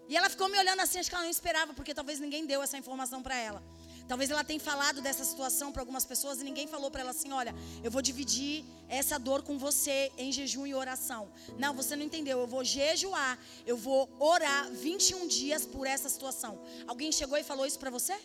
E 0.07 0.15
ela 0.15 0.29
ficou 0.29 0.47
me 0.47 0.57
olhando 0.57 0.79
assim, 0.79 0.99
acho 0.99 1.09
que 1.09 1.15
ela 1.15 1.25
não 1.25 1.31
esperava, 1.31 1.73
porque 1.73 1.93
talvez 1.93 2.19
ninguém 2.19 2.45
deu 2.45 2.61
essa 2.63 2.77
informação 2.77 3.21
para 3.21 3.35
ela. 3.35 3.61
Talvez 4.07 4.29
ela 4.31 4.43
tenha 4.43 4.59
falado 4.59 5.01
dessa 5.01 5.25
situação 5.25 5.71
para 5.71 5.81
algumas 5.81 6.05
pessoas 6.05 6.39
e 6.39 6.43
ninguém 6.43 6.67
falou 6.67 6.89
para 6.89 7.01
ela 7.01 7.11
assim: 7.11 7.31
olha, 7.31 7.53
eu 7.83 7.91
vou 7.91 8.01
dividir 8.01 8.63
essa 8.87 9.19
dor 9.19 9.41
com 9.43 9.57
você 9.57 10.11
em 10.17 10.31
jejum 10.31 10.65
e 10.65 10.73
oração. 10.73 11.29
Não, 11.57 11.73
você 11.73 11.95
não 11.95 12.05
entendeu. 12.05 12.39
Eu 12.39 12.47
vou 12.47 12.63
jejuar, 12.63 13.37
eu 13.65 13.75
vou 13.75 14.09
orar 14.19 14.71
21 14.71 15.27
dias 15.27 15.65
por 15.65 15.85
essa 15.85 16.07
situação. 16.07 16.59
Alguém 16.87 17.11
chegou 17.11 17.37
e 17.37 17.43
falou 17.43 17.65
isso 17.65 17.79
para 17.79 17.89
você? 17.89 18.17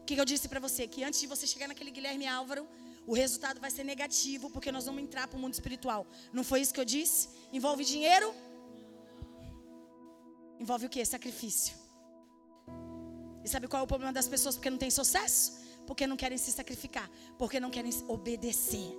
O 0.00 0.04
que 0.06 0.20
eu 0.20 0.24
disse 0.24 0.48
para 0.48 0.60
você? 0.60 0.86
Que 0.86 1.02
antes 1.02 1.20
de 1.20 1.26
você 1.26 1.44
chegar 1.48 1.66
naquele 1.66 1.90
Guilherme 1.90 2.28
Álvaro, 2.28 2.64
o 3.06 3.12
resultado 3.12 3.60
vai 3.60 3.70
ser 3.70 3.84
negativo, 3.84 4.48
porque 4.50 4.70
nós 4.70 4.84
vamos 4.86 5.02
entrar 5.02 5.26
para 5.26 5.36
o 5.36 5.40
mundo 5.40 5.54
espiritual. 5.54 6.06
Não 6.32 6.44
foi 6.44 6.60
isso 6.60 6.72
que 6.72 6.80
eu 6.80 6.84
disse? 6.84 7.28
Envolve 7.52 7.84
dinheiro? 7.84 8.32
Envolve 10.58 10.86
o 10.86 10.88
que? 10.88 11.04
Sacrifício. 11.04 11.76
E 13.44 13.48
sabe 13.48 13.68
qual 13.68 13.82
é 13.82 13.84
o 13.84 13.86
problema 13.86 14.12
das 14.12 14.26
pessoas 14.26 14.56
porque 14.56 14.70
não 14.70 14.78
têm 14.78 14.90
sucesso? 14.90 15.64
Porque 15.86 16.06
não 16.06 16.16
querem 16.16 16.36
se 16.36 16.50
sacrificar, 16.50 17.08
porque 17.38 17.60
não 17.60 17.70
querem 17.70 17.92
obedecer. 18.08 18.92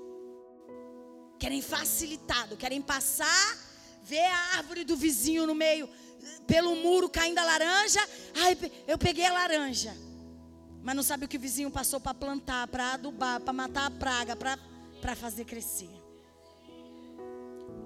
Querem 1.38 1.62
facilitado, 1.62 2.56
querem 2.56 2.82
passar, 2.82 3.58
ver 4.04 4.24
a 4.24 4.58
árvore 4.58 4.84
do 4.86 4.96
vizinho 4.96 5.46
no 5.46 5.54
meio, 5.54 5.90
pelo 6.48 6.76
muro 6.78 7.10
caindo 7.10 7.40
a 7.40 7.44
laranja. 7.44 8.00
Ai, 8.36 8.58
eu 8.88 8.98
peguei 8.98 9.26
a 9.26 9.34
laranja. 9.34 9.96
Mas 10.82 10.96
não 10.96 11.04
sabe 11.04 11.26
o 11.26 11.28
que 11.28 11.36
o 11.36 11.40
vizinho 11.40 11.70
passou 11.70 12.00
para 12.00 12.14
plantar, 12.14 12.68
para 12.70 12.94
adubar, 12.94 13.42
para 13.42 13.52
matar 13.52 13.88
a 13.88 13.92
praga, 13.92 14.36
para 14.36 15.16
fazer 15.16 15.44
crescer. 15.44 15.97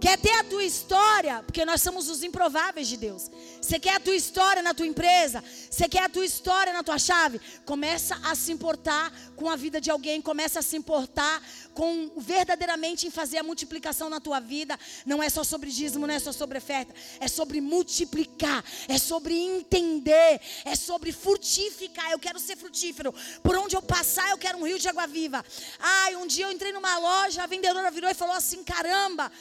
Quer 0.02 0.18
ter 0.18 0.34
a 0.34 0.44
tua 0.44 0.64
história? 0.64 1.44
Porque 1.44 1.64
nós 1.64 1.80
somos 1.80 2.10
os 2.10 2.24
improváveis 2.24 2.88
de 2.88 2.98
Deus. 2.98 3.30
Você 3.62 3.80
quer 3.80 3.98
a 3.98 4.00
tua 4.00 4.16
história 4.16 4.64
na 4.64 4.74
tua 4.74 4.88
empresa? 4.88 5.44
Você 5.70 5.88
quer 5.88 6.06
a 6.06 6.10
tua 6.10 6.26
história 6.26 6.74
na 6.74 6.82
tua 6.82 6.98
chave? 6.98 7.40
Começa 7.66 8.20
a 8.24 8.34
se 8.34 8.52
importar 8.52 9.14
com 9.36 9.48
a 9.48 9.56
vida 9.56 9.80
de 9.80 9.92
alguém, 9.92 10.20
começa 10.20 10.58
a 10.58 10.64
se 10.64 10.76
importar 10.76 11.40
com 11.74 12.12
verdadeiramente 12.18 13.08
em 13.08 13.12
fazer 13.12 13.38
a 13.38 13.44
multiplicação 13.44 14.10
na 14.10 14.20
tua 14.20 14.40
vida. 14.40 14.80
Não 15.06 15.22
é 15.22 15.30
só 15.30 15.44
sobre 15.44 15.70
dízimo, 15.70 16.08
não 16.08 16.14
é 16.14 16.20
só 16.20 16.32
sobre 16.32 16.58
oferta, 16.58 16.94
é 17.20 17.28
sobre 17.28 17.62
multiplicar, 17.62 18.64
é 18.88 18.98
sobre 18.98 19.38
entender, 19.38 20.42
é 20.66 20.76
sobre 20.76 21.12
frutificar. 21.12 22.12
Eu 22.12 22.20
quero 22.20 22.40
ser 22.40 22.56
frutífero. 22.56 23.14
Por 23.44 23.56
onde 23.58 23.76
eu 23.76 23.82
passar, 23.82 24.30
eu 24.30 24.38
quero 24.38 24.58
um 24.58 24.66
rio 24.66 24.80
de 24.80 24.88
água 24.88 25.08
viva. 25.08 25.44
Ai, 25.80 26.16
um 26.16 26.28
dia 26.28 26.46
eu 26.46 26.52
entrei 26.52 26.72
numa 26.72 26.98
loja, 26.98 27.44
a 27.44 27.48
vendedora 27.48 27.92
virou 27.92 28.10
e 28.10 28.14
falou 28.14 28.36
assim: 28.36 28.64
"Caramba, 28.64 29.32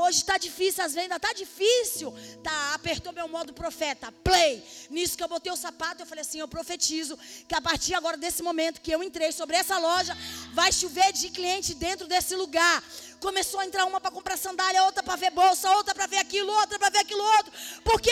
hoje 0.00 0.18
está 0.18 0.38
difícil 0.38 0.84
as 0.84 0.94
vendas, 0.94 1.16
está 1.16 1.32
difícil. 1.32 2.12
Tá, 2.42 2.74
apertou 2.74 3.12
meu 3.12 3.28
modo 3.28 3.52
profeta, 3.52 4.12
play. 4.22 4.62
Nisso 4.90 5.16
que 5.16 5.22
eu 5.22 5.28
botei 5.28 5.52
o 5.52 5.56
sapato, 5.56 6.02
eu 6.02 6.06
falei 6.06 6.22
assim, 6.22 6.40
eu 6.40 6.48
profetizo 6.48 7.18
que 7.48 7.54
a 7.54 7.60
partir 7.60 7.94
agora 7.94 8.16
desse 8.16 8.42
momento 8.42 8.80
que 8.80 8.90
eu 8.90 9.02
entrei 9.02 9.32
sobre 9.32 9.56
essa 9.56 9.78
loja, 9.78 10.16
vai 10.52 10.72
chover 10.72 11.12
de 11.12 11.28
cliente 11.74 11.76
dentro 11.76 12.06
desse 12.06 12.34
lugar. 12.36 12.82
Começou 13.20 13.60
a 13.60 13.66
entrar 13.66 13.84
uma 13.84 14.00
para 14.00 14.10
comprar 14.10 14.36
sandália, 14.36 14.84
outra 14.84 15.02
para 15.02 15.16
ver 15.16 15.30
bolsa, 15.30 15.70
outra 15.76 15.94
para 15.94 16.06
ver 16.06 16.18
aquilo, 16.18 16.52
outra 16.52 16.78
para 16.78 16.90
ver 16.90 16.98
aquilo 16.98 17.22
outro. 17.22 17.52
Porque 17.82 18.10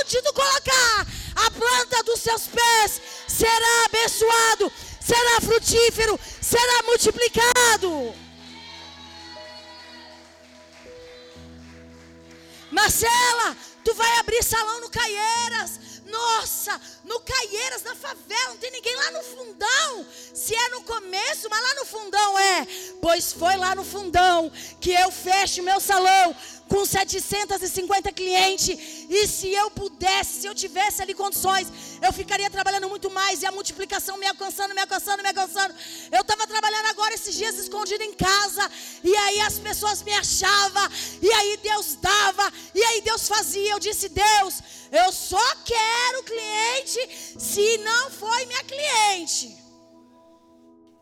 onde 0.00 0.22
tu 0.22 0.32
colocar 0.32 1.06
a 1.36 1.50
planta 1.50 2.02
dos 2.04 2.20
seus 2.20 2.46
pés 2.46 3.00
será 3.28 3.84
abençoado, 3.86 4.72
será 5.00 5.40
frutífero, 5.40 6.18
será 6.40 6.82
multiplicado. 6.84 8.14
Marcela, 12.70 13.56
tu 13.84 13.94
vai 13.94 14.18
abrir 14.18 14.42
salão 14.42 14.80
no 14.80 14.90
Caieiras. 14.90 15.93
Nossa, 16.06 16.80
no 17.04 17.20
Caieiras, 17.20 17.82
na 17.82 17.94
favela, 17.94 18.50
não 18.50 18.56
tem 18.58 18.70
ninguém 18.70 18.94
lá 18.96 19.10
no 19.12 19.22
fundão. 19.22 20.06
Se 20.34 20.54
é 20.54 20.68
no 20.70 20.82
começo, 20.82 21.48
mas 21.48 21.62
lá 21.62 21.74
no 21.74 21.86
fundão 21.86 22.38
é. 22.38 22.66
Pois 23.00 23.32
foi 23.32 23.56
lá 23.56 23.74
no 23.74 23.84
fundão 23.84 24.50
que 24.80 24.92
eu 24.92 25.10
fecho 25.10 25.62
meu 25.62 25.80
salão 25.80 26.36
com 26.68 26.84
750 26.84 28.12
clientes. 28.12 29.06
E 29.08 29.26
se 29.26 29.52
eu 29.52 29.70
pudesse, 29.70 30.40
se 30.40 30.46
eu 30.46 30.54
tivesse 30.54 31.02
ali 31.02 31.14
condições, 31.14 31.68
eu 32.02 32.12
ficaria 32.12 32.50
trabalhando 32.50 32.88
muito 32.88 33.10
mais. 33.10 33.42
E 33.42 33.46
a 33.46 33.52
multiplicação 33.52 34.16
me 34.16 34.26
alcançando, 34.26 34.74
me 34.74 34.80
alcançando, 34.80 35.22
me 35.22 35.28
alcançando. 35.28 35.74
Eu 36.10 36.22
estava 36.22 36.46
trabalhando 36.46 36.86
agora 36.86 37.14
esses 37.14 37.34
dias 37.34 37.58
escondido 37.58 38.02
em 38.02 38.14
casa. 38.14 38.70
E 39.02 39.14
aí 39.16 39.40
as 39.40 39.58
pessoas 39.58 40.02
me 40.02 40.12
achavam. 40.12 40.88
E 41.22 41.32
aí 41.32 41.56
Deus 41.58 41.96
dava. 41.96 42.52
E 42.74 42.82
aí 42.82 43.00
Deus 43.02 43.28
fazia. 43.28 43.72
Eu 43.72 43.78
disse, 43.78 44.08
Deus, 44.08 44.60
eu 44.90 45.12
só 45.12 45.56
quero 45.64 46.24
cliente 46.24 47.38
se 47.38 47.78
não 47.78 48.10
foi 48.10 48.46
minha 48.46 48.64
cliente. 48.64 49.64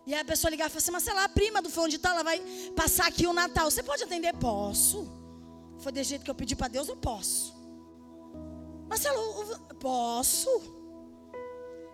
E 0.05 0.13
aí 0.13 0.21
a 0.21 0.25
pessoa 0.25 0.51
ligava 0.51 0.69
e 0.69 0.73
falava 0.73 0.85
assim, 0.85 0.91
mas 0.91 1.05
sei 1.05 1.15
lá, 1.15 1.25
a 1.25 1.29
prima 1.29 1.63
do 1.63 1.71
fundo 1.71 1.89
de 1.89 1.99
tal, 1.99 2.13
ela 2.15 2.25
vai 2.25 2.41
passar 2.75 3.07
aqui 3.07 3.25
o 3.25 3.33
Natal. 3.33 3.71
Você 3.71 3.85
pode 3.85 4.03
atender? 4.03 4.35
Posso. 4.35 5.22
Foi 5.83 5.91
de 5.91 6.05
jeito 6.05 6.25
que 6.25 6.31
eu 6.31 6.35
pedi 6.35 6.55
para 6.55 6.69
Deus, 6.69 6.89
eu 6.89 6.97
posso. 6.97 7.53
Marcelo, 8.89 9.59
posso? 9.81 10.49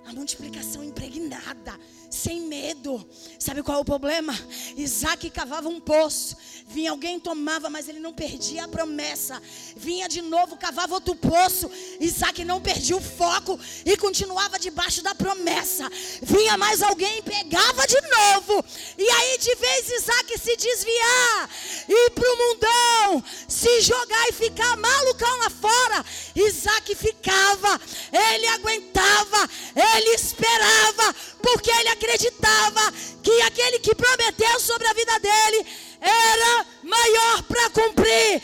A 0.09 0.13
multiplicação 0.15 0.83
impregnada, 0.83 1.79
sem 2.11 2.41
medo. 2.41 3.07
Sabe 3.39 3.63
qual 3.63 3.77
é 3.77 3.81
o 3.83 3.85
problema? 3.85 4.35
Isaac 4.75 5.29
cavava 5.29 5.69
um 5.69 5.79
poço. 5.79 6.35
Vinha 6.67 6.91
alguém 6.91 7.21
tomava, 7.21 7.69
mas 7.69 7.91
ele 7.91 8.01
não 8.01 8.15
perdia 8.15 8.65
a 8.65 8.69
promessa. 8.69 9.41
Vinha 9.77 10.09
de 10.09 10.23
novo, 10.23 10.57
cavava 10.57 10.95
outro 10.95 11.15
poço. 11.15 11.71
Isaac 12.01 12.43
não 12.43 12.59
perdia 12.59 12.97
o 12.97 13.03
foco 13.03 13.61
e 13.85 13.99
continuava 13.99 14.59
debaixo 14.59 15.03
da 15.03 15.15
promessa. 15.15 15.91
Vinha 16.23 16.57
mais 16.57 16.83
alguém 16.83 17.19
e 17.19 17.23
pegava 17.23 17.87
de 17.87 18.01
novo. 18.01 18.65
E 18.97 19.11
aí, 19.11 19.39
de 19.39 19.55
vez 19.57 19.91
Isaac 19.91 20.39
se 20.39 20.57
desviar, 20.57 21.51
ir 21.87 22.11
para 22.13 22.33
o 22.33 22.39
mundão, 22.39 23.25
se 23.47 23.83
jogar 23.83 24.29
e 24.29 24.33
ficar 24.33 24.75
malucão 24.77 25.39
lá 25.39 25.51
fora, 25.51 26.05
Isaac 26.35 26.95
ficava, 26.95 27.81
ele 28.11 28.47
aguentava, 28.47 29.51
ele 29.75 29.98
esperava, 30.07 31.15
porque 31.43 31.71
ele 31.71 31.89
acreditava 31.89 32.93
que 33.23 33.43
aquele 33.43 33.79
que 33.79 33.95
prometeu 33.95 34.61
sobre 34.61 34.87
a 34.87 34.93
vida 34.93 35.19
dele 35.21 35.67
era 36.01 36.67
maior 36.83 37.43
para 37.43 37.71
cumprir. 37.71 38.43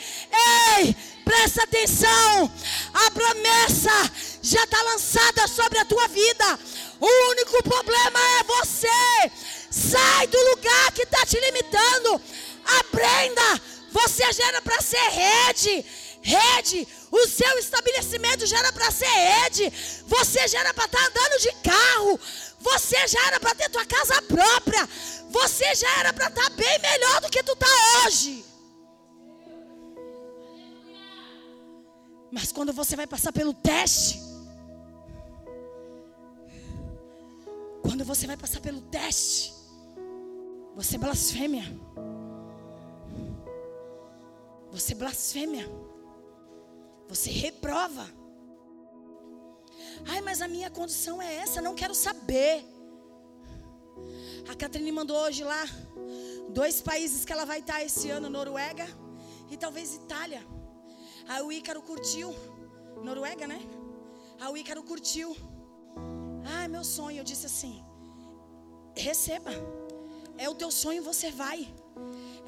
Ei, 0.77 0.95
presta 1.23 1.63
atenção, 1.63 2.51
a 2.93 3.11
promessa 3.11 4.11
já 4.41 4.63
está 4.63 4.81
lançada 4.83 5.47
sobre 5.47 5.79
a 5.79 5.85
tua 5.85 6.07
vida. 6.07 6.59
O 6.99 7.29
único 7.31 7.63
problema 7.63 8.19
é 8.39 8.43
você. 8.43 9.31
Sai 9.69 10.27
do 10.27 10.41
lugar 10.49 10.91
que 10.93 11.03
está 11.03 11.25
te 11.25 11.39
limitando. 11.39 12.21
Aprenda. 12.79 13.61
Você 13.95 14.33
gera 14.33 14.61
para 14.61 14.81
ser 14.81 15.07
rede. 15.23 15.85
Rede. 16.21 16.87
O 17.09 17.25
seu 17.27 17.57
estabelecimento 17.59 18.45
já 18.45 18.57
era 18.59 18.73
para 18.73 18.91
ser 18.91 19.05
rede. 19.05 19.71
Você 20.05 20.47
já 20.49 20.59
era 20.59 20.73
para 20.73 20.85
estar 20.85 20.97
tá 20.97 21.05
andando 21.07 21.41
de 21.41 21.51
carro. 21.71 22.19
Você 22.59 23.07
já 23.07 23.25
era 23.27 23.39
para 23.39 23.55
ter 23.55 23.69
tua 23.69 23.85
casa 23.85 24.21
própria. 24.23 24.83
Você 25.29 25.73
já 25.75 25.91
era 25.99 26.11
para 26.11 26.27
estar 26.27 26.49
tá 26.49 26.49
bem 26.49 26.79
melhor 26.79 27.21
do 27.21 27.29
que 27.29 27.41
tu 27.41 27.53
está 27.53 27.67
hoje. 28.05 28.43
Mas 32.33 32.51
quando 32.51 32.73
você 32.73 32.97
vai 32.97 33.07
passar 33.07 33.31
pelo 33.31 33.53
teste, 33.53 34.19
quando 37.81 38.03
você 38.03 38.27
vai 38.27 38.35
passar 38.35 38.59
pelo 38.59 38.81
teste, 38.81 39.53
você 40.75 40.97
blasfêmia. 40.97 41.84
Você 44.75 44.93
blasfêmia. 44.93 45.65
Você 47.07 47.29
reprova. 47.29 48.05
Ai, 50.11 50.19
mas 50.27 50.41
a 50.41 50.49
minha 50.49 50.69
condição 50.69 51.21
é 51.21 51.35
essa, 51.35 51.61
não 51.61 51.75
quero 51.81 51.95
saber. 51.95 52.65
A 54.49 54.53
Catrine 54.53 54.91
mandou 54.91 55.17
hoje 55.17 55.43
lá 55.45 55.63
dois 56.49 56.81
países 56.81 57.23
que 57.23 57.31
ela 57.31 57.45
vai 57.45 57.59
estar 57.59 57.81
esse 57.83 58.09
ano, 58.09 58.29
Noruega 58.29 58.85
e 59.49 59.55
talvez 59.55 59.95
Itália. 59.95 60.45
Aí 61.29 61.41
o 61.41 61.51
Ícaro 61.53 61.81
curtiu. 61.81 62.35
Noruega, 63.01 63.47
né? 63.47 63.61
Aí 64.41 64.51
o 64.51 64.57
Ícaro 64.57 64.83
curtiu. 64.83 65.35
Ai, 66.57 66.67
meu 66.67 66.83
sonho. 66.83 67.19
Eu 67.19 67.23
disse 67.23 67.45
assim: 67.45 67.81
receba. 68.93 69.51
É 70.37 70.49
o 70.49 70.55
teu 70.55 70.69
sonho, 70.69 71.01
você 71.01 71.31
vai. 71.31 71.73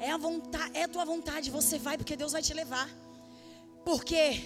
É 0.00 0.10
a 0.10 0.16
vontade, 0.16 0.76
é 0.76 0.84
a 0.84 0.88
tua 0.88 1.04
vontade, 1.04 1.50
você 1.50 1.78
vai 1.78 1.96
porque 1.96 2.16
Deus 2.16 2.32
vai 2.32 2.42
te 2.42 2.54
levar. 2.54 2.88
Porque 3.84 4.42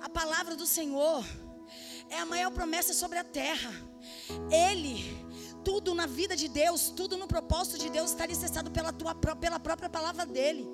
a 0.00 0.08
palavra 0.08 0.54
do 0.54 0.66
Senhor 0.66 1.24
é 2.10 2.18
a 2.18 2.26
maior 2.26 2.50
promessa 2.50 2.92
sobre 2.94 3.18
a 3.18 3.24
terra. 3.24 3.72
Ele 4.50 5.27
tudo 5.68 5.94
na 5.94 6.06
vida 6.06 6.34
de 6.34 6.48
Deus, 6.48 6.88
tudo 6.88 7.18
no 7.18 7.28
propósito 7.28 7.76
de 7.76 7.90
Deus 7.90 8.12
está 8.12 8.24
alicerçado 8.24 8.70
pela, 8.70 8.90
tua, 8.90 9.14
pela 9.14 9.60
própria 9.60 9.90
palavra 9.90 10.24
dEle. 10.24 10.66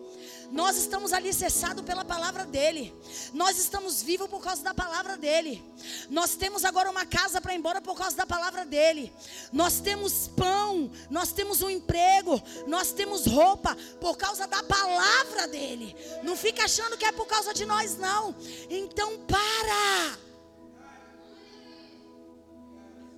Nós 0.53 0.77
estamos 0.77 1.13
alicerçados 1.13 1.85
pela 1.85 2.05
palavra 2.05 2.47
dEle. 2.47 2.95
Nós 3.33 3.59
estamos 3.59 4.01
vivos 4.01 4.29
por 4.29 4.41
causa 4.41 4.63
da 4.63 4.73
palavra 4.73 5.17
dEle. 5.17 5.65
Nós 6.09 6.37
temos 6.37 6.65
agora 6.65 6.89
uma 6.89 7.05
casa 7.05 7.41
para 7.41 7.53
ir 7.53 7.59
embora 7.59 7.81
por 7.81 7.97
causa 7.97 8.17
da 8.17 8.25
palavra 8.25 8.65
dEle. 8.65 9.13
Nós 9.53 9.81
temos 9.81 10.29
pão, 10.29 10.89
nós 11.11 11.33
temos 11.33 11.61
um 11.61 11.69
emprego, 11.69 12.41
nós 12.69 12.93
temos 12.93 13.27
roupa 13.27 13.77
por 14.01 14.17
causa 14.17 14.47
da 14.47 14.63
palavra 14.63 15.49
dEle. 15.49 15.97
Não 16.23 16.37
fica 16.37 16.67
achando 16.67 16.97
que 16.97 17.05
é 17.05 17.11
por 17.11 17.27
causa 17.27 17.53
de 17.53 17.67
nós, 17.67 17.99
não. 17.99 18.33
Então 18.71 19.19
para. 19.27 20.25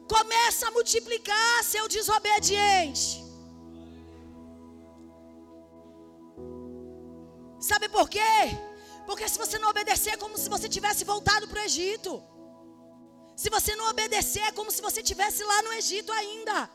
Começa 0.08 0.68
a 0.68 0.70
multiplicar, 0.70 1.64
seu 1.64 1.88
desobediente. 1.88 3.24
Sabe 7.58 7.88
por 7.88 8.08
quê? 8.08 8.20
Porque 9.06 9.28
se 9.28 9.38
você 9.38 9.58
não 9.58 9.70
obedecer, 9.70 10.10
é 10.14 10.16
como 10.16 10.36
se 10.38 10.48
você 10.48 10.68
tivesse 10.68 11.04
voltado 11.04 11.48
para 11.48 11.60
o 11.60 11.64
Egito. 11.64 12.22
Se 13.36 13.50
você 13.50 13.74
não 13.76 13.90
obedecer, 13.90 14.42
é 14.42 14.52
como 14.52 14.70
se 14.70 14.80
você 14.80 15.00
estivesse 15.00 15.42
lá 15.44 15.62
no 15.62 15.72
Egito 15.74 16.12
ainda. 16.12 16.70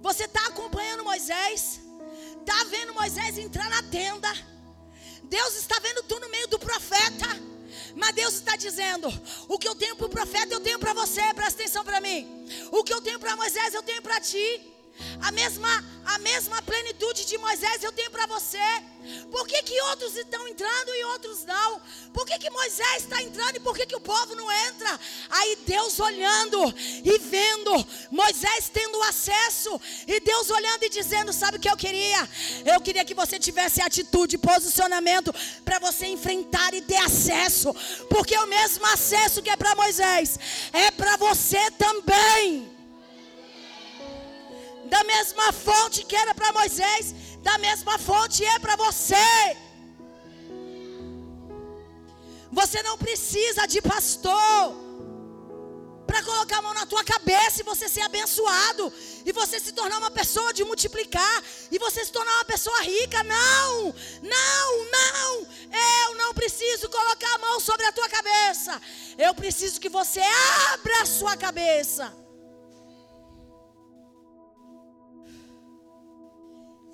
Você 0.00 0.24
está 0.24 0.46
acompanhando 0.46 1.04
Moisés, 1.04 1.80
está 2.40 2.64
vendo 2.64 2.94
Moisés 2.94 3.38
entrar 3.38 3.68
na 3.68 3.82
tenda. 3.82 4.28
Deus 5.24 5.56
está 5.56 5.78
vendo 5.80 6.02
tu 6.04 6.18
no 6.20 6.28
meio 6.28 6.48
do 6.48 6.58
profeta. 6.58 7.26
Mas 7.94 8.14
Deus 8.14 8.34
está 8.34 8.56
dizendo: 8.56 9.08
o 9.48 9.58
que 9.58 9.68
eu 9.68 9.74
tenho 9.74 9.96
para 9.96 10.06
o 10.06 10.10
profeta, 10.10 10.54
eu 10.54 10.60
tenho 10.60 10.78
para 10.78 10.92
você, 10.92 11.22
presta 11.34 11.62
atenção 11.62 11.84
para 11.84 12.00
mim. 12.00 12.46
O 12.70 12.82
que 12.84 12.92
eu 12.92 13.00
tenho 13.00 13.18
para 13.18 13.36
Moisés, 13.36 13.74
eu 13.74 13.82
tenho 13.82 14.02
para 14.02 14.20
ti. 14.20 14.77
A 15.22 15.30
mesma, 15.30 15.84
a 16.04 16.18
mesma 16.18 16.62
plenitude 16.62 17.24
de 17.24 17.36
Moisés 17.38 17.82
eu 17.82 17.92
tenho 17.92 18.10
para 18.10 18.26
você. 18.26 18.58
Por 19.30 19.46
que, 19.46 19.62
que 19.62 19.80
outros 19.82 20.16
estão 20.16 20.46
entrando 20.48 20.94
e 20.94 21.04
outros 21.04 21.44
não? 21.44 21.80
Por 22.12 22.26
que, 22.26 22.38
que 22.38 22.50
Moisés 22.50 23.04
está 23.04 23.22
entrando 23.22 23.56
e 23.56 23.60
por 23.60 23.76
que, 23.76 23.86
que 23.86 23.96
o 23.96 24.00
povo 24.00 24.34
não 24.34 24.50
entra? 24.50 24.98
Aí 25.30 25.58
Deus 25.66 25.98
olhando 25.98 26.74
e 27.04 27.18
vendo, 27.18 27.86
Moisés 28.10 28.70
tendo 28.72 29.02
acesso, 29.02 29.80
e 30.06 30.20
Deus 30.20 30.50
olhando 30.50 30.82
e 30.84 30.88
dizendo: 30.88 31.32
Sabe 31.32 31.56
o 31.56 31.60
que 31.60 31.70
eu 31.70 31.76
queria? 31.76 32.28
Eu 32.64 32.80
queria 32.80 33.04
que 33.04 33.14
você 33.14 33.38
tivesse 33.38 33.80
atitude, 33.80 34.38
posicionamento 34.38 35.34
para 35.64 35.78
você 35.78 36.06
enfrentar 36.06 36.74
e 36.74 36.82
ter 36.82 36.96
acesso, 36.96 37.74
porque 38.08 38.36
o 38.36 38.46
mesmo 38.46 38.84
acesso 38.86 39.42
que 39.42 39.50
é 39.50 39.56
para 39.56 39.74
Moisés 39.74 40.38
é 40.72 40.90
para 40.90 41.16
você 41.16 41.70
também 41.72 42.77
da 44.88 45.04
mesma 45.04 45.52
fonte 45.52 46.04
que 46.04 46.16
era 46.16 46.34
para 46.34 46.52
Moisés, 46.52 47.14
da 47.42 47.56
mesma 47.58 47.98
fonte 47.98 48.44
é 48.44 48.58
para 48.58 48.76
você. 48.76 49.56
Você 52.50 52.82
não 52.82 52.96
precisa 52.96 53.66
de 53.66 53.80
pastor 53.82 54.88
para 56.06 56.22
colocar 56.22 56.58
a 56.58 56.62
mão 56.62 56.72
na 56.72 56.86
tua 56.86 57.04
cabeça 57.04 57.60
e 57.60 57.64
você 57.64 57.86
ser 57.86 58.00
abençoado 58.00 58.90
e 59.26 59.30
você 59.30 59.60
se 59.60 59.72
tornar 59.72 59.98
uma 59.98 60.10
pessoa 60.10 60.54
de 60.54 60.64
multiplicar 60.64 61.44
e 61.70 61.78
você 61.78 62.02
se 62.02 62.10
tornar 62.10 62.32
uma 62.36 62.46
pessoa 62.46 62.80
rica. 62.80 63.22
Não, 63.24 63.94
não, 64.22 64.68
não. 64.90 65.46
Eu 66.06 66.14
não 66.14 66.32
preciso 66.32 66.88
colocar 66.88 67.34
a 67.34 67.38
mão 67.38 67.60
sobre 67.60 67.84
a 67.84 67.92
tua 67.92 68.08
cabeça. 68.08 68.80
Eu 69.18 69.34
preciso 69.34 69.78
que 69.78 69.90
você 69.90 70.22
abra 70.72 71.02
a 71.02 71.06
sua 71.06 71.36
cabeça. 71.36 72.27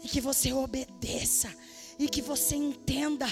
E 0.05 0.09
que 0.09 0.21
você 0.21 0.53
obedeça 0.53 1.53
e 1.99 2.09
que 2.09 2.21
você 2.21 2.55
entenda. 2.55 3.27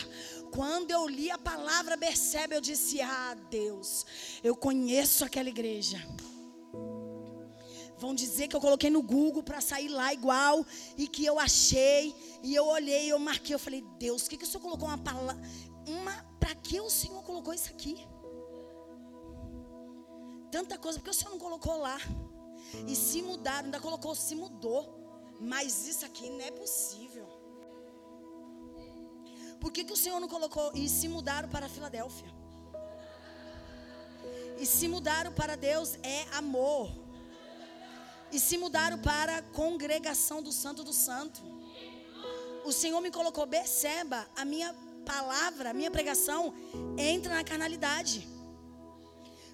Quando 0.53 0.91
eu 0.91 1.07
li 1.07 1.31
a 1.31 1.39
palavra 1.39 1.99
Percebe, 1.99 2.57
eu 2.57 2.61
disse: 2.61 3.01
Ah, 3.01 3.37
Deus, 3.51 4.07
eu 4.43 4.57
conheço 4.57 5.25
aquela 5.25 5.51
igreja. 5.51 5.99
Vão 7.99 8.15
dizer 8.15 8.49
que 8.49 8.57
eu 8.57 8.61
coloquei 8.61 8.91
no 8.91 9.03
Google 9.03 9.43
para 9.43 9.61
sair 9.61 9.89
lá 9.89 10.13
igual 10.13 10.67
e 10.97 11.07
que 11.07 11.25
eu 11.25 11.39
achei 11.39 12.13
e 12.43 12.55
eu 12.55 12.67
olhei, 12.67 13.13
eu 13.13 13.19
marquei, 13.19 13.55
eu 13.55 13.59
falei: 13.59 13.85
Deus, 13.99 14.27
o 14.27 14.31
que, 14.31 14.39
que 14.39 14.45
o 14.45 14.47
Senhor 14.47 14.63
colocou 14.63 14.89
uma 14.89 14.99
palavra? 14.99 15.41
Uma, 15.87 16.13
para 16.41 16.55
que 16.55 16.81
o 16.81 16.89
Senhor 16.89 17.23
colocou 17.23 17.53
isso 17.53 17.71
aqui? 17.71 18.07
Tanta 20.51 20.79
coisa, 20.79 20.99
porque 20.99 21.11
o 21.11 21.15
Senhor 21.15 21.31
não 21.31 21.39
colocou 21.39 21.77
lá? 21.79 21.99
E 22.87 22.97
se 22.97 23.23
mudaram, 23.23 23.67
ainda 23.67 23.81
colocou, 23.81 24.15
se 24.15 24.35
mudou. 24.35 25.02
Mas 25.43 25.87
isso 25.89 26.05
aqui 26.05 26.31
não 26.31 26.41
é 26.41 26.51
possível. 26.53 27.27
Por 29.61 29.73
que, 29.73 29.85
que 29.85 29.93
o 29.93 29.97
Senhor 29.97 30.21
não 30.21 30.29
colocou? 30.29 30.73
E 30.75 30.89
se 30.89 31.09
mudaram 31.09 31.49
para 31.49 31.69
Filadélfia? 31.69 32.31
E 34.59 34.67
se 34.67 34.87
mudaram 34.87 35.33
para 35.33 35.57
Deus 35.57 35.99
é 36.03 36.23
amor. 36.37 36.91
E 38.31 38.39
se 38.39 38.57
mudaram 38.57 38.99
para 38.99 39.39
a 39.39 39.43
congregação 39.43 40.43
do 40.43 40.53
Santo 40.53 40.85
do 40.85 40.93
Santo. 40.93 41.43
O 42.65 42.73
Senhor 42.73 43.01
me 43.01 43.11
colocou, 43.11 43.47
perceba, 43.47 44.27
a 44.37 44.45
minha 44.45 44.73
palavra, 45.05 45.71
a 45.71 45.75
minha 45.75 45.91
pregação 45.91 46.55
entra 46.97 47.35
na 47.35 47.43
carnalidade. 47.43 48.29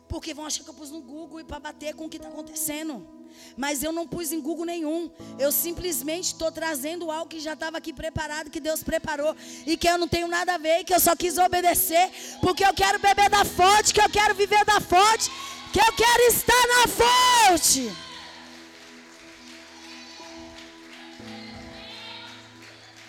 Porque 0.06 0.34
vão 0.34 0.44
achar 0.44 0.64
que 0.64 0.70
eu 0.70 0.74
pus 0.74 0.90
no 0.90 1.00
Google 1.00 1.40
e 1.40 1.44
para 1.44 1.58
bater 1.58 1.94
com 1.94 2.04
o 2.04 2.08
que 2.08 2.18
está 2.18 2.28
acontecendo. 2.28 3.17
Mas 3.56 3.82
eu 3.82 3.92
não 3.92 4.06
pus 4.06 4.32
em 4.32 4.40
Google 4.40 4.64
nenhum. 4.64 5.10
Eu 5.38 5.50
simplesmente 5.52 6.26
estou 6.26 6.50
trazendo 6.50 7.10
algo 7.10 7.28
que 7.28 7.40
já 7.40 7.54
estava 7.54 7.78
aqui 7.78 7.92
preparado, 7.92 8.50
que 8.50 8.60
Deus 8.60 8.82
preparou. 8.82 9.34
E 9.66 9.76
que 9.76 9.88
eu 9.88 9.98
não 9.98 10.08
tenho 10.08 10.28
nada 10.28 10.54
a 10.54 10.58
ver, 10.58 10.84
que 10.84 10.94
eu 10.94 11.00
só 11.00 11.14
quis 11.16 11.38
obedecer. 11.38 12.10
Porque 12.40 12.64
eu 12.64 12.74
quero 12.74 12.98
beber 12.98 13.28
da 13.30 13.44
fonte, 13.44 13.92
que 13.94 14.00
eu 14.00 14.10
quero 14.10 14.34
viver 14.34 14.64
da 14.64 14.80
fonte, 14.80 15.30
que 15.72 15.80
eu 15.80 15.92
quero 15.92 16.22
estar 16.32 16.64
na 16.76 16.86
fonte. 16.88 17.92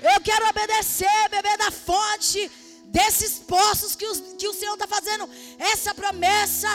Eu 0.01 0.21
quero 0.21 0.47
obedecer, 0.47 1.30
beber 1.30 1.57
da 1.57 1.71
fonte 1.71 2.49
desses 2.86 3.39
poços 3.39 3.95
que, 3.95 4.05
os, 4.05 4.19
que 4.38 4.47
o 4.47 4.53
Senhor 4.53 4.73
está 4.73 4.88
fazendo. 4.88 5.30
Essa 5.57 5.93
promessa. 5.93 6.69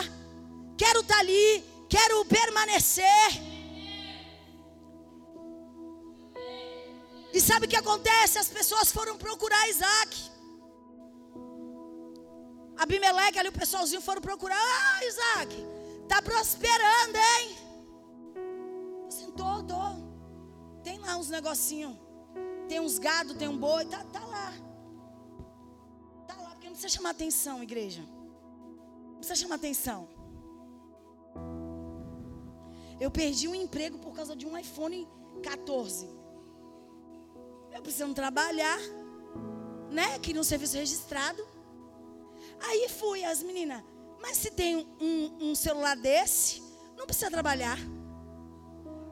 Quero 0.76 1.00
estar 1.00 1.14
tá 1.14 1.20
ali 1.20 1.64
quero 1.94 2.24
permanecer. 2.24 3.28
E 7.32 7.40
sabe 7.40 7.66
o 7.66 7.68
que 7.68 7.80
acontece? 7.84 8.38
As 8.38 8.48
pessoas 8.48 8.90
foram 8.96 9.16
procurar 9.16 9.68
Isaac. 9.68 10.12
Abimeleque 12.76 13.38
ali, 13.38 13.48
o 13.48 13.60
pessoalzinho 13.60 14.02
foram 14.08 14.20
procurar. 14.20 14.56
Ah, 14.56 15.04
Isaac, 15.10 15.50
tá 16.08 16.20
prosperando, 16.30 17.16
hein? 17.28 17.46
Assim, 19.08 19.30
tô, 19.40 19.50
tô. 19.72 19.84
Tem 20.82 20.98
lá 20.98 21.16
uns 21.16 21.30
negocinhos. 21.30 21.96
Tem 22.68 22.80
uns 22.80 22.98
gado, 22.98 23.34
tem 23.34 23.48
um 23.48 23.56
boi, 23.56 23.84
tá, 23.84 24.02
tá 24.16 24.24
lá. 24.34 24.52
Tá 26.26 26.34
lá, 26.42 26.50
porque 26.50 26.66
não 26.66 26.74
precisa 26.76 26.96
chamar 26.96 27.10
atenção, 27.10 27.62
igreja. 27.62 28.02
Não 29.12 29.18
precisa 29.18 29.40
chamar 29.42 29.56
atenção. 29.56 30.13
Eu 33.00 33.10
perdi 33.10 33.48
um 33.48 33.54
emprego 33.54 33.98
por 33.98 34.14
causa 34.14 34.36
de 34.36 34.46
um 34.46 34.56
iPhone 34.56 35.08
14. 35.42 36.08
Eu 37.72 37.82
precisando 37.82 38.14
trabalhar, 38.14 38.78
né? 39.90 40.18
Queria 40.20 40.40
um 40.40 40.44
serviço 40.44 40.76
registrado. 40.76 41.46
Aí 42.60 42.88
fui, 42.88 43.24
as 43.24 43.42
meninas, 43.42 43.82
mas 44.20 44.36
se 44.38 44.50
tem 44.50 44.86
um, 45.00 45.50
um 45.50 45.54
celular 45.54 45.96
desse, 45.96 46.62
não 46.96 47.04
precisa 47.04 47.30
trabalhar. 47.30 47.78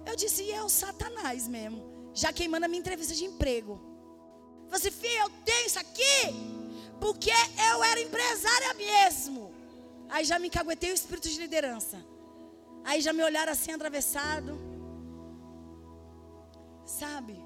Eu 0.06 0.16
disse, 0.16 0.42
e 0.44 0.52
é 0.52 0.62
o 0.62 0.68
Satanás 0.68 1.48
mesmo, 1.48 2.10
já 2.14 2.32
queimando 2.32 2.66
a 2.66 2.68
minha 2.68 2.80
entrevista 2.80 3.14
de 3.14 3.24
emprego. 3.24 3.80
Você, 4.70 4.90
filha, 4.90 5.20
eu 5.20 5.30
tenho 5.44 5.66
isso 5.66 5.78
aqui, 5.78 6.34
porque 7.00 7.30
eu 7.70 7.84
era 7.84 8.00
empresária 8.00 8.74
mesmo. 8.74 9.52
Aí 10.08 10.24
já 10.24 10.38
me 10.38 10.48
caguetei 10.48 10.92
o 10.92 10.94
espírito 10.94 11.28
de 11.28 11.38
liderança. 11.38 12.11
Aí 12.84 13.00
já 13.00 13.12
me 13.12 13.22
olharam 13.22 13.52
assim 13.52 13.72
atravessado. 13.72 14.58
Sabe? 16.84 17.42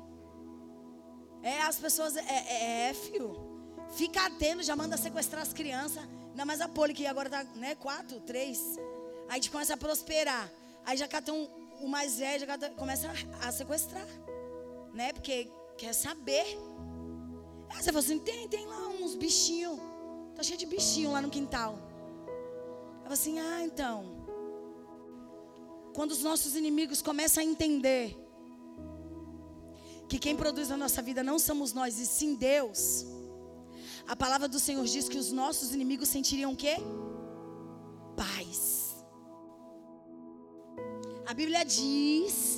É, 1.42 1.62
as 1.62 1.78
pessoas. 1.78 2.16
É, 2.16 2.22
é, 2.22 2.88
é 2.90 2.94
fio. 2.94 3.46
Fica 3.94 4.26
atento, 4.26 4.62
já 4.62 4.74
manda 4.74 4.96
sequestrar 4.96 5.42
as 5.42 5.52
crianças. 5.52 6.02
Ainda 6.30 6.44
mais 6.44 6.60
a 6.60 6.68
Poli, 6.68 6.92
que 6.92 7.06
agora 7.06 7.30
tá, 7.30 7.44
né? 7.54 7.74
Quatro, 7.74 8.20
três. 8.20 8.76
Aí 9.28 9.30
a 9.30 9.34
gente 9.34 9.50
começa 9.50 9.74
a 9.74 9.76
prosperar. 9.76 10.50
Aí 10.84 10.96
já 10.96 11.06
cata 11.06 11.32
um, 11.32 11.48
o 11.80 11.88
mais 11.88 12.18
velho, 12.18 12.46
já 12.46 12.70
começa 12.70 13.08
a, 13.08 13.48
a, 13.48 13.52
sequestrar. 13.52 14.06
Né? 14.92 15.12
Porque 15.12 15.50
quer 15.76 15.92
saber. 15.92 16.46
Aí 17.70 17.82
você 17.82 17.92
fala 17.92 18.04
assim: 18.04 18.18
tem, 18.18 18.48
tem 18.48 18.66
lá 18.66 18.88
uns 18.88 19.14
bichinhos. 19.14 19.78
Tá 20.34 20.42
cheio 20.42 20.58
de 20.58 20.66
bichinho 20.66 21.12
lá 21.12 21.20
no 21.20 21.30
quintal. 21.30 21.78
Falo 23.02 23.12
assim: 23.12 23.38
ah, 23.38 23.62
então. 23.62 24.15
Quando 25.96 26.10
os 26.10 26.22
nossos 26.22 26.54
inimigos 26.54 27.00
começam 27.00 27.42
a 27.42 27.46
entender 27.46 28.14
que 30.06 30.18
quem 30.18 30.36
produz 30.36 30.70
a 30.70 30.76
nossa 30.76 31.00
vida 31.00 31.22
não 31.22 31.38
somos 31.38 31.72
nós 31.72 31.98
e 31.98 32.06
sim 32.06 32.34
Deus, 32.34 33.06
a 34.06 34.14
palavra 34.14 34.46
do 34.46 34.60
Senhor 34.60 34.84
diz 34.84 35.08
que 35.08 35.16
os 35.16 35.32
nossos 35.32 35.72
inimigos 35.72 36.10
sentiriam 36.10 36.52
o 36.52 36.56
quê? 36.56 36.76
Paz. 38.14 38.94
A 41.26 41.32
Bíblia 41.32 41.64
diz 41.64 42.55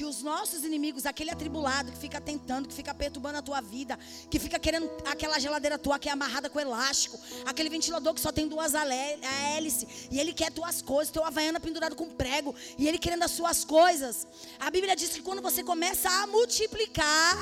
que 0.00 0.04
os 0.06 0.22
nossos 0.22 0.64
inimigos, 0.64 1.04
aquele 1.04 1.30
atribulado 1.30 1.92
que 1.92 1.98
fica 1.98 2.18
tentando, 2.18 2.66
que 2.66 2.72
fica 2.72 2.94
perturbando 2.94 3.36
a 3.36 3.42
tua 3.42 3.60
vida, 3.60 3.98
que 4.30 4.38
fica 4.38 4.58
querendo 4.58 4.90
aquela 5.04 5.38
geladeira 5.38 5.76
tua 5.76 5.98
que 5.98 6.08
é 6.08 6.12
amarrada 6.12 6.48
com 6.48 6.58
elástico, 6.58 7.20
aquele 7.44 7.68
ventilador 7.68 8.14
que 8.14 8.20
só 8.26 8.32
tem 8.32 8.48
duas 8.48 8.72
hélices, 8.74 10.08
e 10.10 10.18
ele 10.18 10.32
quer 10.32 10.50
tuas 10.50 10.80
coisas, 10.80 11.12
teu 11.12 11.22
havaiana 11.22 11.60
pendurado 11.60 11.94
com 11.94 12.08
prego, 12.08 12.54
e 12.78 12.88
ele 12.88 12.96
querendo 12.96 13.24
as 13.24 13.30
suas 13.32 13.62
coisas. 13.62 14.26
A 14.58 14.70
Bíblia 14.70 14.96
diz 14.96 15.10
que 15.10 15.20
quando 15.20 15.42
você 15.42 15.62
começa 15.62 16.08
a 16.08 16.26
multiplicar, 16.28 17.36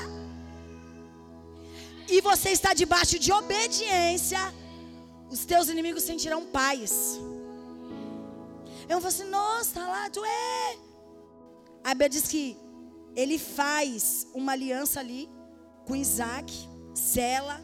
e 2.09 2.19
você 2.19 2.49
está 2.49 2.73
debaixo 2.73 3.17
de 3.17 3.31
obediência, 3.31 4.53
os 5.31 5.45
teus 5.45 5.69
inimigos 5.69 6.03
sentirão 6.03 6.45
paz. 6.45 7.17
Eu 8.89 8.99
vou 8.99 9.07
assim, 9.07 9.29
nossa, 9.29 9.79
lá, 9.79 10.09
tu 10.09 10.25
é. 10.25 10.88
A 11.83 11.89
Bíblia 11.89 12.09
diz 12.09 12.27
que 12.27 12.57
ele 13.15 13.37
faz 13.37 14.27
uma 14.33 14.51
aliança 14.53 14.99
ali 14.99 15.29
com 15.85 15.95
Isaac, 15.95 16.51
sela, 16.93 17.59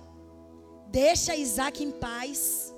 deixa 0.88 1.36
Isaac 1.36 1.84
em 1.84 1.92
paz. 1.92 2.74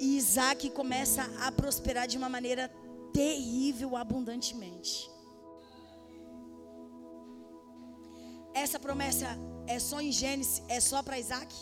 E 0.00 0.16
Isaac 0.16 0.70
começa 0.70 1.22
a 1.46 1.50
prosperar 1.50 2.06
de 2.06 2.16
uma 2.16 2.28
maneira 2.28 2.70
terrível, 3.12 3.96
abundantemente. 3.96 5.10
Essa 8.54 8.78
promessa 8.78 9.26
é 9.66 9.78
só 9.78 10.00
em 10.00 10.10
Gênesis, 10.10 10.62
é 10.68 10.80
só 10.80 11.02
para 11.02 11.18
Isaac? 11.18 11.54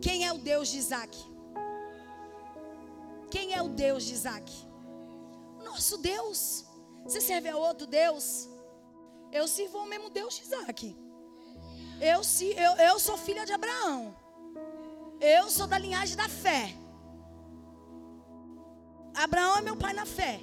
Quem 0.00 0.26
é 0.26 0.32
o 0.32 0.38
Deus 0.38 0.68
de 0.68 0.78
Isaac? 0.78 1.16
Quem 3.30 3.54
é 3.54 3.62
o 3.62 3.68
Deus 3.68 4.04
de 4.04 4.14
Isaac? 4.14 4.52
Nosso 5.64 5.98
Deus. 5.98 6.64
Você 7.04 7.20
serve 7.20 7.48
a 7.48 7.56
outro 7.56 7.86
Deus? 7.86 8.48
Eu 9.32 9.46
sirvo 9.48 9.78
ao 9.78 9.86
mesmo 9.86 10.08
Deus 10.10 10.36
de 10.36 10.42
Isaac. 10.42 10.96
Eu, 12.00 12.20
eu, 12.66 12.72
eu 12.88 12.98
sou 12.98 13.16
filha 13.16 13.44
de 13.44 13.52
Abraão. 13.52 14.16
Eu 15.20 15.50
sou 15.50 15.66
da 15.66 15.78
linhagem 15.78 16.16
da 16.16 16.28
fé. 16.28 16.74
Abraão 19.14 19.58
é 19.58 19.62
meu 19.62 19.76
pai 19.76 19.92
na 19.92 20.06
fé. 20.06 20.40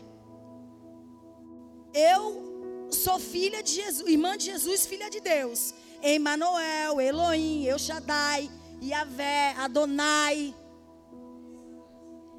Eu 1.93 2.87
sou 2.89 3.19
filha 3.19 3.61
de 3.61 3.71
Jesus, 3.71 4.07
irmã 4.07 4.37
de 4.37 4.45
Jesus, 4.45 4.85
filha 4.85 5.09
de 5.09 5.19
Deus. 5.19 5.73
Emmanuel, 6.01 6.99
Elohim, 6.99 7.65
El 7.65 7.77
Shaddai, 7.77 8.49
Yahvé, 8.81 9.53
Adonai. 9.57 10.55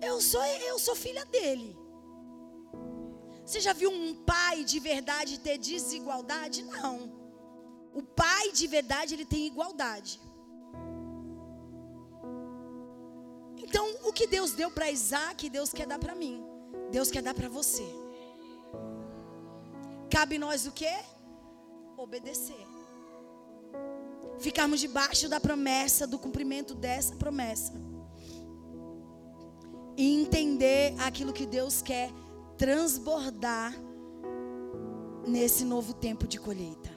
Eu 0.01 0.21
sou, 0.21 0.43
eu 0.45 0.79
sou 0.79 0.97
filha 0.97 1.25
dele. 1.27 1.82
Você 3.45 3.61
já 3.61 3.73
viu 3.73 3.91
um 3.91 4.15
pai 4.15 4.65
de 4.65 4.79
verdade 4.79 5.41
ter 5.41 5.59
desigualdade? 5.59 6.63
Não. 6.63 7.13
O 7.93 8.03
pai 8.03 8.53
de 8.53 8.67
verdade, 8.67 9.15
ele 9.15 9.25
tem 9.25 9.47
igualdade. 9.47 10.21
Então, 13.59 13.87
o 14.05 14.13
que 14.13 14.27
Deus 14.27 14.53
deu 14.53 14.71
para 14.71 14.91
Isaac, 14.91 15.49
Deus 15.49 15.73
quer 15.73 15.87
dar 15.87 15.99
para 15.99 16.15
mim. 16.15 16.45
Deus 16.91 17.11
quer 17.11 17.23
dar 17.23 17.35
para 17.35 17.49
você. 17.49 17.85
Cabe 20.11 20.39
nós 20.39 20.67
o 20.67 20.73
quê? 20.73 20.95
Obedecer. 21.97 22.67
Ficarmos 24.39 24.81
debaixo 24.81 25.29
da 25.29 25.41
promessa, 25.41 26.07
do 26.07 26.19
cumprimento 26.19 26.75
dessa 26.75 27.15
promessa. 27.17 27.73
E 29.97 30.21
entender 30.21 30.95
aquilo 30.99 31.33
que 31.33 31.47
Deus 31.47 31.81
quer 31.81 32.11
transbordar 32.63 33.75
nesse 35.27 35.65
novo 35.65 35.93
tempo 35.93 36.29
de 36.29 36.39
colheita. 36.39 36.91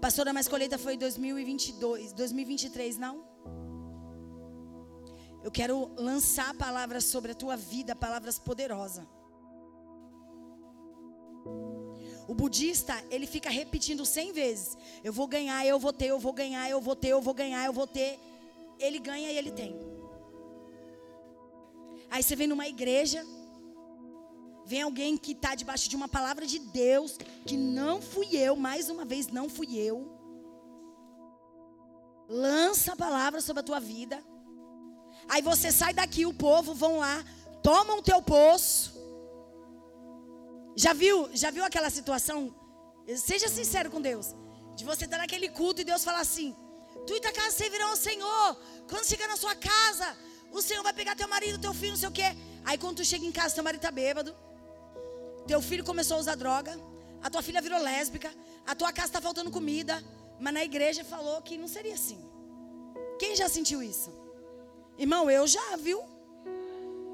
Pastora, 0.00 0.32
mas 0.32 0.46
colheita 0.46 0.78
foi 0.78 0.96
2022, 0.96 2.12
2023, 2.12 2.96
não? 2.96 3.24
Eu 5.42 5.50
quero 5.50 5.90
lançar 5.96 6.54
palavras 6.54 7.06
sobre 7.06 7.32
a 7.32 7.34
tua 7.34 7.56
vida, 7.56 7.96
palavras 7.96 8.38
poderosas. 8.38 9.04
O 12.28 12.34
budista, 12.34 12.94
ele 13.10 13.26
fica 13.26 13.50
repetindo 13.50 14.06
cem 14.06 14.32
vezes: 14.32 14.78
Eu 15.02 15.12
vou 15.12 15.26
ganhar, 15.26 15.66
eu 15.66 15.80
vou 15.80 15.92
ter, 15.92 16.06
eu 16.06 16.20
vou 16.20 16.32
ganhar, 16.32 16.70
eu 16.70 16.80
vou 16.80 16.94
ter, 16.94 17.08
eu 17.08 17.20
vou 17.20 17.34
ganhar, 17.34 17.66
eu 17.66 17.72
vou 17.72 17.88
ter. 17.88 18.16
Ele 18.78 19.00
ganha 19.00 19.32
e 19.32 19.36
ele 19.36 19.50
tem. 19.50 19.76
Aí 22.14 22.22
você 22.22 22.36
vem 22.40 22.46
numa 22.46 22.66
igreja, 22.68 23.20
Vem 24.66 24.80
alguém 24.80 25.16
que 25.16 25.32
está 25.32 25.54
debaixo 25.54 25.90
de 25.90 25.96
uma 25.96 26.08
palavra 26.08 26.46
de 26.46 26.58
Deus, 26.58 27.18
que 27.46 27.56
não 27.56 28.00
fui 28.00 28.28
eu, 28.34 28.56
mais 28.56 28.88
uma 28.88 29.04
vez, 29.04 29.26
não 29.28 29.46
fui 29.56 29.76
eu. 29.76 29.96
Lança 32.26 32.94
a 32.94 32.96
palavra 32.96 33.42
sobre 33.42 33.60
a 33.60 33.62
tua 33.62 33.78
vida. 33.78 34.24
Aí 35.28 35.42
você 35.42 35.70
sai 35.70 35.92
daqui, 35.92 36.24
o 36.24 36.32
povo 36.32 36.72
vão 36.72 36.98
lá, 36.98 37.22
tomam 37.62 37.98
o 37.98 38.02
teu 38.02 38.22
poço. 38.22 38.94
Já 40.74 40.94
viu, 40.94 41.28
já 41.34 41.50
viu 41.50 41.62
aquela 41.62 41.90
situação? 41.90 42.54
Seja 43.18 43.48
sincero 43.48 43.90
com 43.90 44.00
Deus. 44.00 44.34
De 44.74 44.84
você 44.84 45.04
estar 45.04 45.18
naquele 45.18 45.50
culto 45.50 45.82
e 45.82 45.84
Deus 45.84 46.02
falar 46.02 46.20
assim: 46.20 46.56
Tu 47.06 47.12
e 47.12 47.20
tua 47.20 47.32
casa 47.32 47.50
servirão 47.50 47.90
ao 47.90 47.96
Senhor. 47.96 48.56
Quando 48.88 49.04
chegar 49.04 49.28
na 49.28 49.36
sua 49.36 49.54
casa, 49.54 50.16
o 50.54 50.62
Senhor 50.62 50.82
vai 50.82 50.92
pegar 50.92 51.16
teu 51.16 51.28
marido, 51.28 51.58
teu 51.58 51.74
filho, 51.74 51.92
não 51.92 51.98
sei 51.98 52.08
o 52.08 52.12
quê. 52.12 52.28
Aí 52.64 52.78
quando 52.78 52.98
tu 52.98 53.04
chega 53.04 53.24
em 53.26 53.32
casa, 53.32 53.56
teu 53.56 53.64
marido 53.64 53.80
está 53.80 53.90
bêbado. 53.90 54.34
Teu 55.48 55.60
filho 55.60 55.84
começou 55.84 56.16
a 56.16 56.20
usar 56.20 56.36
droga. 56.36 56.78
A 57.20 57.28
tua 57.28 57.42
filha 57.42 57.60
virou 57.60 57.80
lésbica. 57.82 58.32
A 58.64 58.74
tua 58.74 58.92
casa 58.92 59.08
está 59.08 59.20
faltando 59.20 59.50
comida. 59.50 60.02
Mas 60.38 60.54
na 60.54 60.64
igreja 60.64 61.02
falou 61.04 61.42
que 61.42 61.58
não 61.58 61.66
seria 61.66 61.94
assim. 61.94 62.20
Quem 63.18 63.34
já 63.34 63.48
sentiu 63.48 63.82
isso? 63.82 64.12
Irmão, 64.96 65.28
eu 65.28 65.44
já, 65.46 65.76
viu? 65.76 66.00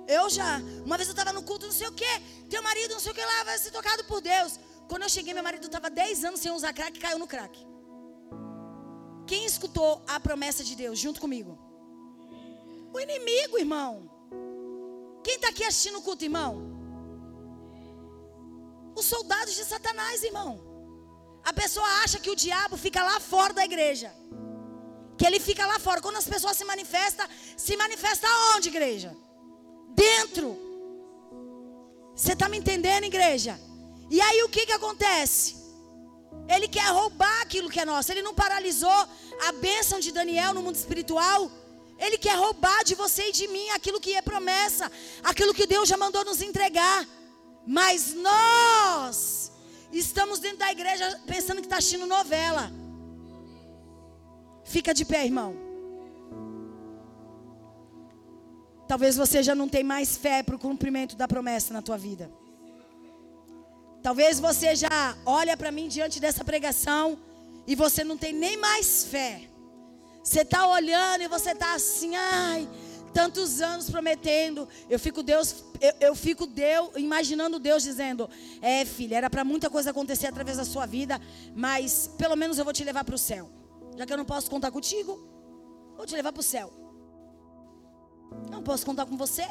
Eu 0.07 0.29
já. 0.29 0.59
Uma 0.85 0.99
vez 0.99 1.09
eu 1.09 1.15
estava 1.15 1.33
no 1.33 1.43
culto, 1.43 1.65
não 1.65 1.73
sei 1.73 1.89
o 1.89 1.93
quê. 1.93 2.13
Teu 2.51 2.63
marido, 2.63 2.93
não 2.93 3.01
sei 3.01 3.13
o 3.13 3.15
que 3.15 3.25
lá, 3.25 3.45
vai 3.45 3.59
ser 3.59 3.71
tocado 3.71 4.05
por 4.05 4.21
Deus. 4.21 4.61
Quando 4.87 5.05
eu 5.05 5.09
cheguei, 5.09 5.33
meu 5.33 5.43
marido 5.43 5.65
estava 5.65 5.89
10 5.89 6.25
anos 6.25 6.41
sem 6.41 6.53
usar 6.53 6.75
crack 6.75 6.99
e 6.99 7.01
caiu 7.01 7.19
no 7.19 7.27
crack. 7.27 7.59
Quem 9.27 9.47
escutou 9.47 10.03
a 10.07 10.21
promessa 10.21 10.63
de 10.63 10.75
Deus 10.75 10.99
junto 10.99 11.21
comigo? 11.21 11.70
O 12.93 13.01
inimigo, 13.01 13.59
irmão. 13.59 14.11
Quem 15.23 15.37
está 15.37 15.49
aqui 15.49 15.65
assistindo 15.65 15.99
o 15.99 16.03
culto, 16.03 16.25
irmão? 16.25 16.51
Os 18.97 19.05
soldados 19.05 19.55
de 19.55 19.65
Satanás, 19.65 20.23
irmão. 20.23 20.51
A 21.45 21.53
pessoa 21.53 21.87
acha 22.05 22.19
que 22.19 22.31
o 22.31 22.37
diabo 22.37 22.77
fica 22.77 23.03
lá 23.03 23.19
fora 23.21 23.53
da 23.55 23.65
igreja. 23.65 24.13
Que 25.17 25.27
ele 25.27 25.41
fica 25.41 25.67
lá 25.67 25.79
fora. 25.79 26.01
Quando 26.01 26.17
as 26.17 26.29
pessoas 26.35 26.57
se 26.57 26.65
manifestam, 26.65 27.27
se 27.57 27.77
manifesta 27.77 28.27
onde, 28.55 28.69
igreja? 28.69 29.17
Dentro. 29.91 30.59
Você 32.15 32.33
está 32.33 32.49
me 32.49 32.59
entendendo, 32.59 33.05
igreja? 33.05 33.59
E 34.11 34.21
aí 34.21 34.43
o 34.43 34.49
que, 34.49 34.67
que 34.67 34.73
acontece? 34.73 35.57
Ele 36.49 36.67
quer 36.69 36.89
roubar 36.91 37.43
aquilo 37.43 37.71
que 37.71 37.81
é 37.81 37.85
nosso. 37.85 38.11
Ele 38.13 38.23
não 38.23 38.35
paralisou 38.35 39.01
a 39.47 39.53
bênção 39.53 40.01
de 40.01 40.11
Daniel 40.13 40.53
no 40.53 40.63
mundo 40.63 40.75
espiritual. 40.75 41.51
Ele 42.01 42.17
quer 42.17 42.37
roubar 42.37 42.83
de 42.83 42.95
você 42.95 43.29
e 43.29 43.33
de 43.33 43.47
mim 43.49 43.69
aquilo 43.71 44.01
que 44.01 44.15
é 44.15 44.23
promessa, 44.23 44.91
aquilo 45.23 45.53
que 45.53 45.67
Deus 45.67 45.87
já 45.89 45.97
mandou 45.97 46.25
nos 46.25 46.41
entregar. 46.41 47.07
Mas 47.67 48.15
nós 48.15 49.53
estamos 49.93 50.39
dentro 50.39 50.59
da 50.59 50.73
igreja 50.73 51.21
pensando 51.27 51.61
que 51.61 51.67
está 51.67 51.77
assistindo 51.77 52.07
novela. 52.07 52.73
Fica 54.65 54.95
de 54.95 55.05
pé, 55.05 55.27
irmão. 55.27 55.55
Talvez 58.89 59.17
você 59.17 59.43
já 59.43 59.55
não 59.55 59.69
tenha 59.69 59.85
mais 59.85 60.17
fé 60.17 60.43
para 60.43 60.57
o 60.57 60.59
cumprimento 60.59 61.15
da 61.17 61.29
promessa 61.29 61.73
na 61.73 61.83
tua 61.83 61.99
vida. 61.99 62.33
Talvez 64.03 64.41
você 64.41 64.75
já 64.75 65.17
olha 65.27 65.55
para 65.57 65.71
mim 65.71 65.87
diante 65.87 66.19
dessa 66.19 66.43
pregação 66.43 67.19
e 67.67 67.75
você 67.75 68.03
não 68.03 68.17
tem 68.17 68.33
nem 68.33 68.57
mais 68.57 69.05
fé. 69.05 69.51
Você 70.23 70.41
está 70.43 70.67
olhando 70.67 71.23
e 71.23 71.29
você 71.29 71.53
está 71.53 71.75
assim, 71.75 72.15
ai, 72.15 72.69
tantos 73.13 73.61
anos 73.61 73.91
prometendo. 73.91 74.69
Eu 74.89 74.99
fico 74.99 75.23
Deus, 75.23 75.65
eu, 75.81 75.93
eu, 76.09 76.15
fico 76.15 76.47
Deus, 76.47 76.91
imaginando 76.97 77.59
Deus 77.59 77.83
dizendo: 77.83 78.29
"É, 78.61 78.85
filha, 78.85 79.17
era 79.17 79.31
para 79.31 79.45
muita 79.45 79.71
coisa 79.71 79.91
acontecer 79.91 80.27
através 80.27 80.57
da 80.57 80.65
sua 80.65 80.87
vida, 80.87 81.21
mas 81.55 82.11
pelo 82.19 82.37
menos 82.37 82.59
eu 82.59 82.65
vou 82.65 82.73
te 82.73 82.85
levar 82.85 83.05
para 83.05 83.15
o 83.15 83.19
céu. 83.19 83.51
Já 83.97 84.07
que 84.07 84.13
eu 84.13 84.17
não 84.17 84.25
posso 84.25 84.51
contar 84.51 84.71
contigo, 84.71 85.19
vou 85.97 86.07
te 86.07 86.15
levar 86.15 86.33
para 86.33 86.41
o 86.41 86.45
céu. 86.45 86.73
Não 88.51 88.63
posso 88.63 88.87
contar 88.87 89.07
com 89.07 89.17
você. 89.17 89.47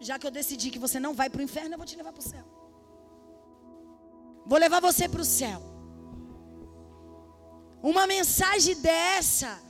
Já 0.00 0.18
que 0.18 0.26
eu 0.26 0.30
decidi 0.30 0.70
que 0.70 0.78
você 0.78 0.98
não 0.98 1.14
vai 1.14 1.30
para 1.30 1.40
o 1.40 1.42
inferno, 1.42 1.74
eu 1.74 1.78
vou 1.78 1.86
te 1.86 1.96
levar 1.96 2.12
para 2.12 2.20
o 2.20 2.22
céu. 2.22 2.44
Vou 4.44 4.58
levar 4.58 4.80
você 4.80 5.08
para 5.08 5.20
o 5.20 5.24
céu. 5.24 5.71
Uma 7.82 8.06
mensagem 8.06 8.76
dessa 8.76 9.60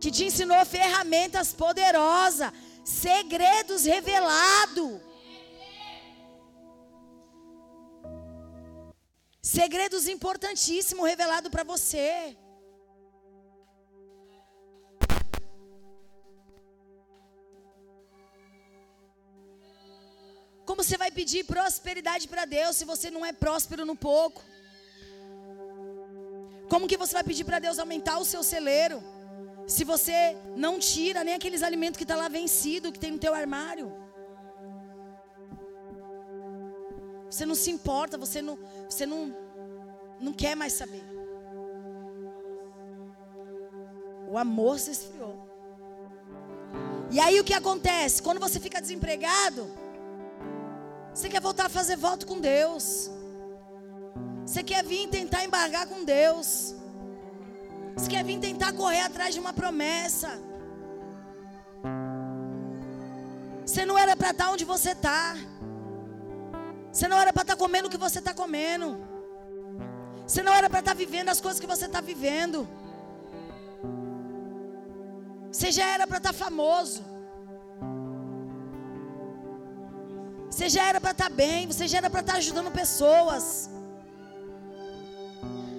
que 0.00 0.10
te 0.10 0.24
ensinou 0.24 0.64
ferramentas 0.66 1.52
poderosas, 1.52 2.52
segredos 2.84 3.84
revelados. 3.84 5.00
Segredos 9.40 10.08
importantíssimos 10.08 11.06
revelados 11.06 11.50
para 11.52 11.62
você. 11.62 12.36
Como 20.64 20.82
você 20.82 20.96
vai 20.96 21.12
pedir 21.12 21.44
prosperidade 21.44 22.26
para 22.26 22.44
Deus 22.44 22.76
se 22.76 22.84
você 22.84 23.08
não 23.10 23.24
é 23.24 23.32
próspero 23.32 23.84
no 23.84 23.94
pouco? 23.94 24.42
Como 26.72 26.88
que 26.88 26.96
você 26.96 27.12
vai 27.12 27.22
pedir 27.22 27.44
para 27.44 27.58
Deus 27.58 27.78
aumentar 27.78 28.16
o 28.18 28.24
seu 28.24 28.42
celeiro? 28.42 29.02
Se 29.74 29.84
você 29.84 30.34
não 30.56 30.78
tira 30.78 31.22
nem 31.22 31.34
aqueles 31.34 31.62
alimentos 31.62 31.98
que 31.98 32.04
está 32.04 32.16
lá 32.16 32.28
vencido, 32.28 32.90
que 32.90 32.98
tem 32.98 33.10
no 33.10 33.18
teu 33.18 33.34
armário. 33.34 33.92
Você 37.30 37.44
não 37.44 37.54
se 37.54 37.70
importa, 37.70 38.16
você 38.16 38.40
não, 38.40 38.58
você 38.88 39.04
não, 39.04 39.36
não 40.18 40.32
quer 40.32 40.54
mais 40.56 40.72
saber. 40.72 41.04
O 44.30 44.38
amor 44.38 44.78
se 44.78 44.92
esfriou. 44.92 45.36
E 47.10 47.20
aí 47.20 47.38
o 47.38 47.44
que 47.44 47.52
acontece? 47.52 48.22
Quando 48.22 48.40
você 48.40 48.58
fica 48.58 48.80
desempregado, 48.80 49.70
você 51.12 51.28
quer 51.28 51.42
voltar 51.48 51.66
a 51.66 51.76
fazer 51.78 51.96
voto 51.96 52.26
com 52.26 52.40
Deus. 52.40 53.10
Você 54.52 54.62
quer 54.62 54.84
vir 54.84 55.08
tentar 55.08 55.42
embargar 55.46 55.84
com 55.90 56.04
Deus. 56.04 56.48
Você 57.94 58.06
quer 58.06 58.22
vir 58.22 58.38
tentar 58.38 58.70
correr 58.80 59.00
atrás 59.00 59.32
de 59.34 59.40
uma 59.40 59.52
promessa. 59.60 60.30
Você 63.64 63.86
não 63.86 63.96
era 63.98 64.14
para 64.14 64.32
estar 64.32 64.50
onde 64.50 64.66
você 64.72 64.90
está. 64.90 65.34
Você 66.92 67.08
não 67.08 67.18
era 67.18 67.32
para 67.32 67.44
estar 67.46 67.56
comendo 67.56 67.88
o 67.88 67.90
que 67.90 68.02
você 68.06 68.18
está 68.18 68.34
comendo. 68.34 68.88
Você 70.26 70.42
não 70.42 70.52
era 70.52 70.68
para 70.68 70.80
estar 70.80 70.94
vivendo 71.02 71.30
as 71.30 71.40
coisas 71.40 71.58
que 71.58 71.72
você 71.74 71.86
está 71.86 72.02
vivendo. 72.02 72.68
Você 75.50 75.72
já 75.72 75.86
era 75.94 76.06
para 76.06 76.18
estar 76.18 76.34
famoso. 76.34 77.02
Você 80.50 80.68
já 80.68 80.84
era 80.90 81.00
para 81.00 81.12
estar 81.12 81.30
bem. 81.30 81.66
Você 81.66 81.88
já 81.88 81.96
era 82.02 82.10
para 82.10 82.20
estar 82.20 82.34
ajudando 82.34 82.70
pessoas. 82.70 83.70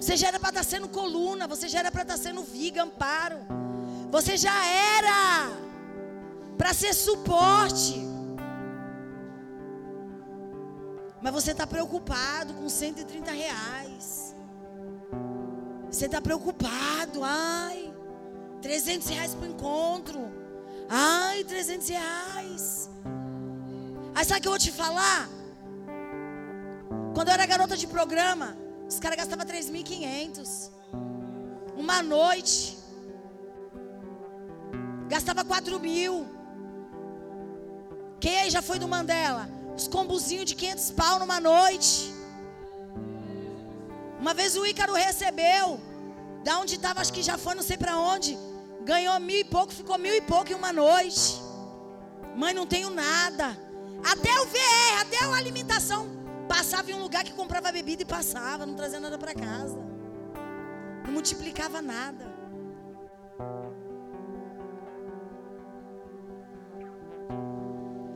Você 0.04 0.18
já 0.18 0.28
era 0.28 0.38
para 0.38 0.50
estar 0.50 0.60
tá 0.60 0.68
sendo 0.68 0.86
coluna, 0.86 1.48
você 1.48 1.66
já 1.66 1.78
era 1.78 1.90
para 1.90 2.02
estar 2.02 2.18
tá 2.18 2.22
sendo 2.22 2.42
viga, 2.42 2.82
amparo. 2.82 3.38
Você 4.10 4.36
já 4.36 4.54
era 4.66 5.48
para 6.58 6.74
ser 6.74 6.92
suporte. 6.92 8.04
Mas 11.22 11.32
você 11.32 11.52
está 11.52 11.66
preocupado 11.66 12.52
com 12.52 12.68
130 12.68 13.30
reais. 13.32 14.36
Você 15.90 16.04
está 16.04 16.20
preocupado, 16.20 17.20
ai, 17.22 17.90
300 18.60 19.08
reais 19.08 19.34
para 19.34 19.48
o 19.48 19.50
encontro. 19.52 20.20
Ai, 20.86 21.44
300 21.44 21.88
reais. 21.88 22.90
Aí 24.14 24.24
sabe 24.26 24.40
o 24.40 24.42
que 24.42 24.48
eu 24.48 24.52
vou 24.52 24.58
te 24.58 24.70
falar? 24.70 25.30
Quando 27.14 27.28
eu 27.28 27.32
era 27.32 27.46
garota 27.46 27.74
de 27.74 27.86
programa, 27.86 28.63
os 28.88 28.98
caras 28.98 29.16
gastavam 29.16 29.46
3.500. 29.46 30.70
Uma 31.76 32.02
noite. 32.02 32.78
Gastava 35.08 35.44
4 35.44 35.78
mil. 35.80 36.26
Quem 38.20 38.38
aí 38.38 38.50
já 38.50 38.62
foi 38.62 38.78
do 38.78 38.88
Mandela? 38.88 39.48
Os 39.76 39.88
combuzinhos 39.88 40.46
de 40.46 40.54
500 40.54 40.90
pau 40.92 41.18
numa 41.18 41.40
noite. 41.40 42.14
Uma 44.20 44.32
vez 44.32 44.56
o 44.56 44.64
Ícaro 44.64 44.94
recebeu. 44.94 45.80
Da 46.42 46.58
onde 46.58 46.74
estava, 46.74 47.00
acho 47.00 47.12
que 47.12 47.22
já 47.22 47.36
foi, 47.38 47.54
não 47.54 47.62
sei 47.62 47.76
para 47.76 47.98
onde. 47.98 48.38
Ganhou 48.82 49.18
mil 49.18 49.40
e 49.40 49.44
pouco, 49.44 49.72
ficou 49.72 49.98
mil 49.98 50.14
e 50.14 50.20
pouco 50.20 50.52
em 50.52 50.54
uma 50.54 50.72
noite. 50.72 51.42
Mãe, 52.36 52.52
não 52.52 52.66
tenho 52.66 52.90
nada. 52.90 53.58
Até 54.12 54.30
o 54.40 54.46
VR, 54.46 55.00
até 55.00 55.24
a 55.24 55.34
alimentação 55.34 56.13
Passava 56.48 56.90
em 56.90 56.94
um 56.94 57.02
lugar 57.02 57.24
que 57.24 57.32
comprava 57.32 57.72
bebida 57.72 58.02
e 58.02 58.06
passava, 58.06 58.66
não 58.66 58.74
trazia 58.74 59.00
nada 59.00 59.18
para 59.18 59.34
casa. 59.34 59.78
Não 61.04 61.12
multiplicava 61.12 61.80
nada. 61.80 62.32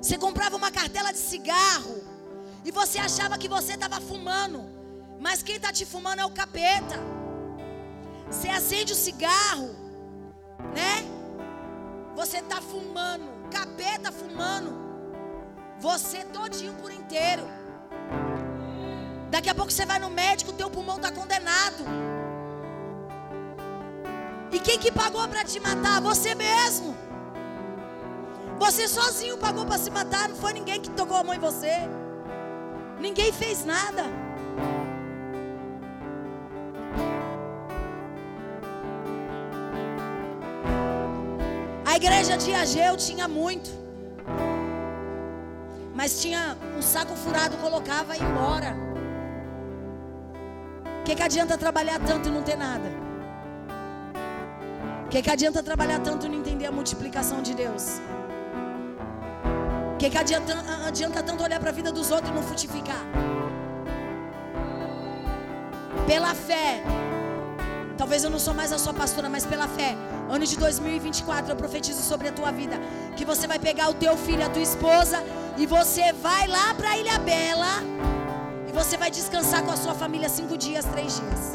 Você 0.01 0.16
comprava 0.16 0.57
uma 0.57 0.70
cartela 0.70 1.12
de 1.12 1.18
cigarro 1.18 2.03
e 2.64 2.70
você 2.70 2.99
achava 2.99 3.37
que 3.37 3.49
você 3.49 3.74
estava 3.74 4.01
fumando, 4.01 4.64
mas 5.20 5.43
quem 5.43 5.57
está 5.57 5.72
te 5.72 5.85
fumando 5.85 6.20
é 6.20 6.24
o 6.24 6.31
capeta. 6.31 6.97
Você 8.31 8.49
acende 8.49 8.93
o 8.93 8.97
cigarro, 8.97 9.70
né? 10.74 11.05
Você 12.14 12.39
está 12.39 12.61
fumando, 12.61 13.26
capeta 13.51 14.12
fumando, 14.12 14.72
você 15.79 16.24
todinho 16.24 16.74
por 16.74 16.91
inteiro. 16.93 17.58
Daqui 19.31 19.51
a 19.51 19.55
pouco 19.55 19.70
você 19.70 19.85
vai 19.85 19.99
no 19.99 20.11
médico, 20.11 20.53
teu 20.53 20.70
pulmão 20.70 20.97
está 20.97 21.12
condenado. 21.12 21.85
E 24.51 24.59
quem 24.59 24.79
que 24.79 24.91
pagou 24.91 25.26
para 25.29 25.45
te 25.45 25.61
matar? 25.61 26.01
Você 26.01 26.35
mesmo. 26.35 26.97
Você 28.59 28.89
sozinho 28.89 29.37
pagou 29.37 29.64
para 29.66 29.79
se 29.79 29.91
matar, 29.91 30.29
não 30.29 30.37
foi 30.37 30.53
ninguém 30.53 30.81
que 30.81 30.91
tocou 30.91 31.16
a 31.16 31.22
mão 31.22 31.35
em 31.35 31.39
você. 31.39 31.72
Ninguém 32.99 33.31
fez 33.33 33.64
nada. 33.64 34.05
A 41.85 41.97
igreja 41.97 42.37
de 42.37 42.53
Ageu 42.55 42.97
tinha 42.97 43.29
muito. 43.29 43.70
Mas 45.95 46.20
tinha 46.20 46.57
um 46.76 46.83
saco 46.83 47.14
furado, 47.14 47.57
colocava 47.59 48.16
e 48.16 48.20
ia 48.20 48.26
embora. 48.26 48.97
Que, 51.09 51.15
que 51.15 51.23
adianta 51.23 51.57
trabalhar 51.57 51.99
tanto 52.01 52.29
e 52.29 52.31
não 52.31 52.43
ter 52.43 52.55
nada? 52.55 52.91
O 55.07 55.09
que, 55.09 55.23
que 55.23 55.31
adianta 55.31 55.63
trabalhar 55.63 56.01
tanto 56.01 56.27
e 56.27 56.29
não 56.29 56.39
entender 56.39 56.67
a 56.67 56.71
multiplicação 56.71 57.41
de 57.41 57.55
Deus? 57.55 57.99
O 59.95 59.97
que, 59.97 60.11
que 60.11 60.19
adianta, 60.19 60.53
adianta 60.87 61.23
tanto 61.23 61.43
olhar 61.43 61.59
para 61.61 61.71
a 61.71 61.73
vida 61.73 61.91
dos 61.91 62.11
outros 62.11 62.31
e 62.31 62.35
não 62.35 62.43
frutificar? 62.43 63.03
Pela 66.07 66.35
fé. 66.35 66.83
Talvez 67.97 68.23
eu 68.23 68.29
não 68.29 68.39
sou 68.39 68.53
mais 68.53 68.71
a 68.71 68.77
sua 68.77 68.93
pastora, 68.93 69.31
mas 69.31 69.47
pela 69.47 69.67
fé. 69.67 69.97
Ano 70.29 70.45
de 70.45 70.59
2024 70.59 71.53
eu 71.53 71.57
profetizo 71.57 72.03
sobre 72.03 72.29
a 72.29 72.33
tua 72.33 72.53
vida. 72.53 72.79
Que 73.17 73.25
você 73.25 73.47
vai 73.47 73.59
pegar 73.59 73.89
o 73.89 73.95
teu 73.95 74.15
filho, 74.15 74.45
a 74.45 74.51
tua 74.51 74.61
esposa. 74.63 75.25
E 75.57 75.65
você 75.65 76.13
vai 76.13 76.47
lá 76.47 76.75
para 76.75 76.91
a 76.91 76.99
Ilha 76.99 77.19
Bela. 77.19 78.18
E 78.69 78.73
você 78.73 78.97
vai 78.99 79.11
descansar 79.11 79.62
com 79.62 79.71
a 79.71 79.77
sua 79.77 79.95
família 79.95 80.29
cinco 80.29 80.57
dias, 80.57 80.85
três 80.85 81.16
dias. 81.21 81.55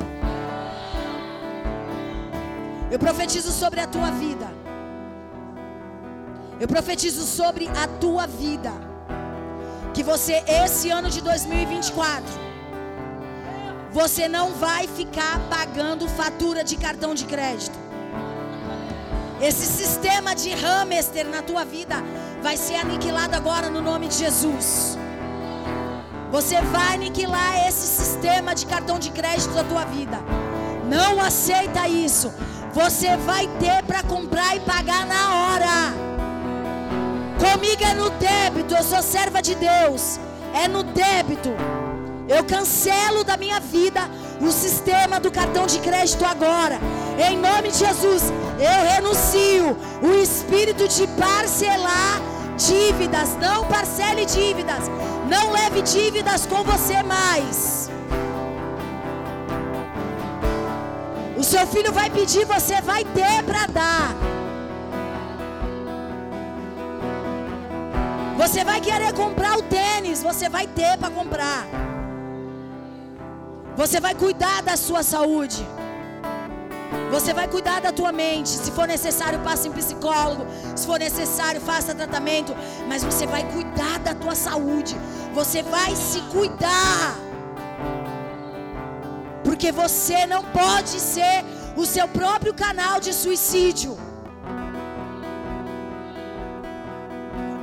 Eu 2.90 2.98
profetizo 2.98 3.52
sobre 3.52 3.80
a 3.80 3.88
tua 3.88 4.10
vida. 4.12 4.48
Eu 6.60 6.68
profetizo 6.68 7.24
sobre 7.26 7.68
a 7.68 7.88
tua 8.04 8.26
vida. 8.26 8.72
Que 9.94 10.02
você, 10.02 10.44
esse 10.48 10.90
ano 10.90 11.10
de 11.10 11.22
2024, 11.22 12.24
você 13.92 14.28
não 14.28 14.52
vai 14.54 14.88
ficar 14.88 15.40
pagando 15.52 16.08
fatura 16.08 16.64
de 16.64 16.76
cartão 16.76 17.14
de 17.14 17.26
crédito. 17.26 17.78
Esse 19.40 19.68
sistema 19.68 20.34
de 20.34 20.52
hamster 20.52 21.28
na 21.28 21.44
tua 21.44 21.64
vida 21.64 21.96
vai 22.42 22.58
ser 22.58 22.76
aniquilado 22.76 23.36
agora 23.36 23.70
no 23.70 23.82
nome 23.82 24.08
de 24.08 24.16
Jesus. 24.16 24.98
Você 26.34 26.60
vai 26.62 26.96
aniquilar 26.96 27.68
esse 27.68 27.86
sistema 27.86 28.56
de 28.56 28.66
cartão 28.66 28.98
de 28.98 29.12
crédito 29.12 29.54
da 29.54 29.64
tua 29.64 29.86
vida. 29.86 30.18
Não 30.90 31.22
aceita 31.22 31.88
isso. 31.88 32.34
Você 32.74 33.16
vai 33.18 33.46
ter 33.60 33.84
para 33.84 34.02
comprar 34.02 34.56
e 34.56 34.60
pagar 34.62 35.06
na 35.06 35.24
hora. 35.36 35.76
Comigo 37.38 37.84
é 37.84 37.94
no 37.94 38.10
débito, 38.10 38.74
eu 38.74 38.82
sou 38.82 39.04
serva 39.04 39.44
de 39.44 39.54
Deus. 39.54 40.20
É 40.56 40.68
no 40.68 40.82
débito. 40.82 41.52
Eu 42.28 42.44
cancelo 42.44 43.24
da 43.24 43.38
minha 43.38 43.60
vida 43.60 44.02
o 44.42 44.52
sistema 44.52 45.20
do 45.20 45.32
cartão 45.32 45.68
de 45.68 45.78
crédito 45.82 46.26
agora. 46.26 46.80
Em 47.30 47.38
nome 47.38 47.70
de 47.70 47.78
Jesus, 47.78 48.24
eu 48.58 48.92
renuncio 48.92 49.78
o 50.02 50.12
espírito 50.20 50.88
de 50.88 51.06
parcelar 51.10 52.20
dívidas. 52.58 53.38
Não 53.40 53.68
parcele 53.68 54.26
dívidas. 54.26 54.90
Não 55.34 55.46
leve 55.52 55.82
dívidas 55.82 56.46
com 56.46 56.64
você 56.64 56.98
mais. 57.02 57.90
O 61.36 61.44
seu 61.52 61.66
filho 61.74 61.92
vai 61.92 62.10
pedir, 62.18 62.46
você 62.46 62.78
vai 62.82 63.04
ter 63.20 63.36
para 63.50 63.66
dar. 63.80 64.10
Você 68.42 68.64
vai 68.64 68.80
querer 68.88 69.12
comprar 69.14 69.58
o 69.58 69.64
tênis, 69.64 70.22
você 70.30 70.48
vai 70.50 70.68
ter 70.68 70.98
para 70.98 71.10
comprar. 71.20 71.62
Você 73.76 74.00
vai 74.00 74.14
cuidar 74.14 74.62
da 74.62 74.78
sua 74.78 75.02
saúde. 75.02 75.66
Você 77.14 77.32
vai 77.40 77.48
cuidar 77.48 77.80
da 77.80 77.92
tua 77.92 78.12
mente. 78.12 78.50
Se 78.50 78.72
for 78.78 78.88
necessário, 78.88 79.40
passe 79.48 79.68
em 79.68 79.72
psicólogo. 79.72 80.46
Se 80.76 80.86
for 80.90 81.00
necessário, 81.08 81.62
faça 81.62 81.94
tratamento. 81.94 82.56
Mas 82.88 83.04
você 83.04 83.28
vai 83.34 83.44
cuidar 83.56 84.00
da 84.00 84.16
tua 84.16 84.34
saúde. 84.34 84.96
Você 85.40 85.62
vai 85.62 85.96
se 85.96 86.22
cuidar. 86.36 87.16
Porque 89.44 89.72
você 89.72 90.26
não 90.26 90.44
pode 90.62 90.96
ser 91.14 91.36
o 91.78 91.86
seu 91.86 92.08
próprio 92.08 92.54
canal 92.66 93.00
de 93.00 93.14
suicídio. 93.14 93.96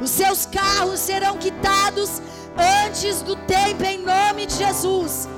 Os 0.00 0.10
seus 0.10 0.46
carros 0.46 1.00
serão 1.00 1.36
quitados 1.36 2.22
antes 2.84 3.20
do 3.20 3.34
tempo, 3.56 3.82
em 3.84 3.98
nome 3.98 4.46
de 4.46 4.54
Jesus. 4.54 5.28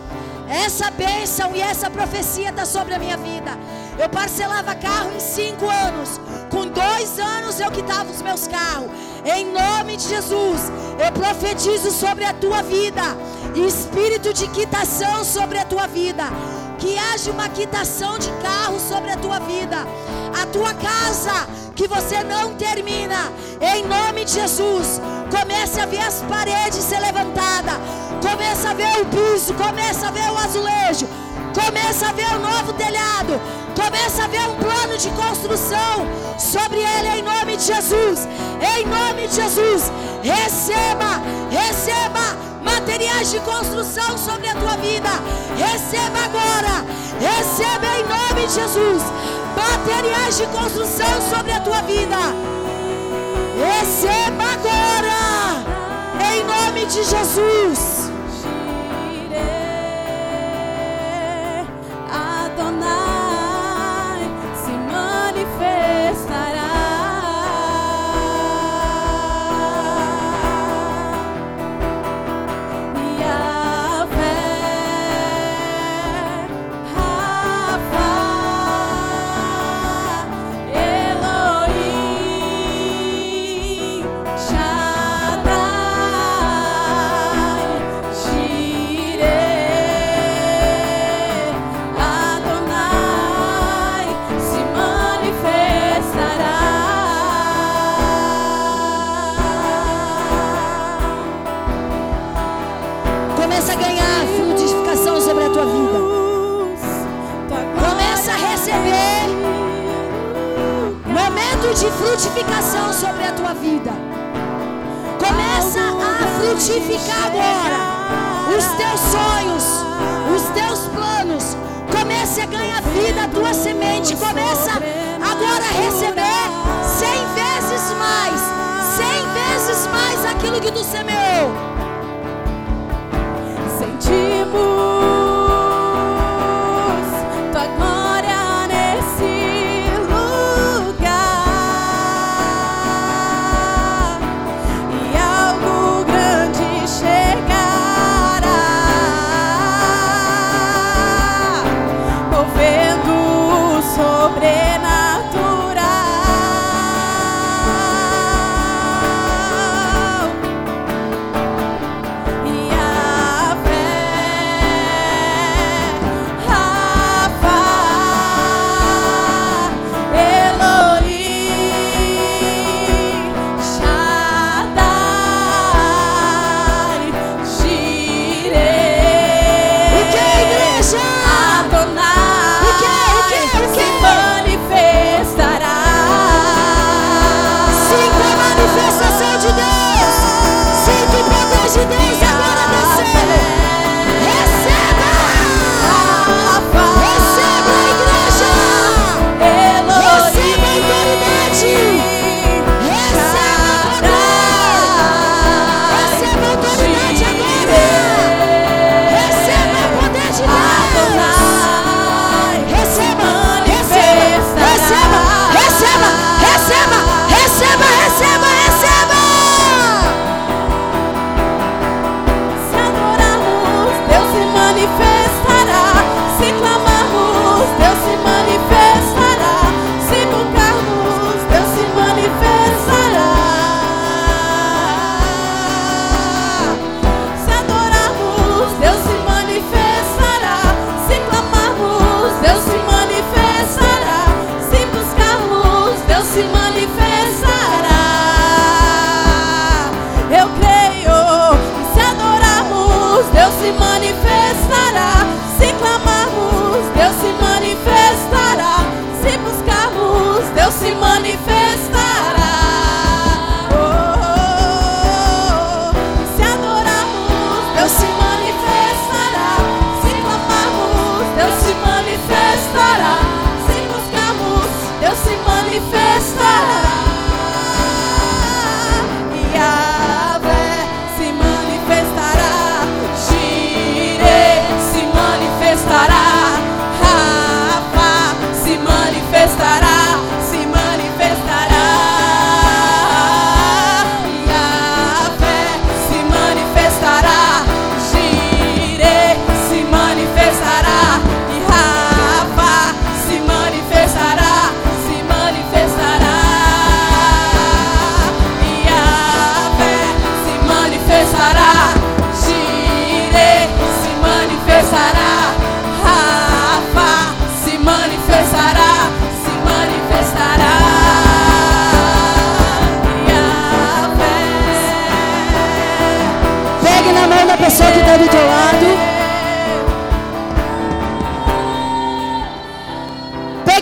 Essa 0.67 0.91
bênção 0.91 1.57
e 1.57 1.63
essa 1.63 1.89
profecia 1.89 2.51
está 2.51 2.67
sobre 2.67 2.93
a 2.95 2.99
minha 2.99 3.17
vida. 3.17 3.53
Eu 3.99 4.09
parcelava 4.09 4.75
carro 4.75 5.13
em 5.15 5.21
cinco 5.21 5.69
anos. 5.69 6.21
Com 6.51 6.67
dois 6.67 7.19
anos 7.19 7.61
eu 7.61 7.71
quitava 7.71 8.11
os 8.11 8.23
meus 8.23 8.47
carros. 8.47 8.91
Em 9.25 9.53
nome 9.53 9.97
de 9.97 10.09
Jesus, 10.09 10.61
eu 11.05 11.13
profetizo 11.13 11.91
sobre 11.91 12.25
a 12.25 12.33
tua 12.33 12.63
vida. 12.63 13.03
Espírito 13.55 14.33
de 14.33 14.49
quitação 14.49 15.25
sobre 15.25 15.59
a 15.59 15.65
tua 15.65 15.87
vida. 15.87 16.25
Que 16.79 16.99
haja 16.99 17.31
uma 17.31 17.49
quitação 17.49 18.19
de 18.19 18.31
carro 18.43 18.81
sobre 18.81 19.11
a 19.11 19.17
tua 19.17 19.39
vida. 19.41 19.87
A 20.43 20.47
tua 20.47 20.75
casa 20.75 21.47
que 21.77 21.87
você 21.87 22.23
não 22.25 22.55
termina. 22.55 23.33
Em 23.61 23.85
nome 23.87 24.25
de 24.25 24.33
Jesus, 24.33 25.01
comece 25.31 25.81
a 25.81 25.87
ver 25.87 26.01
as 26.01 26.23
paredes 26.23 26.83
ser 26.83 27.01
levantadas. 27.01 27.77
Comece 28.21 28.67
a 28.67 28.75
ver 28.75 29.01
o 29.01 29.07
piso, 29.07 29.55
comece 29.55 30.05
a 30.05 30.11
ver 30.11 30.31
o 30.31 30.39
azulejo. 30.39 31.07
Comece 31.55 32.05
a 32.05 32.13
ver 32.13 32.35
o 32.35 32.39
novo 32.39 32.73
telhado. 32.75 33.41
Comece 33.75 34.21
a 34.21 34.27
ver 34.27 34.47
um 34.49 34.57
plano 34.57 34.97
de 34.99 35.09
construção 35.11 36.07
sobre 36.39 36.79
ele 36.79 37.21
em 37.21 37.23
nome 37.23 37.57
de 37.57 37.65
Jesus. 37.65 38.29
Em 38.77 38.87
nome 38.87 39.29
de 39.29 39.35
Jesus, 39.35 39.91
receba, 40.23 41.21
receba 41.51 42.37
materiais 42.63 43.31
de 43.31 43.41
construção 43.41 44.17
sobre 44.19 44.49
a 44.49 44.55
tua 44.55 44.77
vida. 44.77 45.11
Receba 45.57 46.25
agora. 46.25 46.85
Receba 47.21 47.87
em 47.99 48.05
nome 48.05 48.47
de 48.47 48.55
Jesus 48.55 49.03
materiais 49.57 50.39
de 50.39 50.47
construção 50.47 51.21
sobre 51.31 51.53
a 51.53 51.61
tua 51.61 51.83
vida. 51.83 52.17
Receba 53.57 54.45
agora, 54.55 55.65
em 56.35 56.45
nome 56.45 56.87
de 56.87 57.03
Jesus. 57.05 58.02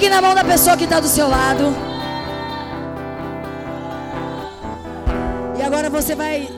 Pegue 0.01 0.15
na 0.15 0.23
mão 0.23 0.35
da 0.35 0.43
pessoa 0.43 0.79
que 0.79 0.85
está 0.85 0.99
do 0.99 1.07
seu 1.07 1.29
lado. 1.29 1.65
E 5.59 5.63
agora 5.63 5.91
você 5.91 6.15
vai 6.15 6.49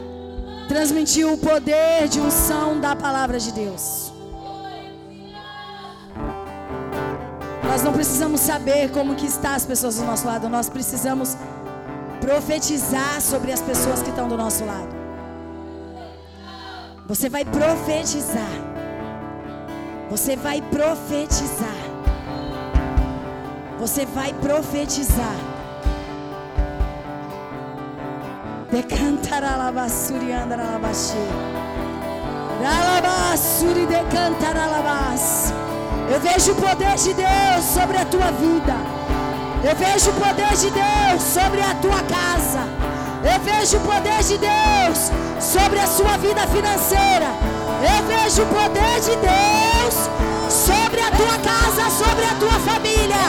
transmitir 0.68 1.26
o 1.26 1.36
poder 1.36 2.06
de 2.06 2.20
unção 2.20 2.78
da 2.78 2.94
palavra 2.94 3.40
de 3.40 3.50
Deus. 3.50 4.12
Nós 7.64 7.82
não 7.82 7.92
precisamos 7.92 8.40
saber 8.40 8.92
como 8.92 9.16
que 9.16 9.26
está 9.26 9.56
as 9.56 9.66
pessoas 9.66 9.96
do 9.96 10.04
nosso 10.04 10.24
lado, 10.24 10.48
nós 10.48 10.68
precisamos 10.68 11.36
profetizar 12.20 13.20
sobre 13.20 13.50
as 13.50 13.60
pessoas 13.60 14.02
que 14.02 14.10
estão 14.10 14.28
do 14.28 14.36
nosso 14.36 14.64
lado. 14.64 14.94
Você 17.08 17.28
vai 17.28 17.44
profetizar. 17.44 18.54
Você 20.10 20.36
vai 20.36 20.62
profetizar. 20.62 21.81
Você 23.82 24.06
vai 24.06 24.32
profetizar. 24.34 25.34
Decantaralabassuri 28.70 30.32
andarabaxi. 30.32 31.24
Ralabassuri 32.62 33.84
decantaralabas. 33.86 35.52
Eu 36.08 36.20
vejo 36.20 36.52
o 36.52 36.54
poder 36.54 36.94
de 36.94 37.12
Deus 37.12 37.64
sobre 37.74 37.96
a 37.96 38.04
tua 38.04 38.30
vida. 38.30 38.76
Eu 39.68 39.74
vejo 39.74 40.10
o 40.10 40.14
poder 40.14 40.54
de 40.62 40.70
Deus 40.70 41.20
sobre 41.20 41.60
a 41.60 41.74
tua 41.82 42.02
casa. 42.04 42.62
Eu 43.24 43.40
vejo 43.40 43.78
o 43.78 43.80
poder 43.80 44.22
de 44.22 44.38
Deus 44.38 45.10
sobre 45.40 45.80
a 45.80 45.88
sua 45.88 46.16
vida 46.18 46.46
financeira. 46.46 47.51
Eu 47.82 48.06
vejo 48.06 48.42
o 48.42 48.46
poder 48.46 49.00
de 49.00 49.16
Deus 49.16 50.08
sobre 50.48 51.00
a 51.00 51.10
tua 51.10 51.36
casa, 51.38 51.90
sobre 51.90 52.24
a 52.24 52.34
tua 52.38 52.60
família. 52.60 53.24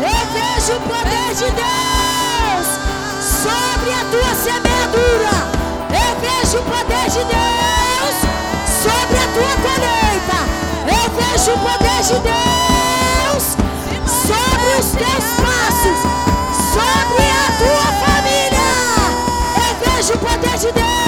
Eu 0.00 0.20
vejo 0.32 0.76
o 0.76 0.80
poder 0.80 1.34
de 1.34 1.50
Deus 1.52 2.66
sobre 3.20 3.92
a 3.92 4.04
tua 4.10 4.34
semeadura. 4.34 5.34
Eu 5.92 6.10
vejo 6.22 6.58
o 6.58 6.62
poder 6.62 7.04
de 7.10 7.22
Deus 7.22 8.16
sobre 8.82 9.18
a 9.18 9.28
tua 9.36 9.54
colheita. 9.66 10.38
Eu 10.88 11.04
vejo 11.12 11.50
o 11.52 11.58
poder 11.58 12.02
de 12.02 12.18
Deus 12.32 13.44
sobre 14.24 14.70
os 14.80 14.86
teus 14.92 15.26
passos, 15.36 15.98
sobre 16.72 17.24
a 17.28 17.46
tua 17.58 17.88
família. 18.06 18.68
Eu 19.68 19.96
vejo 19.96 20.14
o 20.14 20.18
poder 20.18 20.56
de 20.56 20.72
Deus 20.72 21.07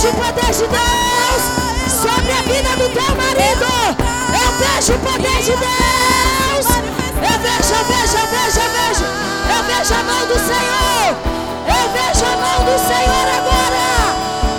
vejo 0.00 0.08
o 0.08 0.12
poder 0.14 0.50
de 0.52 0.66
Deus 0.66 1.42
sobre 1.92 2.32
a 2.32 2.40
vida 2.42 2.70
do 2.76 2.88
teu 2.88 3.14
marido. 3.16 3.66
Eu 4.32 4.50
vejo 4.58 4.94
o 4.94 4.98
poder 4.98 5.42
de 5.42 5.52
Deus. 5.52 6.66
Eu 7.16 7.38
vejo, 7.38 7.74
eu 7.74 7.84
vejo, 7.84 8.16
eu 8.16 8.26
vejo, 8.26 8.60
eu 8.60 8.70
vejo. 8.70 9.04
Eu 9.50 9.62
vejo 9.64 9.94
a 9.94 10.02
mão 10.02 10.26
do 10.26 10.38
Senhor. 10.38 11.16
Eu 11.66 11.84
vejo 11.92 12.24
a 12.24 12.36
mão 12.36 12.64
do 12.64 12.76
Senhor 12.78 13.26
agora. 13.36 13.88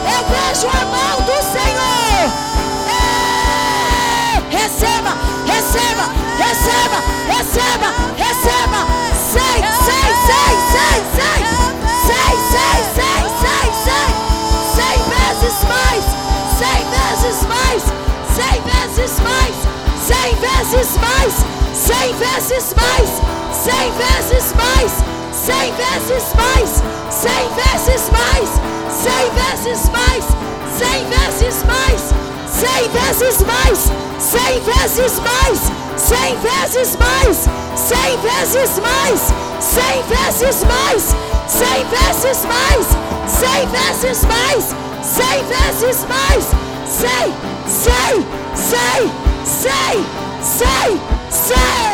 Eu 0.05 0.21
vejo 0.29 0.67
a 0.67 0.85
mão 0.85 1.21
do 1.25 1.37
Senhor. 1.41 2.31
Receba, 4.51 5.13
receba, 5.47 6.05
receba, 6.37 6.97
receba, 7.27 7.89
receba. 8.15 8.79
Sei, 9.31 9.57
sei, 9.85 10.05
sei, 10.27 10.51
sei. 10.71 11.01
Sei, 11.15 11.60
cem 16.71 16.85
vezes 16.85 17.43
mais, 17.47 17.83
cem 18.35 18.61
vezes 18.63 19.19
mais, 19.19 19.55
cem 20.07 20.35
vezes 20.35 20.97
mais, 20.97 21.33
cem 21.73 22.13
vezes 22.15 22.73
mais, 22.75 23.09
cem 23.53 23.91
vezes 23.99 24.53
mais, 24.55 24.91
cem 25.33 25.73
vezes 25.73 26.31
mais, 26.35 26.71
cem 27.11 27.49
vezes 27.57 28.09
mais, 28.09 28.43
cem 28.89 29.29
vezes 29.35 29.89
mais, 29.89 30.23
cem 30.79 31.05
vezes 31.09 31.63
mais, 31.65 32.01
cem 32.57 32.89
vezes 32.89 33.41
mais, 33.41 33.81
cem 34.19 34.61
vezes 34.61 35.09
mais, 35.09 35.51
cem 35.97 36.19
vezes 36.21 36.95
mais, 36.95 37.37
cem 37.75 38.17
vezes 38.21 38.79
mais, 38.79 39.33
cem 39.59 40.03
vezes 40.09 40.63
mais, 40.63 41.15
cem 41.47 41.85
vezes 41.85 42.45
mais, 42.45 42.87
cem 43.27 43.67
vezes 43.67 44.25
mais, 44.25 44.80
Say, 45.11 45.41
this 45.43 45.83
is. 45.83 45.97
Say, 46.87 47.23
say, 47.67 48.11
say, 48.55 48.99
say, 49.43 50.03
say, 50.41 50.97
say. 51.29 51.90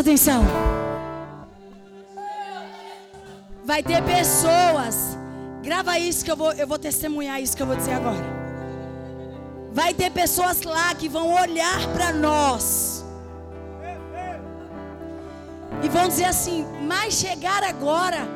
Presta 0.00 0.12
atenção. 0.12 0.42
Vai 3.64 3.82
ter 3.82 4.02
pessoas. 4.02 5.18
Grava 5.62 5.98
isso 5.98 6.24
que 6.24 6.30
eu 6.30 6.36
vou, 6.36 6.52
eu 6.52 6.66
vou 6.66 6.78
testemunhar 6.78 7.40
isso 7.40 7.54
que 7.54 7.62
eu 7.62 7.66
vou 7.66 7.76
dizer 7.76 7.92
agora. 7.92 8.24
Vai 9.72 9.92
ter 9.92 10.10
pessoas 10.10 10.62
lá 10.62 10.94
que 10.94 11.08
vão 11.08 11.34
olhar 11.34 11.86
para 11.92 12.12
nós. 12.14 13.04
E 15.82 15.88
vão 15.88 16.08
dizer 16.08 16.24
assim: 16.24 16.66
"Mas 16.82 17.14
chegar 17.14 17.62
agora, 17.62 18.26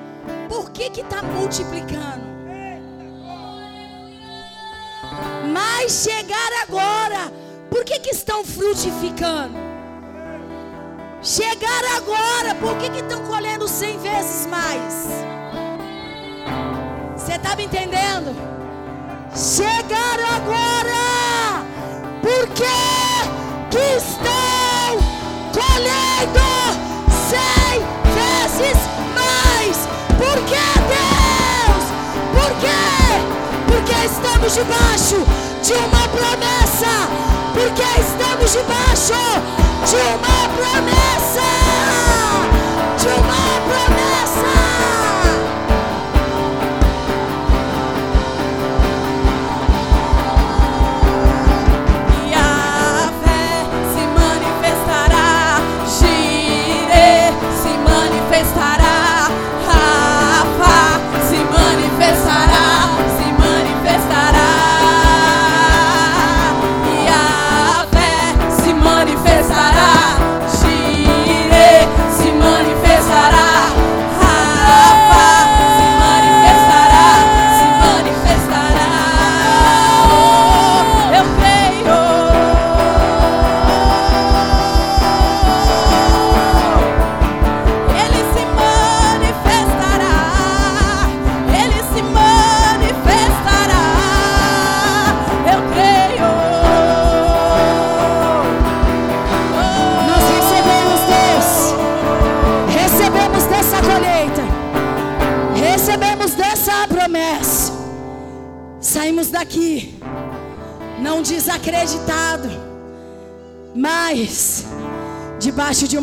por 0.48 0.70
que 0.70 0.90
que 0.90 1.02
tá 1.04 1.22
multiplicando?" 1.22 2.24
Mas 5.50 6.04
chegar 6.04 6.52
agora, 6.62 7.32
por 7.70 7.84
que, 7.84 8.00
que 8.00 8.10
estão 8.10 8.44
frutificando? 8.44 9.73
Chegar 11.24 11.82
agora, 11.96 12.54
por 12.56 12.76
que 12.76 12.98
estão 12.98 13.24
colhendo 13.24 13.66
cem 13.66 13.98
vezes 13.98 14.44
mais? 14.44 15.08
Você 17.16 17.32
está 17.32 17.56
me 17.56 17.64
entendendo? 17.64 18.36
Chegar 19.34 20.18
agora, 20.36 21.64
por 22.20 22.46
que 22.48 22.64
que 23.70 23.96
estão 23.96 25.00
colhendo 25.50 26.44
cem 27.30 27.80
vezes 28.12 28.76
mais? 29.14 29.78
Por 30.18 30.36
que 30.44 30.64
Deus? 30.92 31.84
Por 32.34 32.50
quê? 32.60 32.84
Porque 33.66 34.04
estamos 34.04 34.52
debaixo 34.52 35.24
de 35.62 35.72
uma 35.72 36.06
promessa. 36.06 37.08
Porque 37.54 37.82
estamos 37.98 38.52
debaixo 38.52 39.14
de 39.88 39.96
uma 39.96 40.33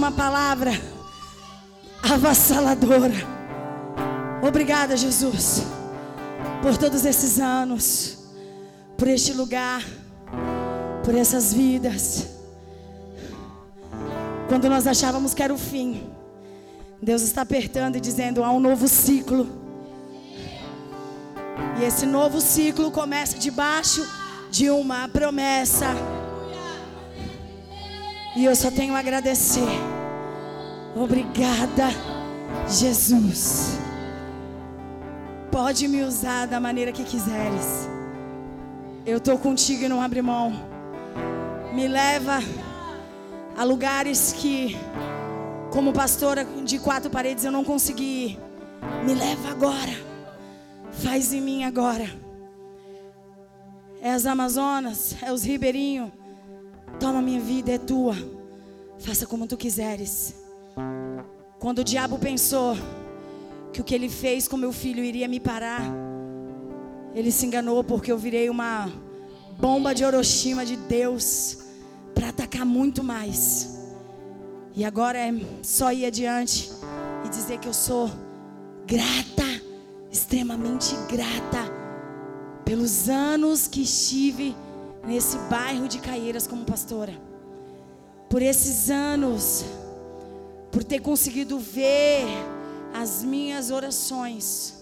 uma 0.01 0.11
palavra 0.11 0.71
avassaladora. 2.01 3.13
Obrigada, 4.41 4.97
Jesus, 4.97 5.61
por 6.63 6.75
todos 6.75 7.05
esses 7.05 7.39
anos, 7.39 8.17
por 8.97 9.07
este 9.07 9.31
lugar, 9.31 9.83
por 11.05 11.13
essas 11.13 11.53
vidas. 11.53 12.25
Quando 14.49 14.67
nós 14.67 14.87
achávamos 14.87 15.35
que 15.35 15.43
era 15.43 15.53
o 15.53 15.57
fim, 15.57 16.09
Deus 16.99 17.21
está 17.21 17.43
apertando 17.43 17.97
e 17.97 17.99
dizendo: 17.99 18.43
há 18.43 18.51
um 18.51 18.59
novo 18.59 18.87
ciclo. 18.87 19.47
E 21.79 21.83
esse 21.83 22.07
novo 22.07 22.41
ciclo 22.41 22.89
começa 22.89 23.37
debaixo 23.37 24.03
de 24.49 24.67
uma 24.71 25.07
promessa. 25.07 25.85
E 28.35 28.45
eu 28.45 28.55
só 28.55 28.71
tenho 28.71 28.95
a 28.95 28.99
agradecer. 28.99 29.90
Obrigada, 30.95 31.89
Jesus. 32.67 33.79
Pode 35.49 35.87
me 35.87 36.03
usar 36.03 36.47
da 36.47 36.59
maneira 36.59 36.91
que 36.91 37.03
quiseres. 37.03 37.89
Eu 39.05 39.19
tô 39.19 39.37
contigo 39.37 39.85
e 39.85 39.87
não 39.87 40.01
abre 40.01 40.21
mão. 40.21 40.51
Me 41.73 41.87
leva 41.87 42.39
a 43.57 43.63
lugares 43.63 44.33
que, 44.33 44.75
como 45.71 45.93
pastora 45.93 46.43
de 46.43 46.77
quatro 46.77 47.09
paredes, 47.09 47.45
eu 47.45 47.51
não 47.51 47.63
consegui 47.63 48.03
ir. 48.03 48.39
Me 49.05 49.13
leva 49.13 49.49
agora. 49.49 49.93
Faz 50.91 51.31
em 51.31 51.41
mim 51.41 51.63
agora. 51.63 52.09
É 54.01 54.11
as 54.11 54.25
Amazonas, 54.25 55.15
é 55.21 55.31
os 55.31 55.43
ribeirinhos. 55.43 56.11
Toma 56.99 57.21
minha 57.21 57.39
vida, 57.39 57.71
é 57.71 57.77
tua. 57.77 58.15
Faça 58.99 59.25
como 59.25 59.47
tu 59.47 59.55
quiseres. 59.55 60.35
Quando 61.59 61.79
o 61.79 61.83
diabo 61.83 62.17
pensou 62.17 62.75
que 63.71 63.81
o 63.81 63.83
que 63.83 63.95
ele 63.95 64.09
fez 64.09 64.47
com 64.47 64.57
meu 64.57 64.73
filho 64.73 65.03
iria 65.03 65.27
me 65.27 65.39
parar, 65.39 65.81
ele 67.13 67.31
se 67.31 67.45
enganou 67.45 67.83
porque 67.83 68.11
eu 68.11 68.17
virei 68.17 68.49
uma 68.49 68.91
bomba 69.59 69.93
de 69.93 70.03
Hiroshima 70.03 70.65
de 70.65 70.75
Deus 70.75 71.59
para 72.15 72.29
atacar 72.29 72.65
muito 72.65 73.03
mais. 73.03 73.77
E 74.75 74.85
agora 74.85 75.17
é 75.19 75.33
só 75.61 75.91
ir 75.91 76.05
adiante 76.05 76.71
e 77.25 77.29
dizer 77.29 77.59
que 77.59 77.67
eu 77.67 77.73
sou 77.73 78.09
grata, 78.85 79.61
extremamente 80.11 80.95
grata 81.09 81.71
pelos 82.63 83.09
anos 83.09 83.67
que 83.67 83.81
estive 83.81 84.55
nesse 85.05 85.37
bairro 85.49 85.87
de 85.87 85.99
Caieiras 85.99 86.47
como 86.47 86.63
pastora. 86.63 87.13
Por 88.29 88.41
esses 88.41 88.89
anos, 88.89 89.65
por 90.71 90.83
ter 90.83 90.99
conseguido 90.99 91.59
ver 91.59 92.25
as 92.93 93.23
minhas 93.23 93.71
orações 93.71 94.81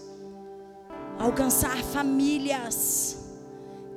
alcançar 1.20 1.76
famílias, 1.82 3.18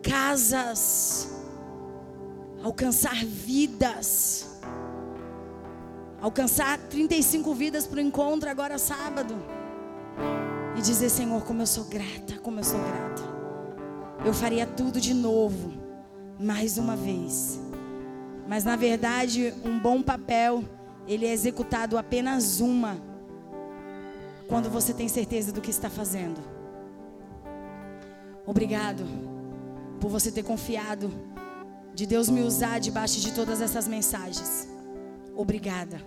casas, 0.01 1.33
alcançar 2.61 3.15
vidas, 3.25 4.59
alcançar 6.21 6.77
35 6.77 7.53
vidas 7.53 7.87
para 7.87 7.97
o 7.97 8.01
encontro 8.01 8.49
agora 8.49 8.77
sábado 8.77 9.35
e 10.77 10.81
dizer: 10.81 11.09
Senhor, 11.09 11.41
como 11.43 11.61
eu 11.61 11.67
sou 11.67 11.85
grata, 11.85 12.37
como 12.43 12.59
eu 12.59 12.63
sou 12.63 12.79
grata. 12.79 13.23
Eu 14.25 14.33
faria 14.33 14.65
tudo 14.65 14.99
de 14.99 15.13
novo, 15.13 15.73
mais 16.39 16.77
uma 16.77 16.95
vez. 16.95 17.59
Mas 18.47 18.65
na 18.65 18.75
verdade, 18.75 19.53
um 19.63 19.79
bom 19.79 20.01
papel, 20.01 20.63
ele 21.07 21.25
é 21.25 21.31
executado 21.31 21.97
apenas 21.97 22.59
uma, 22.59 22.97
quando 24.47 24.69
você 24.69 24.93
tem 24.93 25.07
certeza 25.07 25.51
do 25.51 25.61
que 25.61 25.71
está 25.71 25.89
fazendo. 25.89 26.41
Obrigado 28.45 29.03
por 29.99 30.09
você 30.09 30.31
ter 30.31 30.43
confiado 30.43 31.11
de 31.93 32.05
Deus 32.05 32.29
me 32.29 32.41
usar 32.41 32.79
debaixo 32.79 33.19
de 33.19 33.33
todas 33.33 33.61
essas 33.61 33.87
mensagens. 33.87 34.67
Obrigada. 35.35 36.01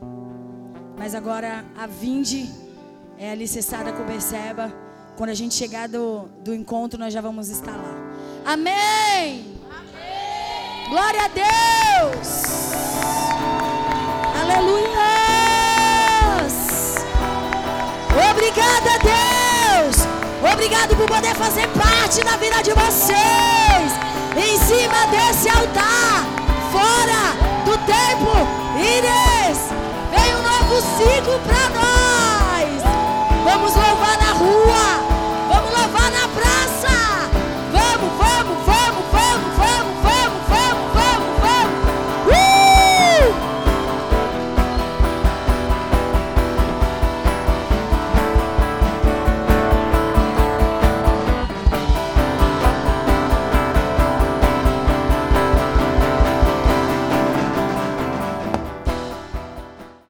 Mas 0.98 1.14
agora 1.14 1.64
a 1.76 1.86
vinde 1.86 2.50
é 3.18 3.30
alicerçada 3.30 3.92
com 3.92 4.04
Berceba. 4.04 4.72
Quando 5.16 5.30
a 5.30 5.34
gente 5.34 5.54
chegar 5.54 5.88
do, 5.88 6.28
do 6.42 6.54
encontro, 6.54 6.98
nós 6.98 7.12
já 7.12 7.20
vamos 7.20 7.48
estar 7.48 7.76
lá. 7.76 7.94
Amém! 8.44 9.56
Amém. 9.70 10.90
Glória 10.90 11.24
a 11.24 11.28
Deus! 11.28 13.35
Aleluia! 14.48 14.86
Obrigada, 18.30 18.98
Deus! 19.02 20.06
Obrigado 20.52 20.96
por 20.96 21.06
poder 21.06 21.34
fazer 21.34 21.66
parte 21.68 22.22
da 22.22 22.36
vida 22.36 22.62
de 22.62 22.70
vocês. 22.70 23.92
Em 24.36 24.58
cima 24.58 25.06
desse 25.10 25.48
altar, 25.48 26.24
fora 26.70 27.34
do 27.64 27.76
tempo, 27.78 28.46
Ires, 28.78 29.58
vem 30.12 30.34
um 30.36 30.42
novo 30.42 30.80
ciclo 30.96 31.40
para 31.40 31.68
nós. 31.70 32.82
Vamos 33.44 33.74
louvar 33.74 34.16
na 34.18 34.32
rua. 34.32 35.05